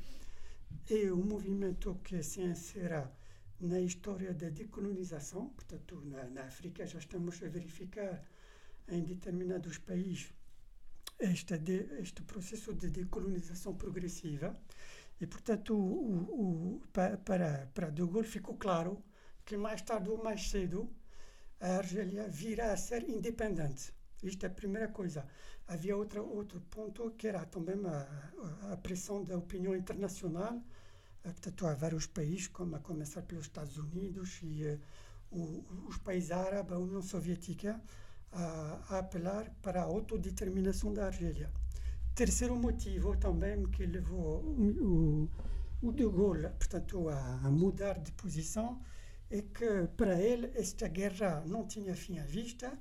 é 0.91 1.13
o 1.13 1.19
movimento 1.19 2.01
que 2.03 2.21
se 2.25 2.41
inserá 2.41 3.09
na 3.61 3.81
história 3.81 4.35
da 4.35 4.49
decolonização, 4.49 5.51
portanto, 5.51 6.03
na, 6.05 6.25
na 6.25 6.43
África 6.43 6.85
já 6.85 6.99
estamos 6.99 7.41
a 7.45 7.49
verificar 7.49 8.25
em 8.89 9.05
determinados 9.05 9.79
países 9.79 10.35
este, 11.19 11.59
de, 11.59 11.89
este 12.01 12.23
processo 12.23 12.75
de 12.75 12.91
decolonização 12.91 13.75
progressiva 13.75 14.55
e, 15.21 15.27
portanto, 15.27 15.75
o, 15.75 16.77
o, 16.77 16.83
para, 16.93 17.67
para 17.75 17.91
De 17.91 18.03
Gaulle 18.03 18.27
ficou 18.27 18.57
claro 18.57 19.03
que 19.45 19.57
mais 19.57 19.83
tarde 19.83 20.11
ou 20.11 20.23
mais 20.23 20.51
cedo 20.51 20.91
a 21.61 21.77
Argélia 21.77 22.29
virá 22.29 22.73
a 22.73 22.77
ser 22.77 23.09
independente. 23.09 23.95
Isto 24.23 24.45
é 24.45 24.49
a 24.49 24.53
primeira 24.53 24.89
coisa. 24.89 25.27
Havia 25.69 25.97
outra, 25.97 26.23
outro 26.23 26.61
ponto 26.71 27.11
que 27.13 27.29
era 27.29 27.45
também 27.47 27.77
a, 27.87 28.73
a 28.73 28.77
pressão 28.77 29.23
da 29.25 29.37
opinião 29.37 29.75
internacional. 29.75 30.63
Eh, 31.25 31.31
portanto, 31.31 31.67
há 31.67 31.75
vários 31.75 32.07
países, 32.07 32.49
como 32.49 32.77
a 32.77 32.81
começar 32.81 33.23
pelos 33.23 33.47
Estados 33.47 33.77
Unidos 33.79 34.41
e 34.43 34.65
uh, 34.65 34.81
o, 35.31 35.65
os 35.89 35.99
países 35.99 36.31
árabes, 36.31 36.73
a 36.73 36.79
União 36.79 37.03
Soviética, 37.03 37.81
a, 38.37 38.81
a 38.91 38.99
apelar 38.99 39.51
para 39.63 39.81
a 39.81 39.85
autodeterminação 39.85 40.93
da 40.93 41.07
Argélia. 41.07 41.51
Terceiro 42.15 42.57
motivo 42.57 43.17
também 43.17 43.67
que 43.67 43.85
levou 43.85 44.43
o, 44.45 45.31
o 45.83 45.93
De 45.93 46.05
Gaulle, 46.09 46.49
portanto, 46.51 47.09
a, 47.09 47.41
a 47.45 47.51
mudar 47.51 47.99
de 47.99 48.13
posição 48.13 48.81
é 49.31 49.43
que 49.43 49.89
para 49.97 50.21
ele 50.21 50.51
esta 50.55 50.89
guerra 50.89 51.43
não 51.47 51.67
tinha 51.67 51.95
fim 51.95 52.19
à 52.19 52.25
vista, 52.25 52.79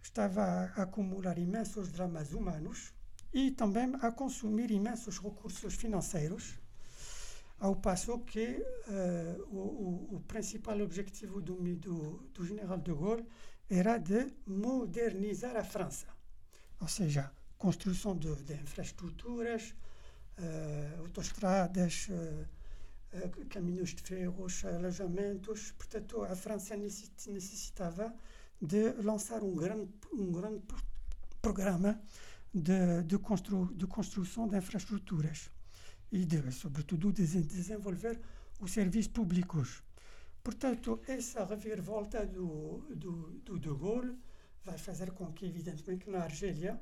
estava 0.00 0.42
a 0.42 0.82
acumular 0.82 1.38
imensos 1.38 1.90
dramas 1.90 2.32
humanos 2.32 2.92
e 3.32 3.50
também 3.50 3.92
a 4.00 4.10
consumir 4.12 4.70
imensos 4.70 5.18
recursos 5.18 5.74
financeiros, 5.74 6.58
ao 7.58 7.76
passo 7.76 8.18
que 8.20 8.64
uh, 8.88 9.42
o, 9.54 10.16
o, 10.16 10.20
principal 10.26 10.80
objetivo 10.80 11.40
do, 11.40 11.54
do, 11.76 12.28
do 12.34 12.44
general 12.44 12.78
de 12.78 12.92
Gaulle 12.92 13.24
era 13.72 13.96
de 13.96 14.30
modernizar 14.46 15.56
a 15.56 15.64
França. 15.64 16.06
Ou 16.78 16.88
seja, 16.88 17.32
construção 17.56 18.14
de, 18.14 18.34
de 18.42 18.52
infraestruturas, 18.54 19.74
uh, 20.38 21.00
autoestradas, 21.00 22.08
uh, 22.10 22.46
uh, 23.16 23.46
caminhos 23.46 23.94
de 23.94 24.02
ferros, 24.02 24.62
alojamentos. 24.66 25.72
Portanto, 25.72 26.22
a 26.22 26.36
França 26.36 26.76
necessitava 26.76 28.14
de 28.60 28.92
lançar 29.02 29.42
um 29.42 29.54
grande, 29.54 29.90
um 30.12 30.30
grande 30.30 30.62
programa 31.40 31.98
de, 32.52 33.02
de, 33.04 33.18
constru, 33.18 33.72
de 33.74 33.86
construção 33.86 34.48
de 34.48 34.58
infraestruturas 34.58 35.50
e, 36.10 36.26
de, 36.26 36.52
sobretudo, 36.52 37.10
de 37.10 37.24
desenvolver 37.42 38.20
os 38.60 38.70
serviços 38.70 39.10
públicos. 39.10 39.82
Portanto, 40.42 41.00
essa 41.06 41.44
reviravolta 41.44 42.26
do, 42.26 42.78
do, 42.96 43.12
do 43.44 43.58
De 43.60 43.68
Gaulle 43.68 44.18
vai 44.64 44.76
fazer 44.76 45.12
com 45.12 45.32
que, 45.32 45.46
evidentemente, 45.46 46.10
na 46.10 46.24
Argélia 46.24 46.80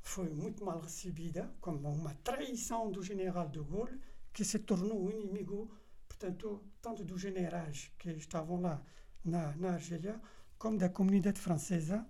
foi 0.00 0.30
muito 0.30 0.64
mal 0.64 0.80
recebida 0.80 1.52
como 1.60 1.86
uma 1.90 2.14
traição 2.24 2.90
do 2.90 3.02
general 3.02 3.48
De 3.48 3.60
Gaulle, 3.60 4.00
que 4.32 4.42
se 4.42 4.58
tornou 4.60 5.04
o 5.04 5.10
inimigo, 5.10 5.70
portanto, 6.08 6.62
tanto 6.80 7.04
dos 7.04 7.20
generais 7.20 7.90
que 7.98 8.10
estavam 8.10 8.60
lá 8.60 8.82
na, 9.22 9.54
na 9.56 9.72
Argélia, 9.72 10.18
como 10.58 10.78
da 10.78 10.88
comunidade 10.88 11.38
francesa 11.38 12.06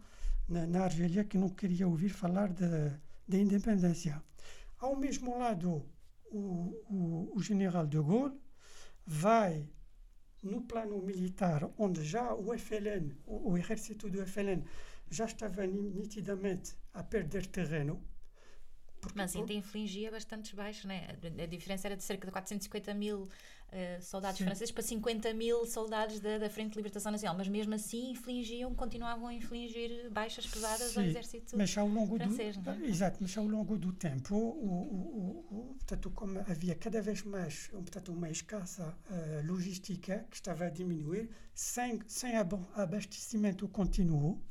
na, 0.48 0.64
na 0.66 0.84
Argélia, 0.84 1.24
que 1.24 1.36
não 1.36 1.48
queria 1.48 1.88
ouvir 1.88 2.10
falar 2.10 2.52
da 2.52 3.36
independência. 3.36 4.22
Ao 4.78 4.94
mesmo 4.94 5.36
lado, 5.36 5.84
o, 6.30 6.38
o, 6.88 7.32
o 7.34 7.42
general 7.42 7.84
de 7.86 8.00
Gaulle 8.00 8.40
vai 9.04 9.68
no 10.42 10.62
plano 10.62 11.00
militar, 11.02 11.68
onde 11.78 12.04
já 12.04 12.34
o 12.34 12.56
FLN, 12.56 13.16
o, 13.26 13.52
o 13.52 13.58
exército 13.58 14.08
do 14.08 14.24
FLN, 14.26 14.64
já 15.10 15.24
estava 15.24 15.66
nitidamente 15.66 16.74
a 16.92 17.02
perder 17.02 17.46
terreno. 17.46 18.02
Mas 19.14 19.34
ainda 19.36 19.52
infligia 19.52 20.10
bastantes 20.10 20.52
baixos, 20.52 20.84
né? 20.84 21.16
A 21.42 21.46
diferença 21.46 21.88
era 21.88 21.96
de 21.96 22.02
cerca 22.02 22.26
de 22.26 22.32
450 22.32 22.92
mil 22.94 23.28
uh, 23.72 24.02
soldados 24.02 24.38
Sim. 24.38 24.44
franceses 24.44 24.70
para 24.70 24.82
50 24.82 25.34
mil 25.34 25.66
soldados 25.66 26.20
da, 26.20 26.38
da 26.38 26.50
Frente 26.50 26.72
de 26.72 26.76
Libertação 26.76 27.12
Nacional, 27.12 27.36
mas 27.36 27.48
mesmo 27.48 27.74
assim 27.74 28.10
infligiam, 28.10 28.74
continuavam 28.74 29.28
a 29.28 29.34
infligir 29.34 30.10
baixas 30.10 30.46
pesadas 30.46 30.92
Sim, 30.92 31.00
ao 31.00 31.06
exército 31.06 31.56
mas 31.56 31.76
ao 31.76 31.88
longo 31.88 32.16
francês. 32.16 32.56
Do, 32.56 32.70
é? 32.70 32.86
Exato, 32.86 33.18
mas 33.20 33.36
ao 33.36 33.46
longo 33.46 33.78
do 33.78 33.92
tempo, 33.92 34.34
o, 34.34 34.38
o, 34.38 35.46
o, 35.50 35.74
portanto, 35.74 36.10
como 36.10 36.38
havia 36.40 36.74
cada 36.74 37.00
vez 37.00 37.22
mais 37.22 37.68
portanto, 37.68 38.12
uma 38.12 38.30
escassa 38.30 38.96
uh, 39.10 39.46
logística 39.46 40.26
que 40.30 40.36
estava 40.36 40.66
a 40.66 40.70
diminuir, 40.70 41.30
sem, 41.54 42.00
sem 42.06 42.36
abastecimento 42.36 43.68
contínuo, 43.68 44.42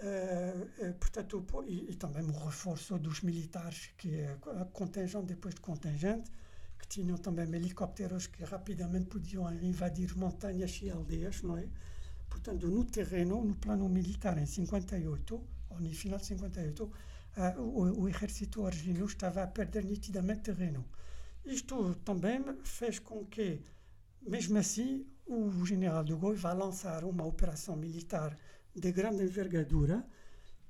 Uh, 0.00 0.94
portanto, 0.94 1.44
e, 1.66 1.90
e, 1.90 1.94
também 1.96 2.22
o 2.22 2.30
reforço 2.30 2.96
dos 3.00 3.20
militares, 3.20 3.90
que 3.98 4.14
é 4.14 4.38
contingente 4.72 5.26
depois 5.26 5.56
de 5.56 5.60
contingente, 5.60 6.30
tinham 6.88 7.18
também 7.18 7.46
helicópteros 7.54 8.26
que 8.26 8.44
rapidamente 8.44 9.06
podiam 9.06 9.52
invadir 9.62 10.16
montanhas 10.16 10.80
e 10.82 10.90
aldeias, 10.90 11.42
não 11.42 11.56
é? 11.58 11.68
Portanto, 12.28 12.68
no 12.68 12.84
terreno, 12.84 13.44
no 13.44 13.54
plano 13.54 13.88
militar, 13.88 14.38
em 14.38 14.46
58, 14.46 15.40
ou 15.70 15.80
no 15.80 15.90
final 15.90 16.18
de 16.18 16.26
58, 16.26 16.84
uh, 16.84 17.60
o, 17.60 18.02
o 18.02 18.08
exército 18.08 18.66
argelino 18.66 19.06
estava 19.06 19.42
a 19.42 19.46
perder 19.46 19.84
nitidamente 19.84 20.42
terreno. 20.42 20.84
Isto 21.44 21.94
também 22.04 22.42
fez 22.64 22.98
com 22.98 23.24
que, 23.26 23.60
mesmo 24.22 24.58
assim, 24.58 25.06
o 25.26 25.64
general 25.64 26.04
de 26.04 26.14
Gaulle 26.14 26.38
vá 26.38 26.52
lançar 26.52 27.04
uma 27.04 27.24
operação 27.24 27.76
militar 27.76 28.36
de 28.74 28.92
grande 28.92 29.24
envergadura, 29.24 30.06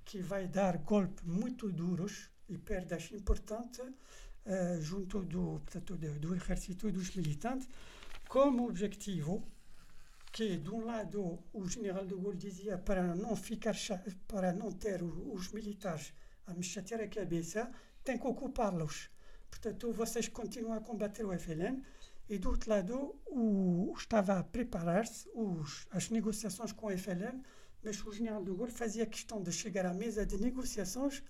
que 0.05 0.21
vai 0.21 0.49
dar 0.49 0.79
golpes 0.79 1.25
muito 1.25 1.71
duros 1.71 2.31
e 2.49 2.57
perdas 2.57 3.11
importantes 3.13 3.85
uh, 4.47 4.81
junto 4.81 5.23
do, 5.23 5.61
portanto, 5.61 5.97
do, 5.97 6.19
do 6.19 6.35
exército 6.35 6.89
e 6.89 6.93
dos 6.93 7.15
militantes, 7.15 7.69
como 8.29 8.69
objetivo 8.69 9.43
que, 10.33 10.57
de 10.57 10.71
um 10.71 10.85
lado, 10.85 11.39
o 11.53 11.69
general 11.69 12.07
de 12.07 12.15
Gaulle 12.15 12.37
dizia 12.37 12.79
para 12.79 13.15
não 13.15 13.35
ficar 13.35 13.75
para 14.27 14.53
não 14.53 14.71
ter 14.71 15.03
os 15.03 15.51
militares 15.53 16.13
a 16.47 16.55
me 16.55 16.63
chatear 16.63 17.01
a 17.01 17.09
cabeça, 17.09 17.71
tem 18.05 18.19
que 18.19 18.27
ocupá-los. 18.27 19.11
Portanto, 19.51 19.93
vocês 19.93 20.29
continuam 20.29 20.75
a 20.75 20.81
combater 20.81 21.25
o 21.25 21.39
FLN 21.39 21.83
e, 22.29 22.39
do 22.39 22.51
outro 22.51 22.71
lado, 22.71 23.17
o, 23.27 23.95
estava 23.97 24.39
a 24.39 24.45
preparar-se 24.45 25.29
as 25.91 26.11
negociações 26.11 26.73
com 26.73 26.87
o 26.87 26.99
FLN 26.99 27.43
mas 27.83 28.05
o 28.05 28.13
general 28.13 28.43
de 28.43 28.53
Gaulle 28.53 28.73
fazia 28.73 29.07
questão 29.07 29.43
de 29.43 29.53
chegar 29.53 29.87
à 29.87 29.95
mesa 29.95 30.27
de 30.27 30.37
negociações 30.39 31.23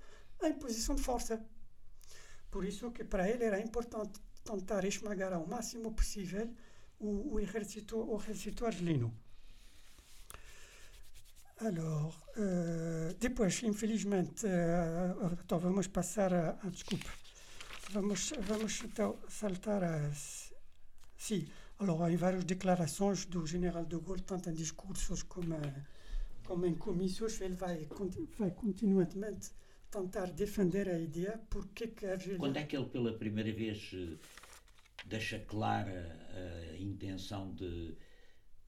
em 0.43 0.53
posição 0.55 0.95
de 0.95 1.03
força. 1.03 1.45
Por 2.51 2.65
isso 2.65 2.91
que 2.91 3.05
para 3.05 3.29
ele 3.29 3.45
era 3.45 3.61
importante 3.61 4.21
tentar 4.45 4.85
esmagar 4.85 5.33
ao 5.33 5.47
máximo 5.47 5.93
possível 5.93 6.49
o, 6.99 7.35
o, 7.35 7.41
exército, 7.41 7.97
o 7.99 8.17
exército 8.21 8.65
argelino. 8.65 9.13
Alors, 11.61 12.15
uh, 12.37 13.15
depois, 13.19 13.63
infelizmente, 13.65 14.47
uh, 14.47 15.39
então 15.45 15.59
vamos 15.59 15.89
passar 15.89 16.33
a, 16.33 16.57
a, 16.63 16.69
desculpa, 16.71 17.11
vamos, 17.91 18.33
vamos 18.43 18.81
então 18.85 19.19
saltar 19.29 19.83
a, 19.83 20.11
sim, 21.17 21.49
alors 21.81 22.01
há 22.01 22.17
várias 22.17 22.45
declarações 22.45 23.25
do 23.27 23.45
general 23.45 23.85
de 23.85 23.99
Gaulle, 23.99 24.23
tanto 24.23 24.51
em 24.51 24.55
discursos 24.55 25.25
como, 25.25 25.57
como 26.45 26.65
em 26.65 26.77
comícios, 26.77 27.41
ele 27.41 27.57
vai, 27.57 27.89
vai 28.39 28.53
continuamente 28.53 29.19
tentar 29.91 30.27
defender 30.33 30.89
a 30.89 30.99
ideia 30.99 31.41
porque 31.51 31.89
que 31.89 32.07
a 32.07 32.13
Argélia... 32.13 32.39
Quando 32.39 32.57
é 32.57 32.65
que 32.65 32.77
ele 32.77 32.87
pela 32.87 33.13
primeira 33.13 33.53
vez 33.53 33.91
deixa 35.07 35.39
clara 35.41 36.17
a 36.73 36.77
intenção 36.77 37.55
de 37.55 37.97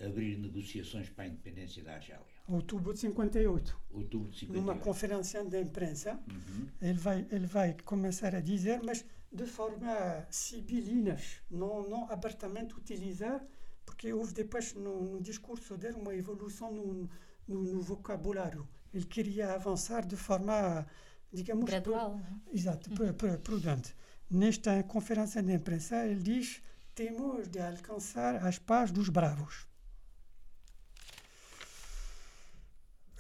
abrir 0.01 0.39
negociações 0.39 1.09
para 1.11 1.25
a 1.25 1.27
independência 1.29 1.83
da 1.83 1.95
Argélia? 1.95 2.25
Outubro 2.49 2.93
de 2.93 3.01
58. 3.01 3.81
Outubro 3.93 4.31
de 4.31 4.41
58. 4.41 4.53
Numa 4.53 4.81
conferência 4.81 5.45
de 5.45 5.61
imprensa, 5.61 6.21
uhum. 6.29 6.69
ele, 6.81 6.99
vai, 6.99 7.27
ele 7.31 7.47
vai 7.47 7.77
começar 7.85 8.35
a 8.35 8.41
dizer, 8.41 8.81
mas 8.83 9.05
de 9.33 9.47
forma 9.47 10.27
sibilinas, 10.31 11.41
não, 11.49 11.89
não 11.89 12.11
abertamente 12.11 12.75
utilizar, 12.75 13.41
porque 13.87 14.13
houve 14.13 14.33
depois 14.35 14.75
no, 14.75 15.03
no 15.05 15.21
discurso 15.21 15.77
dele 15.77 15.97
uma 15.97 16.15
evolução 16.15 16.73
no, 16.73 17.09
no, 17.47 17.63
no, 17.63 17.81
vocabulário. 17.81 18.69
Ele 18.93 19.05
queria 19.05 19.55
avançar 19.55 20.05
de 20.05 20.17
forma, 20.17 20.85
digamos... 21.33 21.65
Gradual. 21.65 22.19
Pr 22.19 22.57
exato, 22.57 22.91
uhum. 22.91 23.39
prudente. 23.43 23.95
Nesta 24.31 24.83
conferência 24.85 25.43
de 25.43 25.53
imprensa, 25.53 26.07
ele 26.07 26.23
diz 26.23 26.63
temos 26.95 27.49
de 27.49 27.61
alcançar 27.61 28.37
as 28.47 28.59
paz 28.59 28.91
dos 28.91 29.09
bravos. 29.09 29.67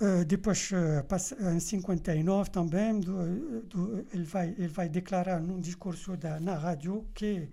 Uh, 0.00 0.24
depois, 0.24 0.70
uh, 0.70 1.54
em 1.54 1.60
59 1.60 2.50
também, 2.50 3.00
do, 3.00 3.62
do, 3.62 4.06
ele, 4.12 4.24
vai, 4.24 4.48
ele 4.50 4.68
vai 4.68 4.88
declarar 4.88 5.40
num 5.40 5.60
discurso 5.60 6.16
da, 6.16 6.40
na 6.40 6.56
rádio 6.56 7.06
que 7.14 7.50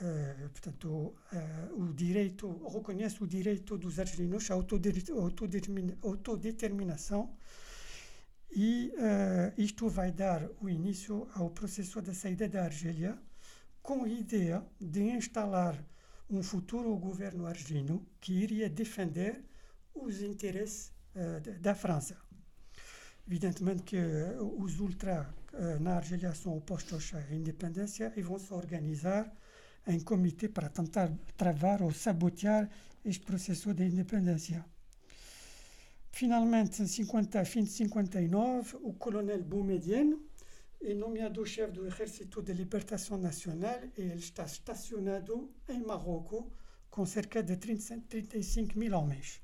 uh, 0.00 0.48
portanto, 0.50 1.14
o 1.76 1.92
direito, 1.92 2.66
reconhece 2.66 3.22
o 3.22 3.26
direito 3.26 3.76
dos 3.76 3.98
argelinos 3.98 4.50
à 4.50 4.54
autodeterminação 4.54 7.36
e 8.54 8.92
isto 9.56 9.88
vai 9.88 10.12
dar 10.12 10.46
o 10.60 10.68
início 10.68 11.28
ao 11.34 11.50
processo 11.50 12.00
da 12.02 12.12
saída 12.12 12.48
da 12.48 12.64
Argélia 12.64 13.18
com 13.82 14.04
a 14.04 14.08
ideia 14.08 14.64
de 14.80 15.02
instalar 15.02 15.76
um 16.30 16.42
futuro 16.42 16.96
governo 16.96 17.46
argelino 17.46 18.06
que 18.20 18.32
iria 18.32 18.70
defender 18.70 19.44
os 19.94 20.22
interesses 20.22 20.92
uh, 21.14 21.60
da 21.60 21.74
França. 21.74 22.16
Evidentemente 23.26 23.82
que 23.82 23.96
uh, 23.96 24.62
os 24.62 24.80
ultras 24.80 25.26
uh, 25.26 25.78
na 25.80 25.96
Argélia 25.96 26.34
são 26.34 26.56
opostos 26.56 27.12
à 27.14 27.34
independência 27.34 28.12
e 28.16 28.22
vão 28.22 28.38
se 28.38 28.52
organizar 28.54 29.30
em 29.86 30.00
comitê 30.00 30.48
para 30.48 30.68
tentar 30.68 31.12
travar 31.36 31.82
ou 31.82 31.92
sabotear 31.92 32.68
este 33.04 33.24
processo 33.26 33.74
de 33.74 33.84
independência. 33.84 34.64
Finalmente, 36.12 36.82
em 36.82 36.86
50, 36.86 37.44
fim 37.44 37.64
de 37.64 37.70
59, 37.70 38.76
o 38.82 38.92
coronel 38.92 39.42
Boumediene 39.42 40.18
é 40.80 40.92
nomeado 40.94 41.44
chefe 41.46 41.72
do 41.72 41.86
Exército 41.86 42.42
de 42.42 42.52
Libertação 42.52 43.16
Nacional 43.16 43.80
e 43.96 44.02
ele 44.02 44.20
está 44.20 44.44
estacionado 44.44 45.50
em 45.68 45.80
Marrocos 45.80 46.44
com 46.90 47.06
cerca 47.06 47.42
de 47.42 47.56
30, 47.56 48.02
35 48.08 48.78
mil 48.78 48.94
homens. 48.94 49.40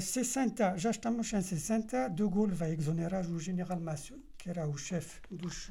60, 0.00 0.76
já 0.76 0.90
estamos 0.90 1.32
em 1.32 1.40
60, 1.40 2.08
De 2.08 2.28
Gaulle 2.28 2.54
vai 2.54 2.72
exonerar 2.72 3.24
o 3.30 3.38
general 3.38 3.80
Massoud, 3.80 4.22
que 4.36 4.50
era 4.50 4.68
o 4.68 4.76
chefe 4.76 5.20
dos, 5.30 5.70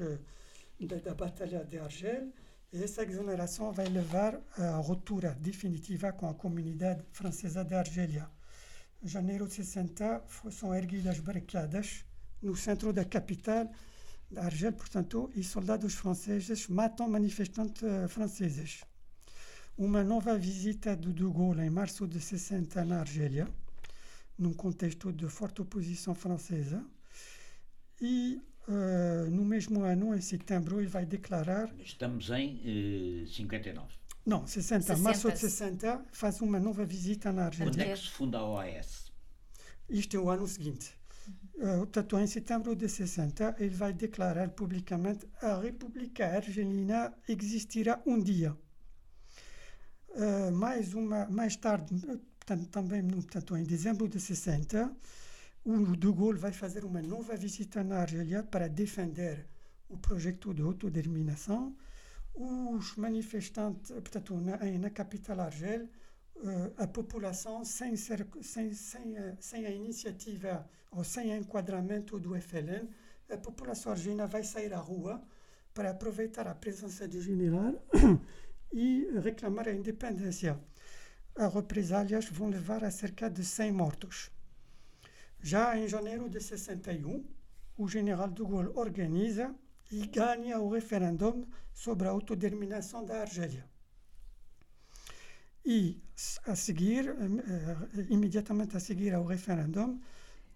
da, 0.80 0.96
da 0.98 1.14
Batalha 1.14 1.64
de 1.64 1.78
Argel, 1.78 2.32
e 2.74 2.84
essa 2.84 3.04
exoneração 3.04 3.72
vai 3.72 3.86
levar 3.86 4.42
à 4.58 4.78
ruptura 4.78 5.36
definitiva 5.40 6.12
com 6.12 6.28
a 6.28 6.34
comunidade 6.34 7.04
francesa 7.12 7.64
de 7.64 7.76
Argélia. 7.76 8.30
Janeiro 9.04 9.48
de 9.48 9.54
60, 9.56 10.24
são 10.52 10.74
erguidas 10.76 11.20
barricadas 11.20 12.06
no 12.42 12.56
centro 12.56 12.94
da 12.94 13.04
capital 13.04 13.72
da 14.30 14.44
Argel, 14.44 14.74
portanto, 14.74 15.32
e 15.36 15.44
soldados 15.44 15.96
franceses 15.96 16.68
matam 16.68 17.10
manifestantes 17.10 17.82
franceses. 18.10 18.82
Uma 19.78 20.04
nova 20.04 20.38
visita 20.38 20.96
de 20.96 21.12
De 21.12 21.24
Gaulle 21.24 21.64
em 21.64 21.70
março 21.70 22.08
de 22.08 22.22
60 22.22 22.86
na 22.86 23.00
Argélia, 23.00 23.48
num 24.38 24.54
contexto 24.54 25.12
de 25.12 25.28
forte 25.28 25.62
oposição 25.62 26.14
francesa. 26.14 26.86
E 28.00 28.40
uh, 28.68 29.30
no 29.32 29.44
mesmo 29.44 29.82
ano, 29.82 30.16
em 30.16 30.22
setembro, 30.22 30.80
ele 30.80 30.88
vai 30.88 31.06
declarar. 31.06 31.74
Estamos 31.80 32.30
em 32.30 33.24
uh, 33.24 33.28
59. 33.28 34.01
Não, 34.26 34.46
60, 34.46 34.86
60. 34.86 35.02
março 35.02 35.32
de 35.32 35.40
60, 35.40 36.06
faz 36.12 36.42
uma 36.42 36.60
nova 36.60 36.86
visita 36.86 37.32
na 37.32 37.46
Argélia. 37.46 37.72
Quando 37.72 37.82
é 37.82 37.94
que 37.94 38.00
se 38.00 38.10
funda 38.10 38.38
a 38.38 38.48
OAS? 38.48 39.12
Isto 39.90 40.18
é 40.18 40.20
o 40.20 40.30
ano 40.30 40.48
seguinte. 40.48 40.94
Uh, 41.56 41.80
portanto, 41.80 42.20
em 42.20 42.28
setembro 42.28 42.76
de 42.76 42.88
60, 42.88 43.56
ele 43.60 43.76
vai 43.76 43.94
declarar 43.94 44.50
publicamente 44.50 45.28
a 45.42 45.60
República 45.60 46.26
Argelina 46.26 47.14
existirá 47.28 48.02
um 48.06 48.20
dia. 48.20 48.56
Uh, 50.10 50.52
mais, 50.52 50.94
uma, 50.94 51.26
mais 51.28 51.56
tarde, 51.56 51.94
portanto, 52.40 52.68
também 52.70 53.02
no, 53.02 53.18
portanto, 53.18 53.56
em 53.56 53.64
dezembro 53.64 54.08
de 54.08 54.20
60, 54.20 54.92
o 55.64 55.96
De 55.96 56.12
Gaulle 56.12 56.40
vai 56.40 56.52
fazer 56.52 56.84
uma 56.84 57.02
nova 57.02 57.36
visita 57.36 57.84
na 57.84 58.00
Argélia 58.00 58.44
para 58.44 58.68
defender 58.68 59.46
o 59.88 59.98
projeto 59.98 60.54
de 60.54 60.62
autodeterminação. 60.62 61.76
Os 62.34 62.96
manifestantes, 62.96 63.92
portanto, 63.92 64.36
na, 64.40 64.58
na 64.58 64.90
capital 64.90 65.42
Argel, 65.42 65.84
uh, 66.36 66.74
a 66.78 66.88
população, 66.88 67.64
sem, 67.64 67.96
ser, 67.96 68.28
sem, 68.42 68.74
sem, 68.74 69.18
uh, 69.18 69.38
sem 69.40 69.66
a 69.66 69.70
iniciativa 69.70 70.68
ou 70.92 71.04
sem 71.04 71.32
enquadramento 71.32 72.20
do 72.20 72.36
FLN, 72.40 72.90
a 73.30 73.38
população 73.38 73.92
argelina 73.92 74.28
vai 74.28 74.44
sair 74.44 74.74
à 74.74 74.80
rua 74.80 75.22
para 75.74 75.92
aproveitar 75.92 76.48
a 76.48 76.56
presença 76.56 77.08
do 77.08 77.22
general 77.22 77.82
e 78.74 79.08
reclamar 79.22 79.68
a 79.68 79.74
independência 79.74 80.60
as 81.36 81.54
represálias 81.54 82.26
vão 82.26 82.50
levar 82.50 82.84
a 82.84 82.92
cerca 82.92 83.30
de 83.30 83.44
100 83.44 83.72
mortos. 83.72 84.32
Já 85.40 85.78
em 85.78 85.88
janeiro 85.88 86.30
de 86.30 86.40
61, 86.40 87.26
o 87.78 87.88
general 87.88 88.30
de 88.30 88.44
Gaulle 88.44 88.72
organiza 88.76 89.56
e 89.92 90.08
ganha 90.08 90.60
o 90.60 90.70
referendo 90.70 91.48
sobre 91.74 92.08
a 92.08 92.12
autodeterminação 92.12 93.06
da 93.06 93.22
Argélia. 93.22 93.66
E 95.64 96.02
a 96.46 96.56
seguir, 96.56 97.10
uh, 97.12 97.16
imediatamente 98.10 98.76
a 98.76 98.80
seguir 98.80 99.14
ao 99.14 99.26
referendo, 99.26 100.02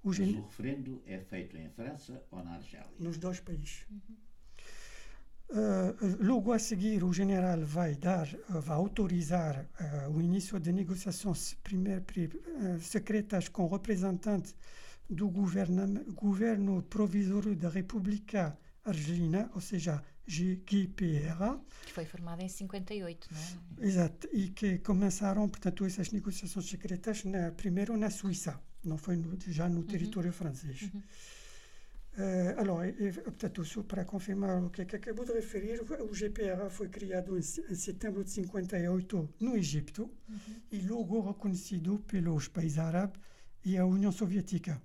o, 0.04 0.14
gen... 0.14 0.38
o 0.38 0.42
referendo 0.44 1.02
é 1.06 1.20
feito 1.20 1.58
em 1.58 1.70
França 1.70 2.24
ou 2.32 2.44
na 2.44 2.56
Argélia? 2.56 2.90
Nos 3.00 3.18
dois 3.18 3.40
países. 3.40 3.86
Uhum. 3.90 4.16
Uh, 5.48 6.24
logo 6.26 6.52
a 6.52 6.58
seguir, 6.58 7.04
o 7.04 7.14
general 7.14 7.64
vai 7.66 7.96
dar, 7.96 8.28
uh, 8.50 8.60
vai 8.62 8.76
autorizar 8.76 9.68
uh, 9.80 10.12
o 10.12 10.20
início 10.20 10.60
de 10.60 10.72
negociações 10.72 11.54
primeiro, 11.64 12.04
secretas 12.82 13.48
com 13.48 13.68
representantes 13.68 14.56
do 15.08 15.30
governo, 15.30 16.04
governo 16.14 16.82
provisório 16.82 17.56
da 17.56 17.70
República 17.70 18.58
Argelina, 18.86 19.50
ou 19.54 19.62
seja, 19.62 20.04
GPRA. 20.28 21.60
Que 21.86 21.92
foi 21.92 22.06
formada 22.06 22.44
em 22.44 22.50
58, 22.50 23.28
não 23.32 23.40
é? 23.40 23.88
Exato, 23.88 24.30
e 24.32 24.50
que 24.50 24.78
começaram, 24.80 25.48
portanto, 25.50 25.86
essas 25.86 26.12
negociações 26.12 26.70
secretas 26.70 27.24
na, 27.24 27.52
primeiro 27.52 27.98
na 27.98 28.10
Suíça, 28.10 28.60
não 28.84 28.98
foi 28.98 29.16
no, 29.16 29.38
já 29.48 29.68
no 29.68 29.78
uhum. 29.78 29.84
território 29.84 30.32
francês. 30.32 30.84
Uhum. 30.94 31.04
Uh, 32.18 32.58
alors, 32.58 32.82
et 32.86 33.12
peut-être 33.12 33.60
aussi 33.60 33.84
para 33.84 34.06
confirmar 34.06 34.64
o 34.64 34.70
que, 34.70 34.84
é 34.84 34.86
que 34.86 34.96
acabou 34.96 35.26
de 35.26 35.34
referir, 35.34 35.82
o 35.82 36.14
GPRA 36.14 36.70
foi 36.70 36.88
criado 36.88 37.36
em, 37.36 37.42
em 37.42 37.76
setembro 37.76 38.24
de 38.24 38.32
58 38.32 39.34
no 39.42 39.58
Egito 39.58 40.10
uhum. 40.30 40.62
e 40.72 40.80
logo 40.88 41.20
reconhecido 41.20 42.00
pelos 42.08 42.48
países 42.48 42.78
árabes 42.78 43.20
e 43.66 43.78
a 43.78 43.86
União 43.86 44.14
Soviética. 44.14 44.82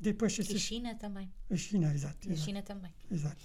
Depois, 0.00 0.36
e 0.38 0.42
a 0.42 0.58
China 0.58 0.94
também. 0.94 1.32
A 1.50 1.56
China, 1.56 1.92
exato. 1.92 2.28
E 2.28 2.32
a 2.32 2.36
China 2.36 2.62
também. 2.62 2.92
Exato. 3.10 3.36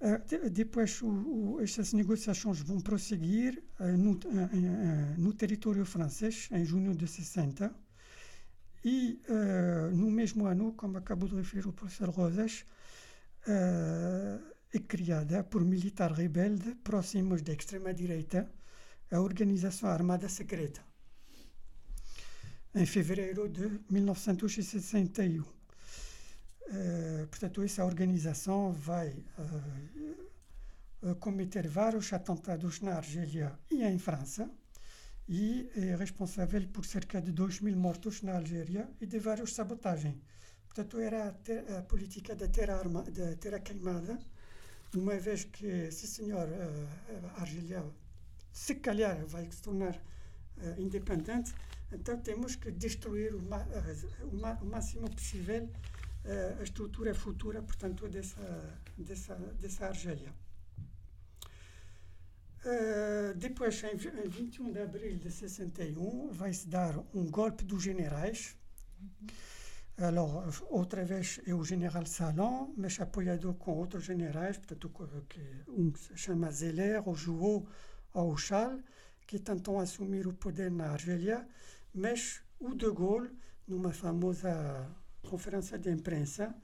Uh, 0.00 0.24
de, 0.28 0.50
depois, 0.50 1.02
o, 1.02 1.08
o, 1.08 1.60
estas 1.60 1.92
negociações 1.92 2.60
vão 2.60 2.80
prosseguir 2.80 3.60
uh, 3.80 3.84
no, 3.96 4.12
uh, 4.12 4.18
no 5.18 5.32
território 5.34 5.84
francês, 5.84 6.48
em 6.52 6.64
junho 6.64 6.94
de 6.94 7.06
60, 7.06 7.74
e 8.84 9.20
no 9.92 10.08
mesmo 10.08 10.46
ano, 10.46 10.72
como 10.72 10.98
acabou 10.98 11.28
de 11.28 11.34
referir 11.34 11.66
o 11.66 11.72
professor 11.72 12.08
Rosas, 12.10 12.64
é 13.44 14.78
criada 14.78 15.42
por 15.42 15.64
militares 15.64 16.16
rebeldes 16.16 16.74
próximos 16.84 17.42
da 17.42 17.52
extrema-direita 17.52 18.48
a 19.10 19.20
Organização 19.20 19.90
Armada 19.90 20.28
Secreta, 20.28 20.80
em 22.74 22.86
fevereiro 22.86 23.48
de 23.48 23.80
1961. 23.90 25.57
Uh, 26.70 27.26
portanto, 27.28 27.62
essa 27.62 27.84
organização 27.84 28.72
vai 28.72 29.08
uh, 29.38 31.10
uh, 31.10 31.14
cometer 31.16 31.66
vários 31.66 32.12
atentados 32.12 32.80
na 32.82 32.96
Argélia 32.96 33.58
e 33.70 33.82
em 33.82 33.98
França 33.98 34.50
e 35.26 35.70
é 35.74 35.96
responsável 35.96 36.66
por 36.68 36.84
cerca 36.84 37.22
de 37.22 37.32
2 37.32 37.60
mil 37.60 37.76
mortos 37.76 38.22
na 38.22 38.36
Algéria 38.36 38.88
e 39.00 39.06
de 39.06 39.18
várias 39.18 39.54
sabotagens. 39.54 40.16
Portanto, 40.66 41.00
era 41.00 41.28
a, 41.28 41.32
ter, 41.32 41.70
a 41.72 41.82
política 41.82 42.34
da 42.36 42.48
terra, 42.48 42.80
terra 43.40 43.60
queimada, 43.60 44.18
uma 44.94 45.16
vez 45.18 45.44
que, 45.44 45.90
se 45.90 46.06
senhor, 46.06 46.48
a 47.36 47.40
Argélia 47.40 47.84
se 48.52 48.74
calhar 48.74 49.24
vai 49.26 49.50
se 49.50 49.62
tornar 49.62 49.94
uh, 49.94 50.80
independente, 50.80 51.54
então 51.92 52.18
temos 52.18 52.56
que 52.56 52.70
destruir 52.70 53.34
o, 53.34 53.42
ma 53.42 53.66
o, 54.22 54.64
o 54.64 54.66
máximo 54.66 55.08
possível 55.10 55.64
uh, 55.64 55.97
a 56.60 56.62
estrutura 56.62 57.14
futura, 57.14 57.62
portanto, 57.62 58.08
dessa, 58.08 58.80
dessa, 58.96 59.34
dessa 59.60 59.86
Argélia. 59.86 60.32
Uh, 62.64 63.34
depois, 63.36 63.82
em, 63.84 63.94
em 63.94 64.28
21 64.28 64.72
de 64.72 64.80
abril 64.80 65.16
de 65.16 65.30
61, 65.30 66.30
vai-se 66.32 66.68
dar 66.68 66.98
um 67.14 67.30
golpe 67.30 67.64
dos 67.64 67.82
generais. 67.82 68.56
Alors, 69.96 70.44
outra 70.68 71.04
vez 71.04 71.40
é 71.46 71.54
o 71.54 71.64
general 71.64 72.04
Salon, 72.06 72.72
mas 72.76 73.00
apoiado 73.00 73.54
com 73.54 73.72
outros 73.72 74.04
generais, 74.04 74.58
portanto, 74.58 74.90
que 75.28 75.40
um 75.68 75.94
se 75.94 76.16
chama 76.16 76.50
Zeller, 76.50 77.08
ou 77.08 77.16
Jouot, 77.16 77.66
ou 78.12 78.36
Chal, 78.36 78.78
que 79.26 79.38
tentam 79.38 79.78
assumir 79.78 80.26
o 80.26 80.32
poder 80.32 80.70
na 80.70 80.90
Argélia, 80.90 81.48
mas 81.94 82.42
o 82.60 82.74
De 82.74 82.90
Gaulle, 82.90 83.30
numa 83.66 83.92
famosa 83.92 84.88
conferência 85.28 85.78
de 85.78 85.90
imprensa, 85.90 86.54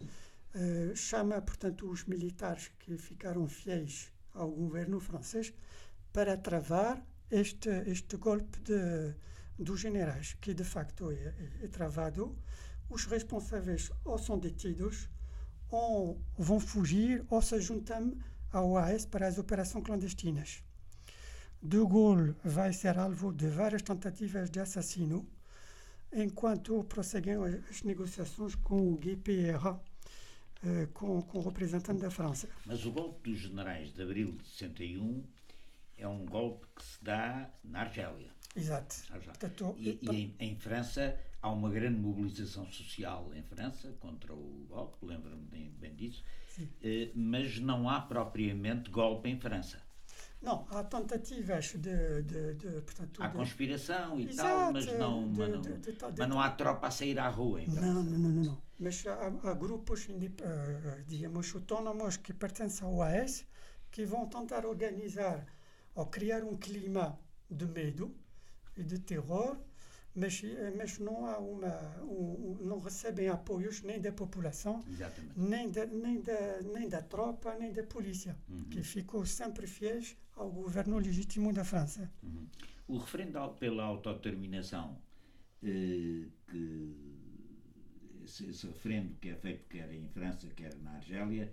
uh, 0.55 0.97
chama, 0.97 1.41
portanto, 1.43 1.89
os 1.91 2.05
militares 2.05 2.71
que 2.81 2.97
ficaram 2.99 3.47
fiéis 3.47 4.13
ao 4.33 4.51
governo 4.51 4.99
francês 5.01 5.53
para 6.13 6.37
travar 6.37 7.05
este, 7.31 7.69
este 7.87 8.17
golpe 8.17 8.59
de, 8.61 9.15
dos 9.59 9.81
generais, 9.81 10.35
que 10.41 10.55
de 10.55 10.65
facto 10.65 11.11
é, 11.11 11.15
é, 11.15 11.65
é 11.65 11.69
travado. 11.69 12.37
Os 12.89 13.07
responsáveis 13.07 13.91
ou 14.05 14.19
são 14.19 14.39
detidos, 14.39 15.09
ou 15.71 16.21
vão 16.39 16.61
fugir, 16.61 17.25
ou 17.31 17.41
se 17.43 17.61
juntam 17.61 18.17
ao 18.53 18.77
AES 18.77 19.07
para 19.07 19.27
as 19.27 19.39
operações 19.39 19.85
clandestinas. 19.85 20.63
De 21.61 21.79
Gaulle 21.79 22.37
vai 22.45 22.73
ser 22.73 22.99
alvo 22.99 23.33
de 23.33 23.49
várias 23.49 23.83
tentativas 23.83 24.51
de 24.51 24.61
assassino, 24.61 25.27
enquanto 26.15 26.85
prosseguem 26.85 27.37
as 27.69 27.83
negociações 27.83 28.55
com 28.55 28.93
o 28.93 28.97
Guy 28.97 29.17
Pierre, 29.17 29.77
eh, 30.65 30.89
com, 30.95 31.21
com 31.23 31.39
o 31.39 31.43
representante 31.43 32.01
da 32.01 32.11
França. 32.11 32.49
Mas 32.65 32.87
o 32.87 32.93
golpe 32.93 33.31
dos 33.31 33.41
generais 33.41 33.93
de 33.93 34.03
abril 34.03 34.33
de 34.33 34.47
61 34.49 35.25
é 35.99 36.09
um 36.09 36.25
golpe 36.25 36.67
que 36.75 36.83
se 36.83 37.03
dá 37.03 37.51
na 37.63 37.81
Argélia. 37.81 38.31
Exato. 38.57 38.97
Portanto, 39.11 39.75
e, 39.79 39.99
e 40.01 40.11
em, 40.11 40.35
em, 40.39 40.57
França 40.57 41.19
há 41.43 41.51
uma 41.51 41.69
grande 41.71 41.99
mobilização 41.99 42.71
social 42.71 43.31
em 43.35 43.43
França 43.43 43.93
contra 43.99 44.33
o 44.33 44.65
golpe, 44.69 45.05
lembro-me 45.05 45.71
bem, 45.79 45.95
disso, 45.95 46.25
eh, 46.83 47.11
mas 47.15 47.59
não 47.59 47.89
há 47.89 48.01
propriamente 48.01 48.91
golpe 48.91 49.29
em 49.29 49.39
França. 49.39 49.83
Não, 50.45 50.67
há 50.71 50.85
tentativas 50.85 51.73
de. 51.73 52.23
de, 52.23 52.55
de 52.55 52.83
portanto, 52.83 53.23
há 53.23 53.31
conspiração 53.31 54.21
e 54.21 54.29
Exato, 54.29 54.49
tal, 54.49 54.73
mas 54.73 54.87
não, 54.99 55.33
de, 55.33 55.39
mas, 55.39 55.51
não, 55.51 55.63
mas 56.19 56.29
não 56.29 56.41
há 56.41 56.51
tropa 56.51 56.87
a 56.87 56.91
sair 56.91 57.19
à 57.19 57.29
rua. 57.29 57.63
Em 57.63 57.69
não, 57.69 58.03
não, 58.03 58.19
não, 58.19 58.29
não, 58.45 58.63
Mas 58.79 59.07
há, 59.07 59.27
há 59.27 59.55
grupos, 59.55 60.07
uh, 60.07 61.03
digamos, 61.07 61.55
autônomos 61.55 62.19
que 62.19 62.35
pertencem 62.35 62.87
ao 62.87 63.01
AES 63.03 63.47
que 63.91 64.05
vão 64.05 64.27
tentar 64.27 64.67
organizar 64.67 65.47
ou 65.95 66.07
criar 66.07 66.45
um 66.45 66.57
clima 66.57 67.19
de 67.51 67.65
medo 67.65 68.15
e 68.77 68.83
de 68.83 68.99
terror, 68.99 69.57
mas, 70.15 70.43
mas 70.77 70.99
não 70.99 71.27
há 71.27 71.39
uma, 71.39 72.03
um, 72.03 72.57
não 72.61 72.79
recebem 72.79 73.29
apoios 73.29 73.83
nem 73.83 74.01
da 74.01 74.13
população, 74.13 74.83
nem 75.37 75.71
da, 75.71 75.87
nem, 75.87 76.21
da, 76.21 76.63
nem 76.63 76.89
da 76.89 77.03
tropa, 77.03 77.55
nem 77.59 77.73
da 77.73 77.83
polícia, 77.83 78.37
uhum. 78.49 78.65
que 78.65 78.83
ficou 78.83 79.27
sempre 79.27 79.67
fiéis 79.67 80.17
ao 80.37 80.51
governo 80.51 80.99
legítimo 80.99 81.53
da 81.53 81.65
França. 81.65 82.11
Uhum. 82.23 82.47
O 82.87 82.99
referendo 82.99 83.49
pela 83.59 83.85
autodeterminação, 83.85 84.97
eh, 85.63 86.27
que 86.49 87.15
esse, 88.25 88.49
esse 88.49 88.67
referendo 88.67 89.15
que 89.21 89.31
é 89.31 89.37
feito 89.37 89.69
quer 89.69 89.93
em 89.93 90.09
França, 90.09 90.49
quer 90.49 90.75
na 90.77 90.93
Argélia, 90.93 91.53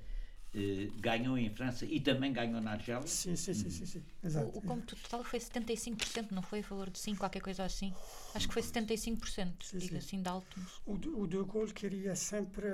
eh, 0.53 0.89
ganhou 0.97 1.37
em 1.37 1.49
França 1.49 1.85
e 1.85 1.99
também 2.01 2.33
ganhou 2.33 2.59
na 2.59 2.71
Argélia. 2.71 3.07
Sim, 3.07 3.35
sim, 3.35 3.53
sim, 3.53 3.69
sim, 3.69 3.85
sim. 3.85 4.03
Exato. 4.21 4.47
O, 4.47 4.59
o 4.59 4.61
cômputo 4.61 4.95
total 4.97 5.23
foi 5.23 5.39
75%, 5.39 6.31
não 6.31 6.41
foi 6.41 6.59
a 6.59 6.63
favor 6.63 6.89
de 6.89 6.99
5, 6.99 7.19
qualquer 7.19 7.41
coisa 7.41 7.63
assim. 7.63 7.93
Acho 8.35 8.47
que 8.47 8.53
foi 8.53 8.61
75%, 8.61 9.63
sim, 9.63 9.77
digo 9.77 9.91
sim. 9.93 9.97
assim 9.97 10.21
de 10.21 10.27
alto. 10.27 10.59
O, 10.85 10.93
o 10.93 11.27
De 11.27 11.41
Gaulle 11.43 11.73
queria 11.73 12.15
sempre, 12.15 12.67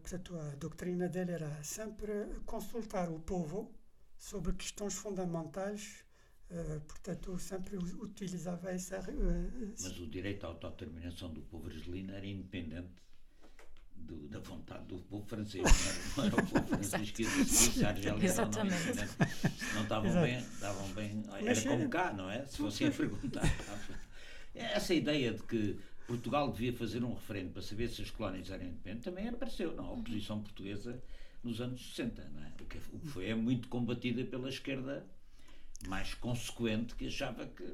portanto, 0.00 0.34
a 0.34 0.54
doutrina 0.56 1.08
dele 1.08 1.32
era 1.32 1.62
sempre 1.62 2.12
consultar 2.46 3.10
o 3.10 3.18
povo 3.20 3.70
sobre 4.18 4.52
questões 4.54 4.94
fundamentais 4.94 6.04
Uh, 6.50 6.80
portanto, 6.80 7.38
sempre 7.38 7.76
utilizava 7.76 8.72
essa. 8.72 8.98
Uh, 8.98 9.72
Mas 9.80 10.00
o 10.00 10.06
direito 10.08 10.44
à 10.44 10.48
autodeterminação 10.48 11.32
do 11.32 11.42
povo 11.42 11.68
argelino 11.68 12.12
era 12.12 12.26
independente 12.26 12.90
do, 14.00 14.28
da 14.28 14.38
vontade 14.38 14.84
do 14.86 14.98
povo 15.02 15.24
francês, 15.26 15.62
não 15.62 15.70
era, 15.70 15.98
não 16.16 16.24
era 16.24 16.36
o 16.36 16.46
povo 16.46 16.66
francês 16.68 17.10
que 17.10 17.22
existisse, 17.22 17.84
a 17.84 17.88
Argélia 17.88 18.24
Exatamente. 18.24 18.86
não, 18.86 18.94
não, 18.94 19.74
não 19.74 19.82
estavam 19.82 20.22
bem, 20.22 20.38
estavam 20.38 20.88
bem, 20.88 21.22
era 21.44 21.62
como 21.62 21.88
cá, 21.88 22.12
não 22.12 22.30
é? 22.30 22.44
Se 22.46 22.58
fossem 22.58 22.88
a 22.88 22.90
perguntar. 22.90 23.42
Essa 24.54 24.94
ideia 24.94 25.32
de 25.32 25.42
que 25.42 25.78
Portugal 26.06 26.50
devia 26.50 26.72
fazer 26.72 27.04
um 27.04 27.14
referendo 27.14 27.52
para 27.52 27.62
saber 27.62 27.88
se 27.88 28.02
as 28.02 28.10
colónias 28.10 28.50
eram 28.50 28.64
independentes 28.64 29.04
também 29.04 29.28
apareceu 29.28 29.74
na 29.74 29.88
oposição 29.88 30.42
portuguesa 30.42 31.00
nos 31.42 31.60
anos 31.60 31.94
60, 31.94 32.28
não 32.34 32.42
é? 32.42 32.52
O 32.60 32.64
que 32.64 32.78
foi 33.08 33.28
é 33.28 33.34
muito 33.34 33.68
combatida 33.68 34.24
pela 34.24 34.48
esquerda 34.48 35.06
mais 35.88 36.14
consequente 36.14 36.94
que 36.94 37.06
achava 37.06 37.46
que 37.46 37.64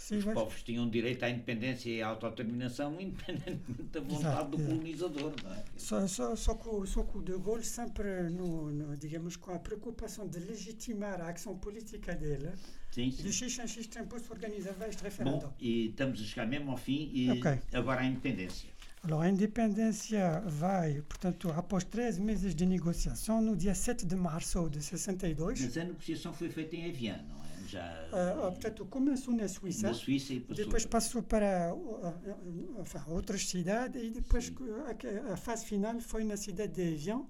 Sim, 0.00 0.16
os 0.16 0.24
mas... 0.24 0.34
povos 0.34 0.62
tinham 0.62 0.88
direito 0.88 1.22
à 1.24 1.28
independência 1.30 1.90
e 1.90 2.00
à 2.00 2.08
autodeterminação, 2.08 2.96
independentemente 2.98 3.82
da 3.92 4.00
vontade 4.00 4.24
Exato, 4.24 4.56
do 4.56 4.64
colonizador. 4.64 5.32
Não 5.44 5.52
é? 5.52 5.64
só, 5.76 6.06
só, 6.08 6.34
só, 6.34 6.54
que, 6.54 6.86
só 6.86 7.02
que 7.02 7.18
o 7.18 7.22
De 7.22 7.38
Gaulle, 7.38 7.62
sempre, 7.62 8.30
no, 8.30 8.72
no, 8.72 8.96
digamos, 8.96 9.36
com 9.36 9.52
a 9.52 9.58
preocupação 9.58 10.26
de 10.26 10.38
legitimar 10.38 11.20
a 11.20 11.30
ação 11.30 11.56
política 11.58 12.14
dele, 12.14 12.50
sim, 12.90 13.10
sim. 13.10 13.22
de 13.22 13.32
X 13.32 13.58
em 13.58 13.68
X 13.68 13.86
tempo 13.88 14.18
se 14.18 14.32
organizava 14.32 14.88
este 14.88 15.02
referendo. 15.02 15.38
Bom, 15.38 15.54
e 15.60 15.88
estamos 15.88 16.18
a 16.18 16.24
chegar 16.24 16.46
mesmo 16.46 16.70
ao 16.70 16.78
fim, 16.78 17.10
e 17.12 17.30
okay. 17.32 17.60
agora 17.74 18.00
a 18.00 18.06
independência. 18.06 18.70
Alors, 19.02 19.22
a 19.22 19.28
independência 19.28 20.40
vai, 20.46 21.02
portanto, 21.02 21.50
após 21.50 21.84
três 21.84 22.18
meses 22.18 22.54
de 22.54 22.66
negociação, 22.66 23.40
no 23.40 23.56
dia 23.56 23.74
7 23.74 24.04
de 24.04 24.14
março 24.14 24.68
de 24.68 24.82
62. 24.82 25.60
Mas 25.60 25.78
a 25.78 25.84
negociação 25.84 26.32
foi 26.34 26.50
feita 26.50 26.76
em 26.76 26.86
Evian, 26.86 27.24
não 27.28 27.36
é? 27.44 27.50
já. 27.70 28.08
Uh, 28.12 28.50
portanto, 28.52 28.84
começou 28.86 29.34
na 29.34 29.48
Suíça. 29.48 29.88
Na 29.88 29.94
Suíça 29.94 30.34
e 30.34 30.40
passou 30.40 30.64
depois 30.64 30.84
passou 30.84 31.22
para 31.22 31.72
uh, 31.74 32.80
enfin, 32.80 32.98
outras 33.08 33.46
cidades 33.48 34.02
e 34.02 34.10
depois 34.10 34.52
a, 34.86 35.32
a, 35.32 35.36
fase 35.36 35.64
final 35.64 35.98
foi 36.00 36.24
na 36.24 36.36
cidade 36.36 36.72
de 36.72 36.82
Evian, 36.82 37.24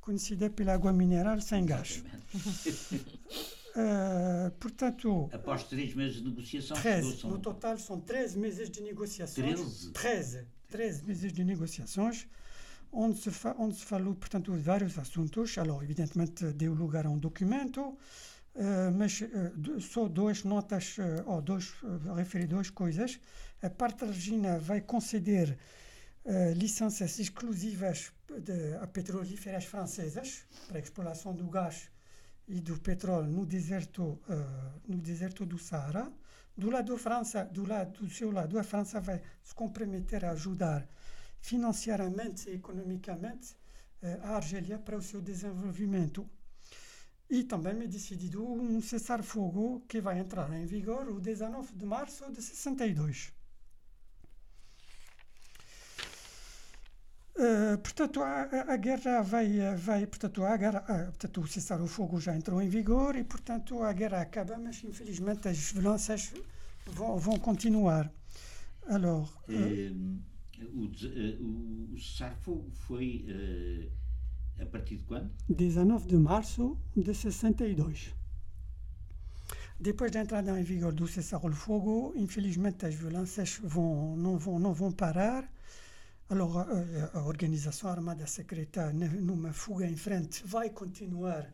conhecida 0.00 0.48
pela 0.50 0.72
água 0.74 0.92
mineral 0.92 1.40
sem 1.40 1.64
gás. 1.66 2.02
Uh, 3.76 4.50
portanto. 4.58 5.28
Após 5.32 5.64
três 5.64 5.94
meses 5.94 6.16
de 6.16 6.24
negociação, 6.24 6.76
13, 6.76 7.18
são... 7.18 7.30
no 7.30 7.38
total 7.38 7.78
são 7.78 8.00
13 8.00 8.38
meses 8.38 8.70
de 8.70 8.80
negociações. 8.80 9.56
13? 9.56 9.92
13, 9.92 10.46
13 10.72 11.04
meses 11.04 11.30
de 11.32 11.44
negociações, 11.44 12.26
onde 12.90 13.18
se, 13.18 13.30
onde 13.58 13.76
se 13.76 13.84
falou, 13.84 14.14
portanto, 14.14 14.52
de 14.52 14.62
vários 14.72 14.98
assuntos. 14.98 15.58
Alors, 15.58 15.82
evidentemente, 15.82 16.52
deu 16.62 16.72
lugar 16.72 17.04
a 17.06 17.10
um 17.10 17.18
documento, 17.18 17.96
Uh, 18.54 18.92
mas 18.94 19.22
uh, 19.22 19.80
só 19.80 20.06
duas 20.08 20.44
notas, 20.44 20.98
uh, 20.98 21.02
ou 21.24 21.40
dois, 21.40 21.72
referir 22.14 22.46
duas 22.46 22.68
coisas. 22.68 23.18
A 23.62 23.70
parte 23.70 24.04
argentina 24.04 24.58
vai 24.58 24.80
conceder 24.80 25.56
licenças 26.56 27.18
exclusivas 27.18 28.12
de, 28.28 28.76
a 28.76 28.86
petrolíferas 28.86 29.64
francesas 29.64 30.46
para 30.68 30.78
a 30.78 30.80
exploração 30.80 31.34
do 31.34 31.48
gás 31.48 31.90
e 32.46 32.60
do 32.60 32.78
petróleo 32.78 33.28
no 33.28 33.44
deserto, 33.44 34.20
no 34.86 34.98
deserto 34.98 35.44
do 35.44 35.58
Saara. 35.58 36.12
Do 36.56 36.70
lado 36.70 36.92
da 36.92 36.98
França, 36.98 37.44
do 37.44 37.66
lado 37.66 38.04
do 38.04 38.10
seu 38.10 38.30
lado, 38.30 38.58
a 38.58 38.62
França 38.62 39.00
vai 39.00 39.20
se 39.42 39.54
comprometer 39.54 40.24
a 40.24 40.32
ajudar 40.32 40.86
financeiramente 41.40 42.48
e 42.50 42.54
economicamente 42.54 43.56
a 44.22 44.36
Argélia 44.36 44.78
para 44.78 44.96
o 44.96 45.02
seu 45.02 45.20
desenvolvimento. 45.20 46.28
e 47.30 47.44
também 47.44 47.72
é 47.82 47.86
decidido 47.86 48.44
um 48.44 48.80
cessar-fogo 48.82 49.82
que 49.88 50.02
vai 50.02 50.18
entrar 50.18 50.52
em 50.52 50.66
vigor 50.66 51.08
o 51.08 51.18
19 51.18 51.72
de 51.74 51.86
março 51.86 52.30
de 52.30 52.42
62. 52.42 53.32
Uh, 57.42 57.76
portanto, 57.78 58.22
a, 58.22 58.42
a, 58.72 58.76
guerra 58.76 59.20
vai, 59.20 59.74
vai 59.74 60.06
portanto, 60.06 60.44
a 60.44 60.56
guerra, 60.56 60.78
a, 60.86 61.06
portanto, 61.06 61.40
o 61.40 61.46
cessar-o-fogo 61.48 62.20
já 62.20 62.36
entrou 62.36 62.62
em 62.62 62.68
vigor 62.68 63.16
e, 63.16 63.24
portanto, 63.24 63.82
a 63.82 63.92
guerra 63.92 64.20
acaba, 64.20 64.56
mas 64.58 64.84
infelizmente 64.84 65.48
as 65.48 65.72
violências 65.72 66.32
vão, 66.86 67.18
vão 67.18 67.36
continuar. 67.40 68.08
Alors, 68.86 69.28
uh, 69.48 70.22
o, 70.72 70.84
o, 70.84 71.98
cessar-fogo 71.98 72.70
foi 72.86 73.26
uh, 73.28 74.62
a 74.62 74.66
partir 74.66 74.98
de 74.98 75.02
quando? 75.02 75.28
19 75.48 76.06
de 76.06 76.16
março 76.16 76.78
de 76.96 77.12
62. 77.12 78.14
Depois 79.80 80.12
da 80.12 80.20
entrada 80.20 80.60
em 80.60 80.62
vigor 80.62 80.92
do 80.92 81.08
cessar-o-fogo, 81.08 82.12
infelizmente 82.14 82.86
as 82.86 82.94
violências 82.94 83.58
vão, 83.64 84.16
não, 84.16 84.38
vão, 84.38 84.60
não 84.60 84.72
vão 84.72 84.92
parar 84.92 85.52
alors, 86.28 86.56
a, 86.58 87.22
Organização 87.24 87.90
Armada 87.90 88.26
Secreta, 88.26 88.92
numa 88.92 89.52
fuga 89.52 89.86
em 89.86 89.96
frente, 89.96 90.42
vai 90.46 90.70
continuar 90.70 91.52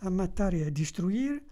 a 0.00 0.10
matar 0.10 0.54
e 0.54 0.64
a 0.64 0.70
destruir. 0.70 1.42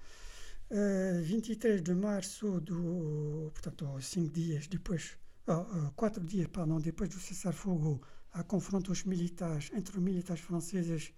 Uh, 0.70 1.22
23 1.22 1.82
de 1.82 1.94
março, 1.94 2.60
do, 2.60 3.50
portanto, 3.52 4.00
cinco 4.00 4.32
dias 4.32 4.66
depois, 4.66 5.18
uh, 5.46 5.92
quatro 5.94 6.24
dias, 6.24 6.46
pardon, 6.46 6.80
depois 6.80 7.10
do 7.10 7.20
cessar-fogo, 7.20 8.00
há 8.32 8.42
confrontos 8.42 9.04
militares 9.04 9.70
entre 9.74 10.00
militares 10.00 10.42
franceses 10.42 11.12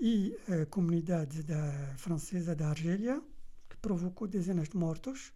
e 0.00 0.36
a 0.48 0.66
comunidade 0.66 1.42
da, 1.44 1.94
francesa 1.98 2.56
da 2.56 2.70
Argélia, 2.70 3.22
que 3.68 3.76
provocou 3.76 4.26
dezenas 4.26 4.68
de 4.68 4.76
mortos. 4.76 5.32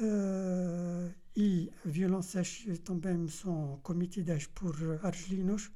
Uh, 0.00 1.12
e 1.36 1.70
violências 1.84 2.64
também 2.82 3.28
são 3.28 3.78
cometidas 3.82 4.46
por 4.46 4.74
argelinos 5.02 5.70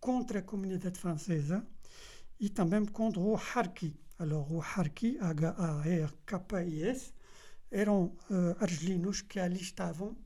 contra 0.00 0.40
a 0.40 0.42
comunidade 0.42 0.98
francesa 0.98 1.64
e 2.40 2.48
também 2.48 2.84
contra 2.86 3.20
o 3.20 3.36
Harki. 3.36 3.94
Alors, 4.18 4.46
o 4.50 4.60
Harki, 4.60 5.16
H-A-R-K-I-S, 5.20 7.12
eram 7.70 8.06
uh, 8.06 8.56
argelinos 8.58 9.22
que 9.22 9.38
ali 9.38 9.60
estavam 9.60 10.16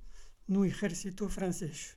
no 0.48 0.64
exército 0.64 1.28
francês. 1.28 1.96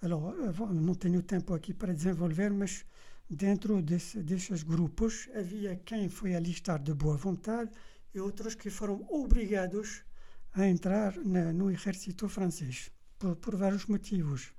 Alors, 0.00 0.34
não 0.72 0.94
tenho 0.94 1.22
tempo 1.22 1.54
aqui 1.54 1.74
para 1.74 1.92
desenvolver, 1.94 2.50
mas 2.50 2.84
dentro 3.28 3.80
desse, 3.82 4.22
desses 4.22 4.62
grupos 4.62 5.28
havia 5.34 5.76
quem 5.76 6.08
foi 6.08 6.34
alistar 6.34 6.82
de 6.82 6.92
boa 6.92 7.16
vontade 7.16 7.70
e 8.14 8.20
outros 8.20 8.54
que 8.54 8.70
foram 8.70 9.06
obrigados 9.10 9.88
a 9.98 10.11
entrar 10.60 11.16
na, 11.24 11.52
no 11.52 11.70
exército 11.70 12.28
francês, 12.28 12.90
por, 13.18 13.36
por, 13.36 13.56
vários 13.56 13.86
motivos. 13.86 14.52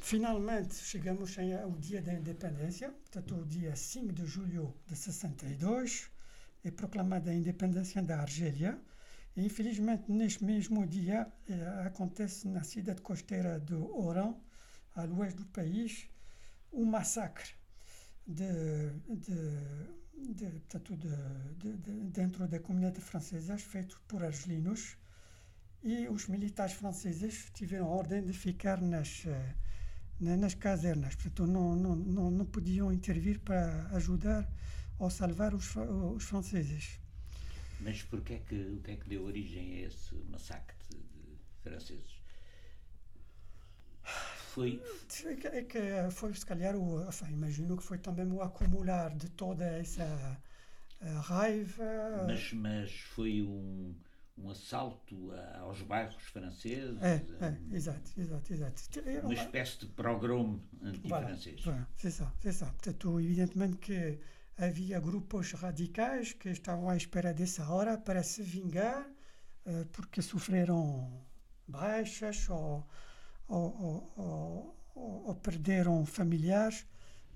Finalmente, 0.00 0.74
chegamos 0.74 1.36
ao 1.38 1.72
dia 1.72 2.00
da 2.00 2.14
independência, 2.14 2.90
portanto, 2.90 3.36
o 3.36 3.44
dia 3.44 3.74
5 3.76 4.12
de 4.12 4.24
julho 4.24 4.74
de 4.86 4.96
62, 4.96 6.10
é 6.64 6.70
proclamada 6.70 7.30
a 7.30 7.34
independência 7.34 8.02
da 8.02 8.20
Argélia. 8.20 8.80
E, 9.36 9.44
infelizmente, 9.44 10.10
neste 10.10 10.44
mesmo 10.44 10.86
dia, 10.86 11.30
eh, 11.48 11.82
acontece 11.84 12.48
na 12.48 12.62
cidade 12.64 13.02
costeira 13.02 13.60
de 13.60 13.74
Oran, 13.74 14.34
a 14.94 15.04
l'ouest 15.04 15.36
do 15.36 15.44
país, 15.46 16.08
um 16.72 16.84
massacre 16.86 17.50
de, 18.26 18.90
de 19.08 19.36
de, 20.16 20.46
portanto, 20.50 20.96
de, 20.96 21.72
de, 21.76 21.92
dentro 22.10 22.48
da 22.48 22.58
comunidade 22.58 23.00
francesa, 23.00 23.58
feito 23.58 24.00
por 24.08 24.24
argelinos, 24.24 24.96
e 25.82 26.08
os 26.08 26.26
militares 26.26 26.74
franceses 26.74 27.50
tiveram 27.54 27.86
ordem 27.86 28.24
de 28.24 28.32
ficar 28.32 28.80
nas, 28.80 29.24
eh, 29.26 29.54
nas 30.18 30.54
casernas, 30.54 31.14
portanto, 31.14 31.46
não, 31.46 31.76
não, 31.76 31.96
não, 31.96 32.30
não 32.30 32.46
podiam 32.46 32.92
intervir 32.92 33.38
para 33.40 33.86
ajudar 33.94 34.50
ou 34.98 35.10
salvar 35.10 35.54
os, 35.54 35.76
os 35.76 36.24
franceses. 36.24 36.98
Mas 37.80 38.02
porquê 38.02 38.34
é 38.34 38.38
que, 38.38 38.54
o 38.54 38.80
que 38.80 38.90
é 38.92 38.96
que 38.96 39.08
deu 39.08 39.24
origem 39.24 39.74
a 39.74 39.86
esse 39.86 40.14
massacre 40.30 40.76
de, 40.90 40.96
de 40.96 41.38
franceses? 41.62 42.25
Foi. 44.56 44.80
É 45.52 45.62
que 45.62 45.78
foi, 46.10 46.32
se 46.32 46.46
calhar, 46.46 46.74
o, 46.74 47.06
enfin, 47.06 47.30
imagino 47.30 47.76
que 47.76 47.82
foi 47.82 47.98
também 47.98 48.26
o 48.32 48.40
acumular 48.40 49.14
de 49.14 49.28
toda 49.30 49.64
essa 49.64 50.40
uh, 51.02 51.20
raiva. 51.20 52.24
Mas, 52.26 52.52
mas 52.54 52.90
foi 53.14 53.42
um, 53.42 53.94
um 54.38 54.50
assalto 54.50 55.30
aos 55.60 55.82
bairros 55.82 56.22
franceses. 56.22 56.96
É, 57.02 57.22
é, 57.40 57.76
exato, 57.76 58.10
exato, 58.18 58.52
exato. 58.54 58.82
Uma 59.22 59.34
espécie 59.34 59.80
de 59.80 59.86
programa 59.88 60.58
anti-francês. 60.82 61.62
Voilà, 61.62 61.86
c'est 61.96 62.10
ça, 62.10 62.32
c'est 62.40 62.52
ça. 62.52 62.66
Portanto, 62.66 63.20
evidentemente 63.20 63.76
que 63.76 64.18
havia 64.56 64.98
grupos 65.00 65.52
radicais 65.52 66.32
que 66.32 66.48
estavam 66.48 66.88
à 66.88 66.96
espera 66.96 67.34
dessa 67.34 67.68
hora 67.68 67.98
para 67.98 68.22
se 68.22 68.42
vingar 68.42 69.06
porque 69.92 70.22
sofreram 70.22 71.20
baixas 71.66 72.48
ou 72.48 72.86
ou, 73.48 74.12
ou, 74.16 74.76
ou, 74.94 75.34
perderam 75.36 76.04
familiares, 76.04 76.86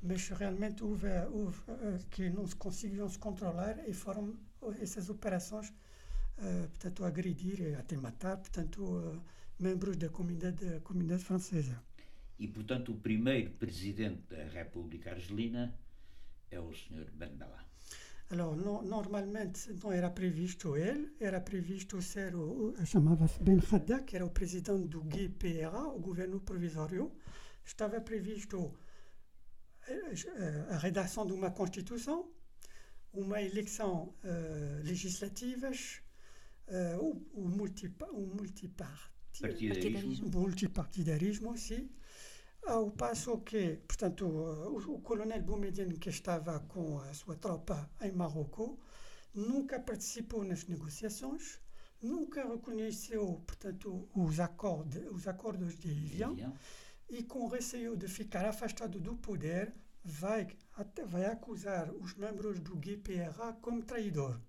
mas 0.03 0.29
realmente 0.29 0.83
houve, 0.83 1.09
houve 1.33 1.59
uh, 1.71 2.07
que 2.11 2.29
não 2.31 2.47
se 2.47 2.57
conseguiam 2.57 3.09
se 3.09 3.19
controlar 3.19 3.79
e 3.89 3.93
foram 3.93 4.35
essas 4.81 5.09
operações, 5.09 5.69
uh, 5.69 6.69
portanto, 6.69 7.05
agredir 7.05 7.61
e 7.61 7.75
até 7.75 7.97
matar, 7.97 8.37
portanto, 8.39 9.23
membros 9.59 9.97
da 9.97 10.09
comunidade, 10.09 10.65
da 10.65 10.81
comunidade 10.81 11.23
francesa. 11.25 11.81
E, 12.39 12.49
portanto, 12.49 12.93
o 12.93 12.97
primeiro 12.97 13.51
presidente 13.51 14.23
da 14.31 14.45
República 14.45 15.11
Argelina 15.11 15.75
é 16.51 16.59
o 16.59 16.73
Sr. 16.73 17.11
Bella. 17.13 17.70
Alors, 18.33 18.55
no, 18.55 18.81
normalmente 18.83 19.73
não 19.83 19.91
era 19.91 20.09
previsto 20.09 20.77
ele, 20.77 21.13
era 21.19 21.41
previsto 21.41 22.01
ser 22.01 22.37
o, 22.37 22.73
chamava-se 22.87 23.43
Ben 23.43 23.59
Khadda, 23.59 24.05
que 24.05 24.15
era 24.15 24.25
o 24.25 24.31
presidente 24.31 24.87
do 24.87 25.03
GPRA, 25.03 25.89
o 25.89 25.99
governo 25.99 26.39
provisório. 26.41 27.11
Estava 27.65 28.01
previsto 28.01 28.73
eh, 29.89 30.15
eh, 30.15 30.67
a 30.71 30.79
redação 30.79 31.27
de 31.27 31.33
uma 31.33 31.51
constituição, 31.51 32.31
uma 33.13 33.43
eleição 33.43 34.15
uh, 34.23 34.81
legislativas, 34.85 36.01
uh, 36.69 37.05
o, 37.05 37.27
o, 37.33 37.49
multipa, 37.49 38.07
o 38.13 38.27
multipartidarismo, 38.27 40.31
multipartidarismo 40.31 41.59
sim, 41.59 41.91
ao 42.67 42.91
passo 42.91 43.39
que, 43.39 43.77
portanto, 43.89 44.27
o, 44.27 44.95
o 44.95 45.01
coronel 45.01 45.43
Boumediene, 45.43 45.99
que 45.99 46.11
estava 46.11 46.61
com 46.61 46.99
a 46.99 47.13
sua 47.15 47.37
tropa 47.37 47.91
em 48.01 48.13
Marrocos, 48.13 48.79
nunca 49.35 49.81
participou 49.81 50.45
nas 50.45 50.67
negociações, 50.67 51.61
nunca 52.03 52.47
reconheceu, 52.47 53.43
portanto, 53.47 54.09
os, 54.15 54.41
acordes, 54.41 55.03
os 55.11 55.27
acordos 55.27 55.79
de 55.79 55.91
Evian, 55.91 56.53
e 57.09 57.23
com 57.23 57.49
receio 57.49 57.97
de 57.97 58.07
ficar 58.09 58.45
afastado 58.47 59.01
do 59.01 59.17
poder, 59.17 59.75
vai, 60.05 60.47
até, 60.77 61.05
vai 61.05 61.25
acusar 61.27 61.91
os 61.93 62.15
membros 62.15 62.61
do 62.61 62.77
GPRA 62.77 63.53
como 63.61 63.83
traidor. 63.83 64.41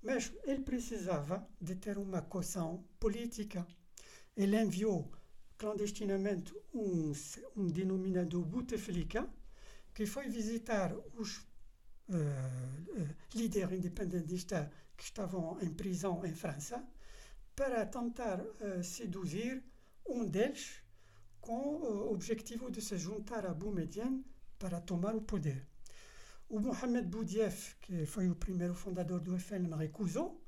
Mas 0.00 0.32
ele 0.44 0.62
precisava 0.62 1.46
de 1.60 1.74
ter 1.74 1.98
uma 1.98 2.22
coção 2.22 2.84
política. 3.00 3.66
Ele 4.36 4.56
enviou 4.56 5.10
clandestinamente 5.58 6.54
um, 6.72 7.12
um 7.56 8.42
Bouteflika, 8.44 9.28
que 9.92 10.06
foi 10.06 10.28
visitar 10.28 10.94
os 11.16 11.38
uh, 12.08 13.14
líderes 13.34 13.78
independentistas 13.78 14.68
que 14.96 15.02
estavam 15.02 15.58
em 15.60 15.70
prisão 15.74 16.24
em 16.24 16.32
França, 16.32 16.82
para 17.56 17.84
tentar 17.84 18.40
uh, 18.40 18.84
seduzir 18.84 19.62
um 20.06 20.24
deles 20.24 20.80
com 21.40 21.76
o 21.76 22.12
objetivo 22.12 22.70
de 22.70 22.80
se 22.80 22.96
juntar 22.96 23.44
a 23.44 23.52
Boumediene 23.52 24.24
para 24.58 24.80
tomar 24.80 25.14
o 25.14 25.20
poder. 25.20 25.66
O 26.48 26.60
Mohamed 26.60 27.08
Boudief, 27.08 27.74
que 27.80 28.06
foi 28.06 28.28
o 28.28 28.36
primeiro 28.36 28.74
fundador 28.74 29.20
do 29.20 29.38
FLN, 29.38 29.76
recusou, 29.76 30.40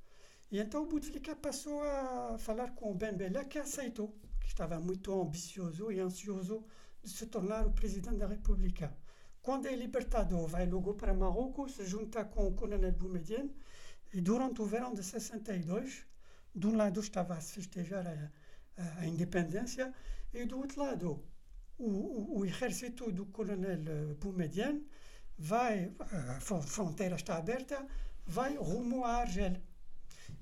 e 0.51 0.59
então 0.59 0.85
o 0.85 0.87
Bouteflika 0.87 1.37
passou 1.37 1.83
a 1.83 2.39
falar 2.39 2.71
com 2.75 2.91
o 2.91 2.95
Ben 2.95 3.13
Bella, 3.13 3.45
que 3.45 3.59
aceitou 3.59 4.17
estava 4.51 4.79
muito 4.81 5.09
ambicioso 5.21 5.91
e 5.93 6.01
ansioso 6.01 6.65
de 7.03 7.11
se 7.11 7.27
tornar 7.27 7.67
o 7.67 7.73
presidente 7.73 8.19
da 8.19 8.27
República. 8.27 8.95
Quando 9.41 9.67
é 9.67 9.75
libertado, 9.75 10.47
vai 10.47 10.67
logo 10.67 10.95
para 10.95 11.15
Marrocos, 11.15 11.77
se 11.77 11.87
junta 11.87 12.25
com 12.25 12.47
o 12.47 12.55
coronel 12.55 12.93
Boumediene 12.93 13.55
e 14.13 14.21
durante 14.21 14.61
o 14.61 14.67
verão 14.67 14.93
de 14.93 15.03
62, 15.03 16.05
de 16.55 16.67
um 16.67 16.77
lado 16.77 17.01
estava 17.01 17.35
a 17.35 17.41
festejar 17.41 18.07
a, 18.07 19.01
a, 19.01 19.07
independência 19.07 19.95
e 20.35 20.45
do 20.45 20.59
outro 20.59 20.83
lado 20.83 21.25
o, 21.79 21.89
o, 21.89 22.39
o, 22.41 22.45
exército 22.45 23.11
do 23.13 23.25
coronel 23.27 24.15
Boumediene 24.17 24.85
vai, 25.39 25.91
a 26.01 26.41
fronteira 26.41 27.15
está 27.15 27.37
aberta, 27.37 27.87
vai 28.27 28.57
rumo 28.57 29.05
a 29.05 29.17
Argel. 29.23 29.57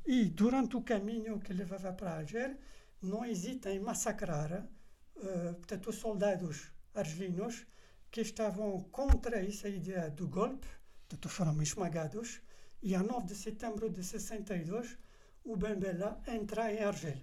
E 0.05 0.25
durante 0.25 0.77
o 0.77 0.83
caminho 0.83 1.39
que 1.39 1.53
levava 1.53 1.93
para 1.93 2.17
Argel, 2.17 2.57
não 3.01 3.25
hesita 3.25 3.71
em 3.71 3.81
massacrar 3.81 4.69
uh, 5.17 5.55
portanto, 5.55 5.91
os 5.91 5.97
soldados 5.97 6.73
argelinos 6.95 7.67
que 8.11 8.21
estavam 8.21 8.81
contra 8.91 9.45
essa 9.45 9.69
ideia 9.69 10.11
do 10.11 10.27
golpe, 10.27 10.67
portanto, 11.09 11.29
foram 11.29 11.63
esmagados, 11.63 12.41
e 12.83 12.95
a 12.95 13.03
9 13.03 13.27
de 13.27 13.35
setembro 13.35 13.91
de 13.91 14.03
62, 14.03 14.99
o 15.45 15.57
Ben 15.57 15.79
Bella 15.79 16.21
entra 16.27 16.73
em 16.73 16.83
Argel. 16.83 17.19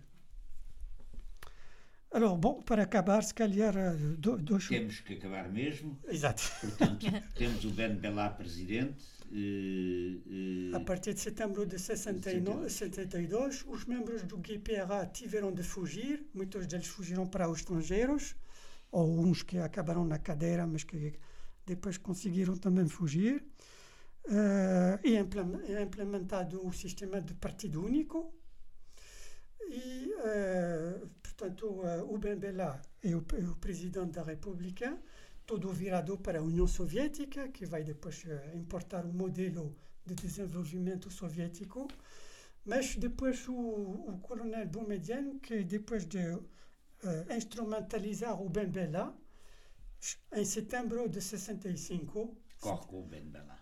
Alors, 2.11 2.37
bom, 2.37 2.61
para 2.61 2.83
acabar, 2.83 3.23
se 3.23 3.33
calhar, 3.33 3.73
dois... 4.17 4.67
Temos 4.67 4.99
que 5.01 5.13
acabar 5.15 5.49
mesmo. 5.49 5.99
Exato. 6.05 6.43
Portanto, 6.61 7.05
temos 7.35 7.65
o 7.65 7.71
Ben 7.71 7.95
Bella 7.95 8.29
presidente. 8.29 9.03
Uh, 9.31 10.73
uh, 10.73 10.75
a 10.75 10.79
partir 10.79 11.13
de 11.13 11.19
setembro 11.19 11.65
de 11.65 11.79
69, 11.79 12.69
62, 12.69 13.65
os 13.67 13.85
membros 13.85 14.23
do 14.23 14.37
GPRA 14.37 15.05
tiveram 15.05 15.51
de 15.51 15.63
fugir. 15.63 16.25
Muitos 16.33 16.67
deles 16.67 16.87
fugiram 16.87 17.25
para 17.27 17.49
os 17.49 17.59
estrangeiros, 17.59 18.35
ou 18.91 19.19
uns 19.19 19.43
que 19.43 19.57
acabaram 19.57 20.05
na 20.05 20.19
cadeira, 20.19 20.65
mas 20.65 20.83
que 20.83 21.13
depois 21.65 21.97
conseguiram 21.97 22.55
também 22.55 22.87
fugir. 22.87 23.43
Uh, 24.25 24.97
e 25.03 25.17
implementado 25.81 26.65
o 26.65 26.73
sistema 26.73 27.21
de 27.21 27.35
partido 27.35 27.83
único, 27.83 28.33
e, 29.69 30.13
uh, 30.13 31.07
portanto, 31.21 31.67
uh, 31.67 32.13
o 32.13 32.17
Ben 32.17 32.37
Bella 32.37 32.81
é 33.03 33.15
o, 33.15 33.25
é 33.33 33.43
o, 33.47 33.55
presidente 33.55 34.13
da 34.13 34.23
República, 34.23 34.97
todo 35.45 35.71
virado 35.71 36.17
para 36.17 36.39
a 36.39 36.41
União 36.41 36.67
Soviética, 36.67 37.47
que 37.49 37.65
vai 37.65 37.83
depois 37.83 38.23
uh, 38.23 38.57
importar 38.57 39.05
o 39.05 39.13
modelo 39.13 39.75
de 40.05 40.15
desenvolvimento 40.15 41.09
soviético. 41.09 41.87
Mas 42.65 42.95
depois 42.95 43.47
o, 43.47 43.53
o 43.53 44.19
coronel 44.21 44.67
Boumediene, 44.67 45.39
que 45.39 45.63
depois 45.63 46.05
de 46.05 46.19
instrumentalizar 47.35 48.41
o 48.41 48.49
Ben 48.49 48.67
Bella, 48.67 49.15
em 50.33 50.45
setembro 50.45 51.07
de 51.09 51.21
65... 51.21 52.35
Corre 52.59 52.87
com 52.87 53.01
o 53.01 53.03
Ben 53.03 53.25
Bella. 53.25 53.57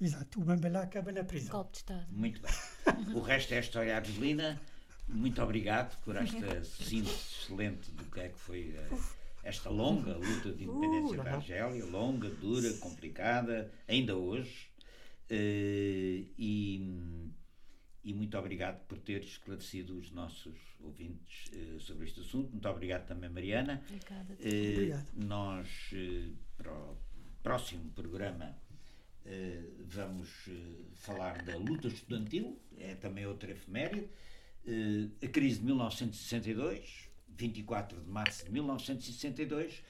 Exato, 0.00 0.40
o 0.40 0.44
Ben 0.44 0.56
Bella 0.56 0.82
acaba 0.82 1.12
na 1.12 1.24
prisão. 1.24 1.52
Golpe 1.52 1.72
de 1.72 1.78
Estado. 1.78 2.06
Muito 2.10 2.40
bem. 2.40 3.14
o 3.14 3.20
resto 3.20 3.54
é 3.54 3.58
a 3.58 3.60
história 3.60 3.96
argelina. 3.96 4.60
Muito 5.08 5.42
obrigado 5.42 5.96
por 6.02 6.16
esta 6.16 6.64
síntese 6.64 7.14
excelente 7.14 7.90
do 7.92 8.04
que 8.04 8.20
é 8.20 8.28
que 8.28 8.38
foi 8.38 8.74
uh, 8.90 9.00
esta 9.46 9.70
longa 9.70 10.14
luta 10.16 10.52
de 10.52 10.64
independência 10.64 11.20
uh, 11.20 11.24
da 11.24 11.34
Argélia, 11.34 11.84
longa, 11.86 12.28
dura, 12.28 12.72
complicada, 12.74 13.72
ainda 13.86 14.16
hoje. 14.16 14.68
Uh, 15.30 16.26
e, 16.38 17.30
e, 18.04 18.12
muito 18.12 18.36
obrigado 18.36 18.84
por 18.86 18.98
ter 18.98 19.22
esclarecido 19.22 19.96
os 19.96 20.10
nossos 20.10 20.54
ouvintes 20.80 21.50
sobre 21.80 22.06
este 22.06 22.20
assunto. 22.20 22.50
Muito 22.50 22.68
obrigado 22.68 23.06
também, 23.06 23.30
Mariana. 23.30 23.82
Obrigada. 23.88 25.06
Nós, 25.14 25.68
para 26.56 26.72
o 26.72 26.96
próximo 27.42 27.90
programa, 27.90 28.56
vamos 29.88 30.28
falar 30.94 31.42
da 31.42 31.56
luta 31.56 31.88
estudantil, 31.88 32.60
é 32.78 32.94
também 32.94 33.26
outra 33.26 33.50
efeméride. 33.50 34.08
Uh, 34.66 35.10
a 35.24 35.28
crise 35.28 35.60
de 35.60 35.66
1962, 35.66 37.05
24 37.36 38.00
de 38.00 38.10
março 38.10 38.44
de 38.44 38.52
1962, 38.52 39.82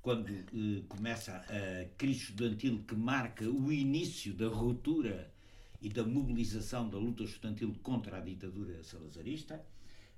quando 0.00 0.30
uh, 0.30 0.82
começa 0.88 1.36
a 1.36 1.84
crise 1.96 2.20
estudantil 2.20 2.84
que 2.86 2.94
marca 2.94 3.44
o 3.44 3.72
início 3.72 4.32
da 4.34 4.48
ruptura 4.48 5.32
e 5.80 5.88
da 5.88 6.04
mobilização 6.04 6.88
da 6.88 6.96
luta 6.96 7.24
estudantil 7.24 7.74
contra 7.82 8.18
a 8.18 8.20
ditadura 8.20 8.82
salazarista, 8.82 9.64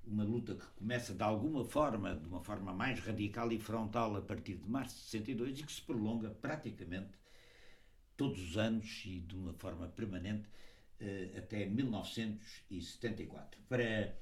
uma 0.06 0.24
luta 0.24 0.54
que 0.54 0.66
começa 0.78 1.12
de 1.14 1.22
alguma 1.22 1.64
forma, 1.64 2.14
de 2.14 2.26
uma 2.26 2.40
forma 2.40 2.72
mais 2.72 2.98
radical 3.00 3.52
e 3.52 3.58
frontal 3.58 4.16
a 4.16 4.22
partir 4.22 4.54
de 4.54 4.68
março 4.68 4.96
de 4.96 5.02
62 5.02 5.60
e 5.60 5.62
que 5.62 5.72
se 5.72 5.82
prolonga 5.82 6.30
praticamente 6.30 7.10
todos 8.16 8.42
os 8.42 8.56
anos 8.56 9.02
e 9.06 9.20
de 9.20 9.36
uma 9.36 9.52
forma 9.54 9.86
permanente 9.88 10.48
uh, 11.00 11.38
até 11.38 11.66
1974. 11.66 13.60
Para, 13.68 14.16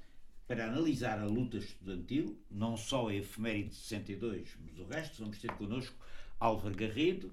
para 0.46 0.66
analisar 0.66 1.18
a 1.18 1.24
luta 1.24 1.56
estudantil, 1.56 2.38
não 2.50 2.76
só 2.76 3.08
a 3.08 3.14
efeméride 3.14 3.70
de 3.70 3.76
62, 3.76 4.56
mas 4.64 4.78
o 4.78 4.84
resto, 4.84 5.22
vamos 5.22 5.38
ter 5.38 5.50
connosco 5.52 5.96
Álvaro 6.38 6.74
Garrido, 6.74 7.32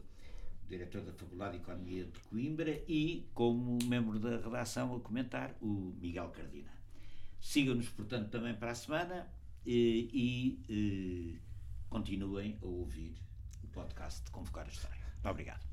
diretor 0.67 1.01
da 1.01 1.13
Faculdade 1.13 1.57
de 1.57 1.63
Economia 1.63 2.05
de 2.05 2.19
Coimbra, 2.21 2.81
e, 2.87 3.27
como 3.33 3.77
membro 3.85 4.19
da 4.19 4.37
redação, 4.37 4.95
a 4.95 4.99
comentar, 4.99 5.55
o 5.61 5.93
Miguel 6.01 6.29
Cardina. 6.29 6.71
Sigam-nos, 7.39 7.89
portanto, 7.89 8.29
também 8.29 8.55
para 8.55 8.71
a 8.71 8.75
semana 8.75 9.27
e, 9.65 10.09
e, 10.67 10.73
e 10.73 11.39
continuem 11.89 12.57
a 12.61 12.65
ouvir 12.65 13.13
o 13.63 13.67
podcast 13.67 14.23
de 14.23 14.31
Convocar 14.31 14.65
a 14.65 14.69
História. 14.69 15.03
Muito 15.13 15.29
obrigado. 15.29 15.72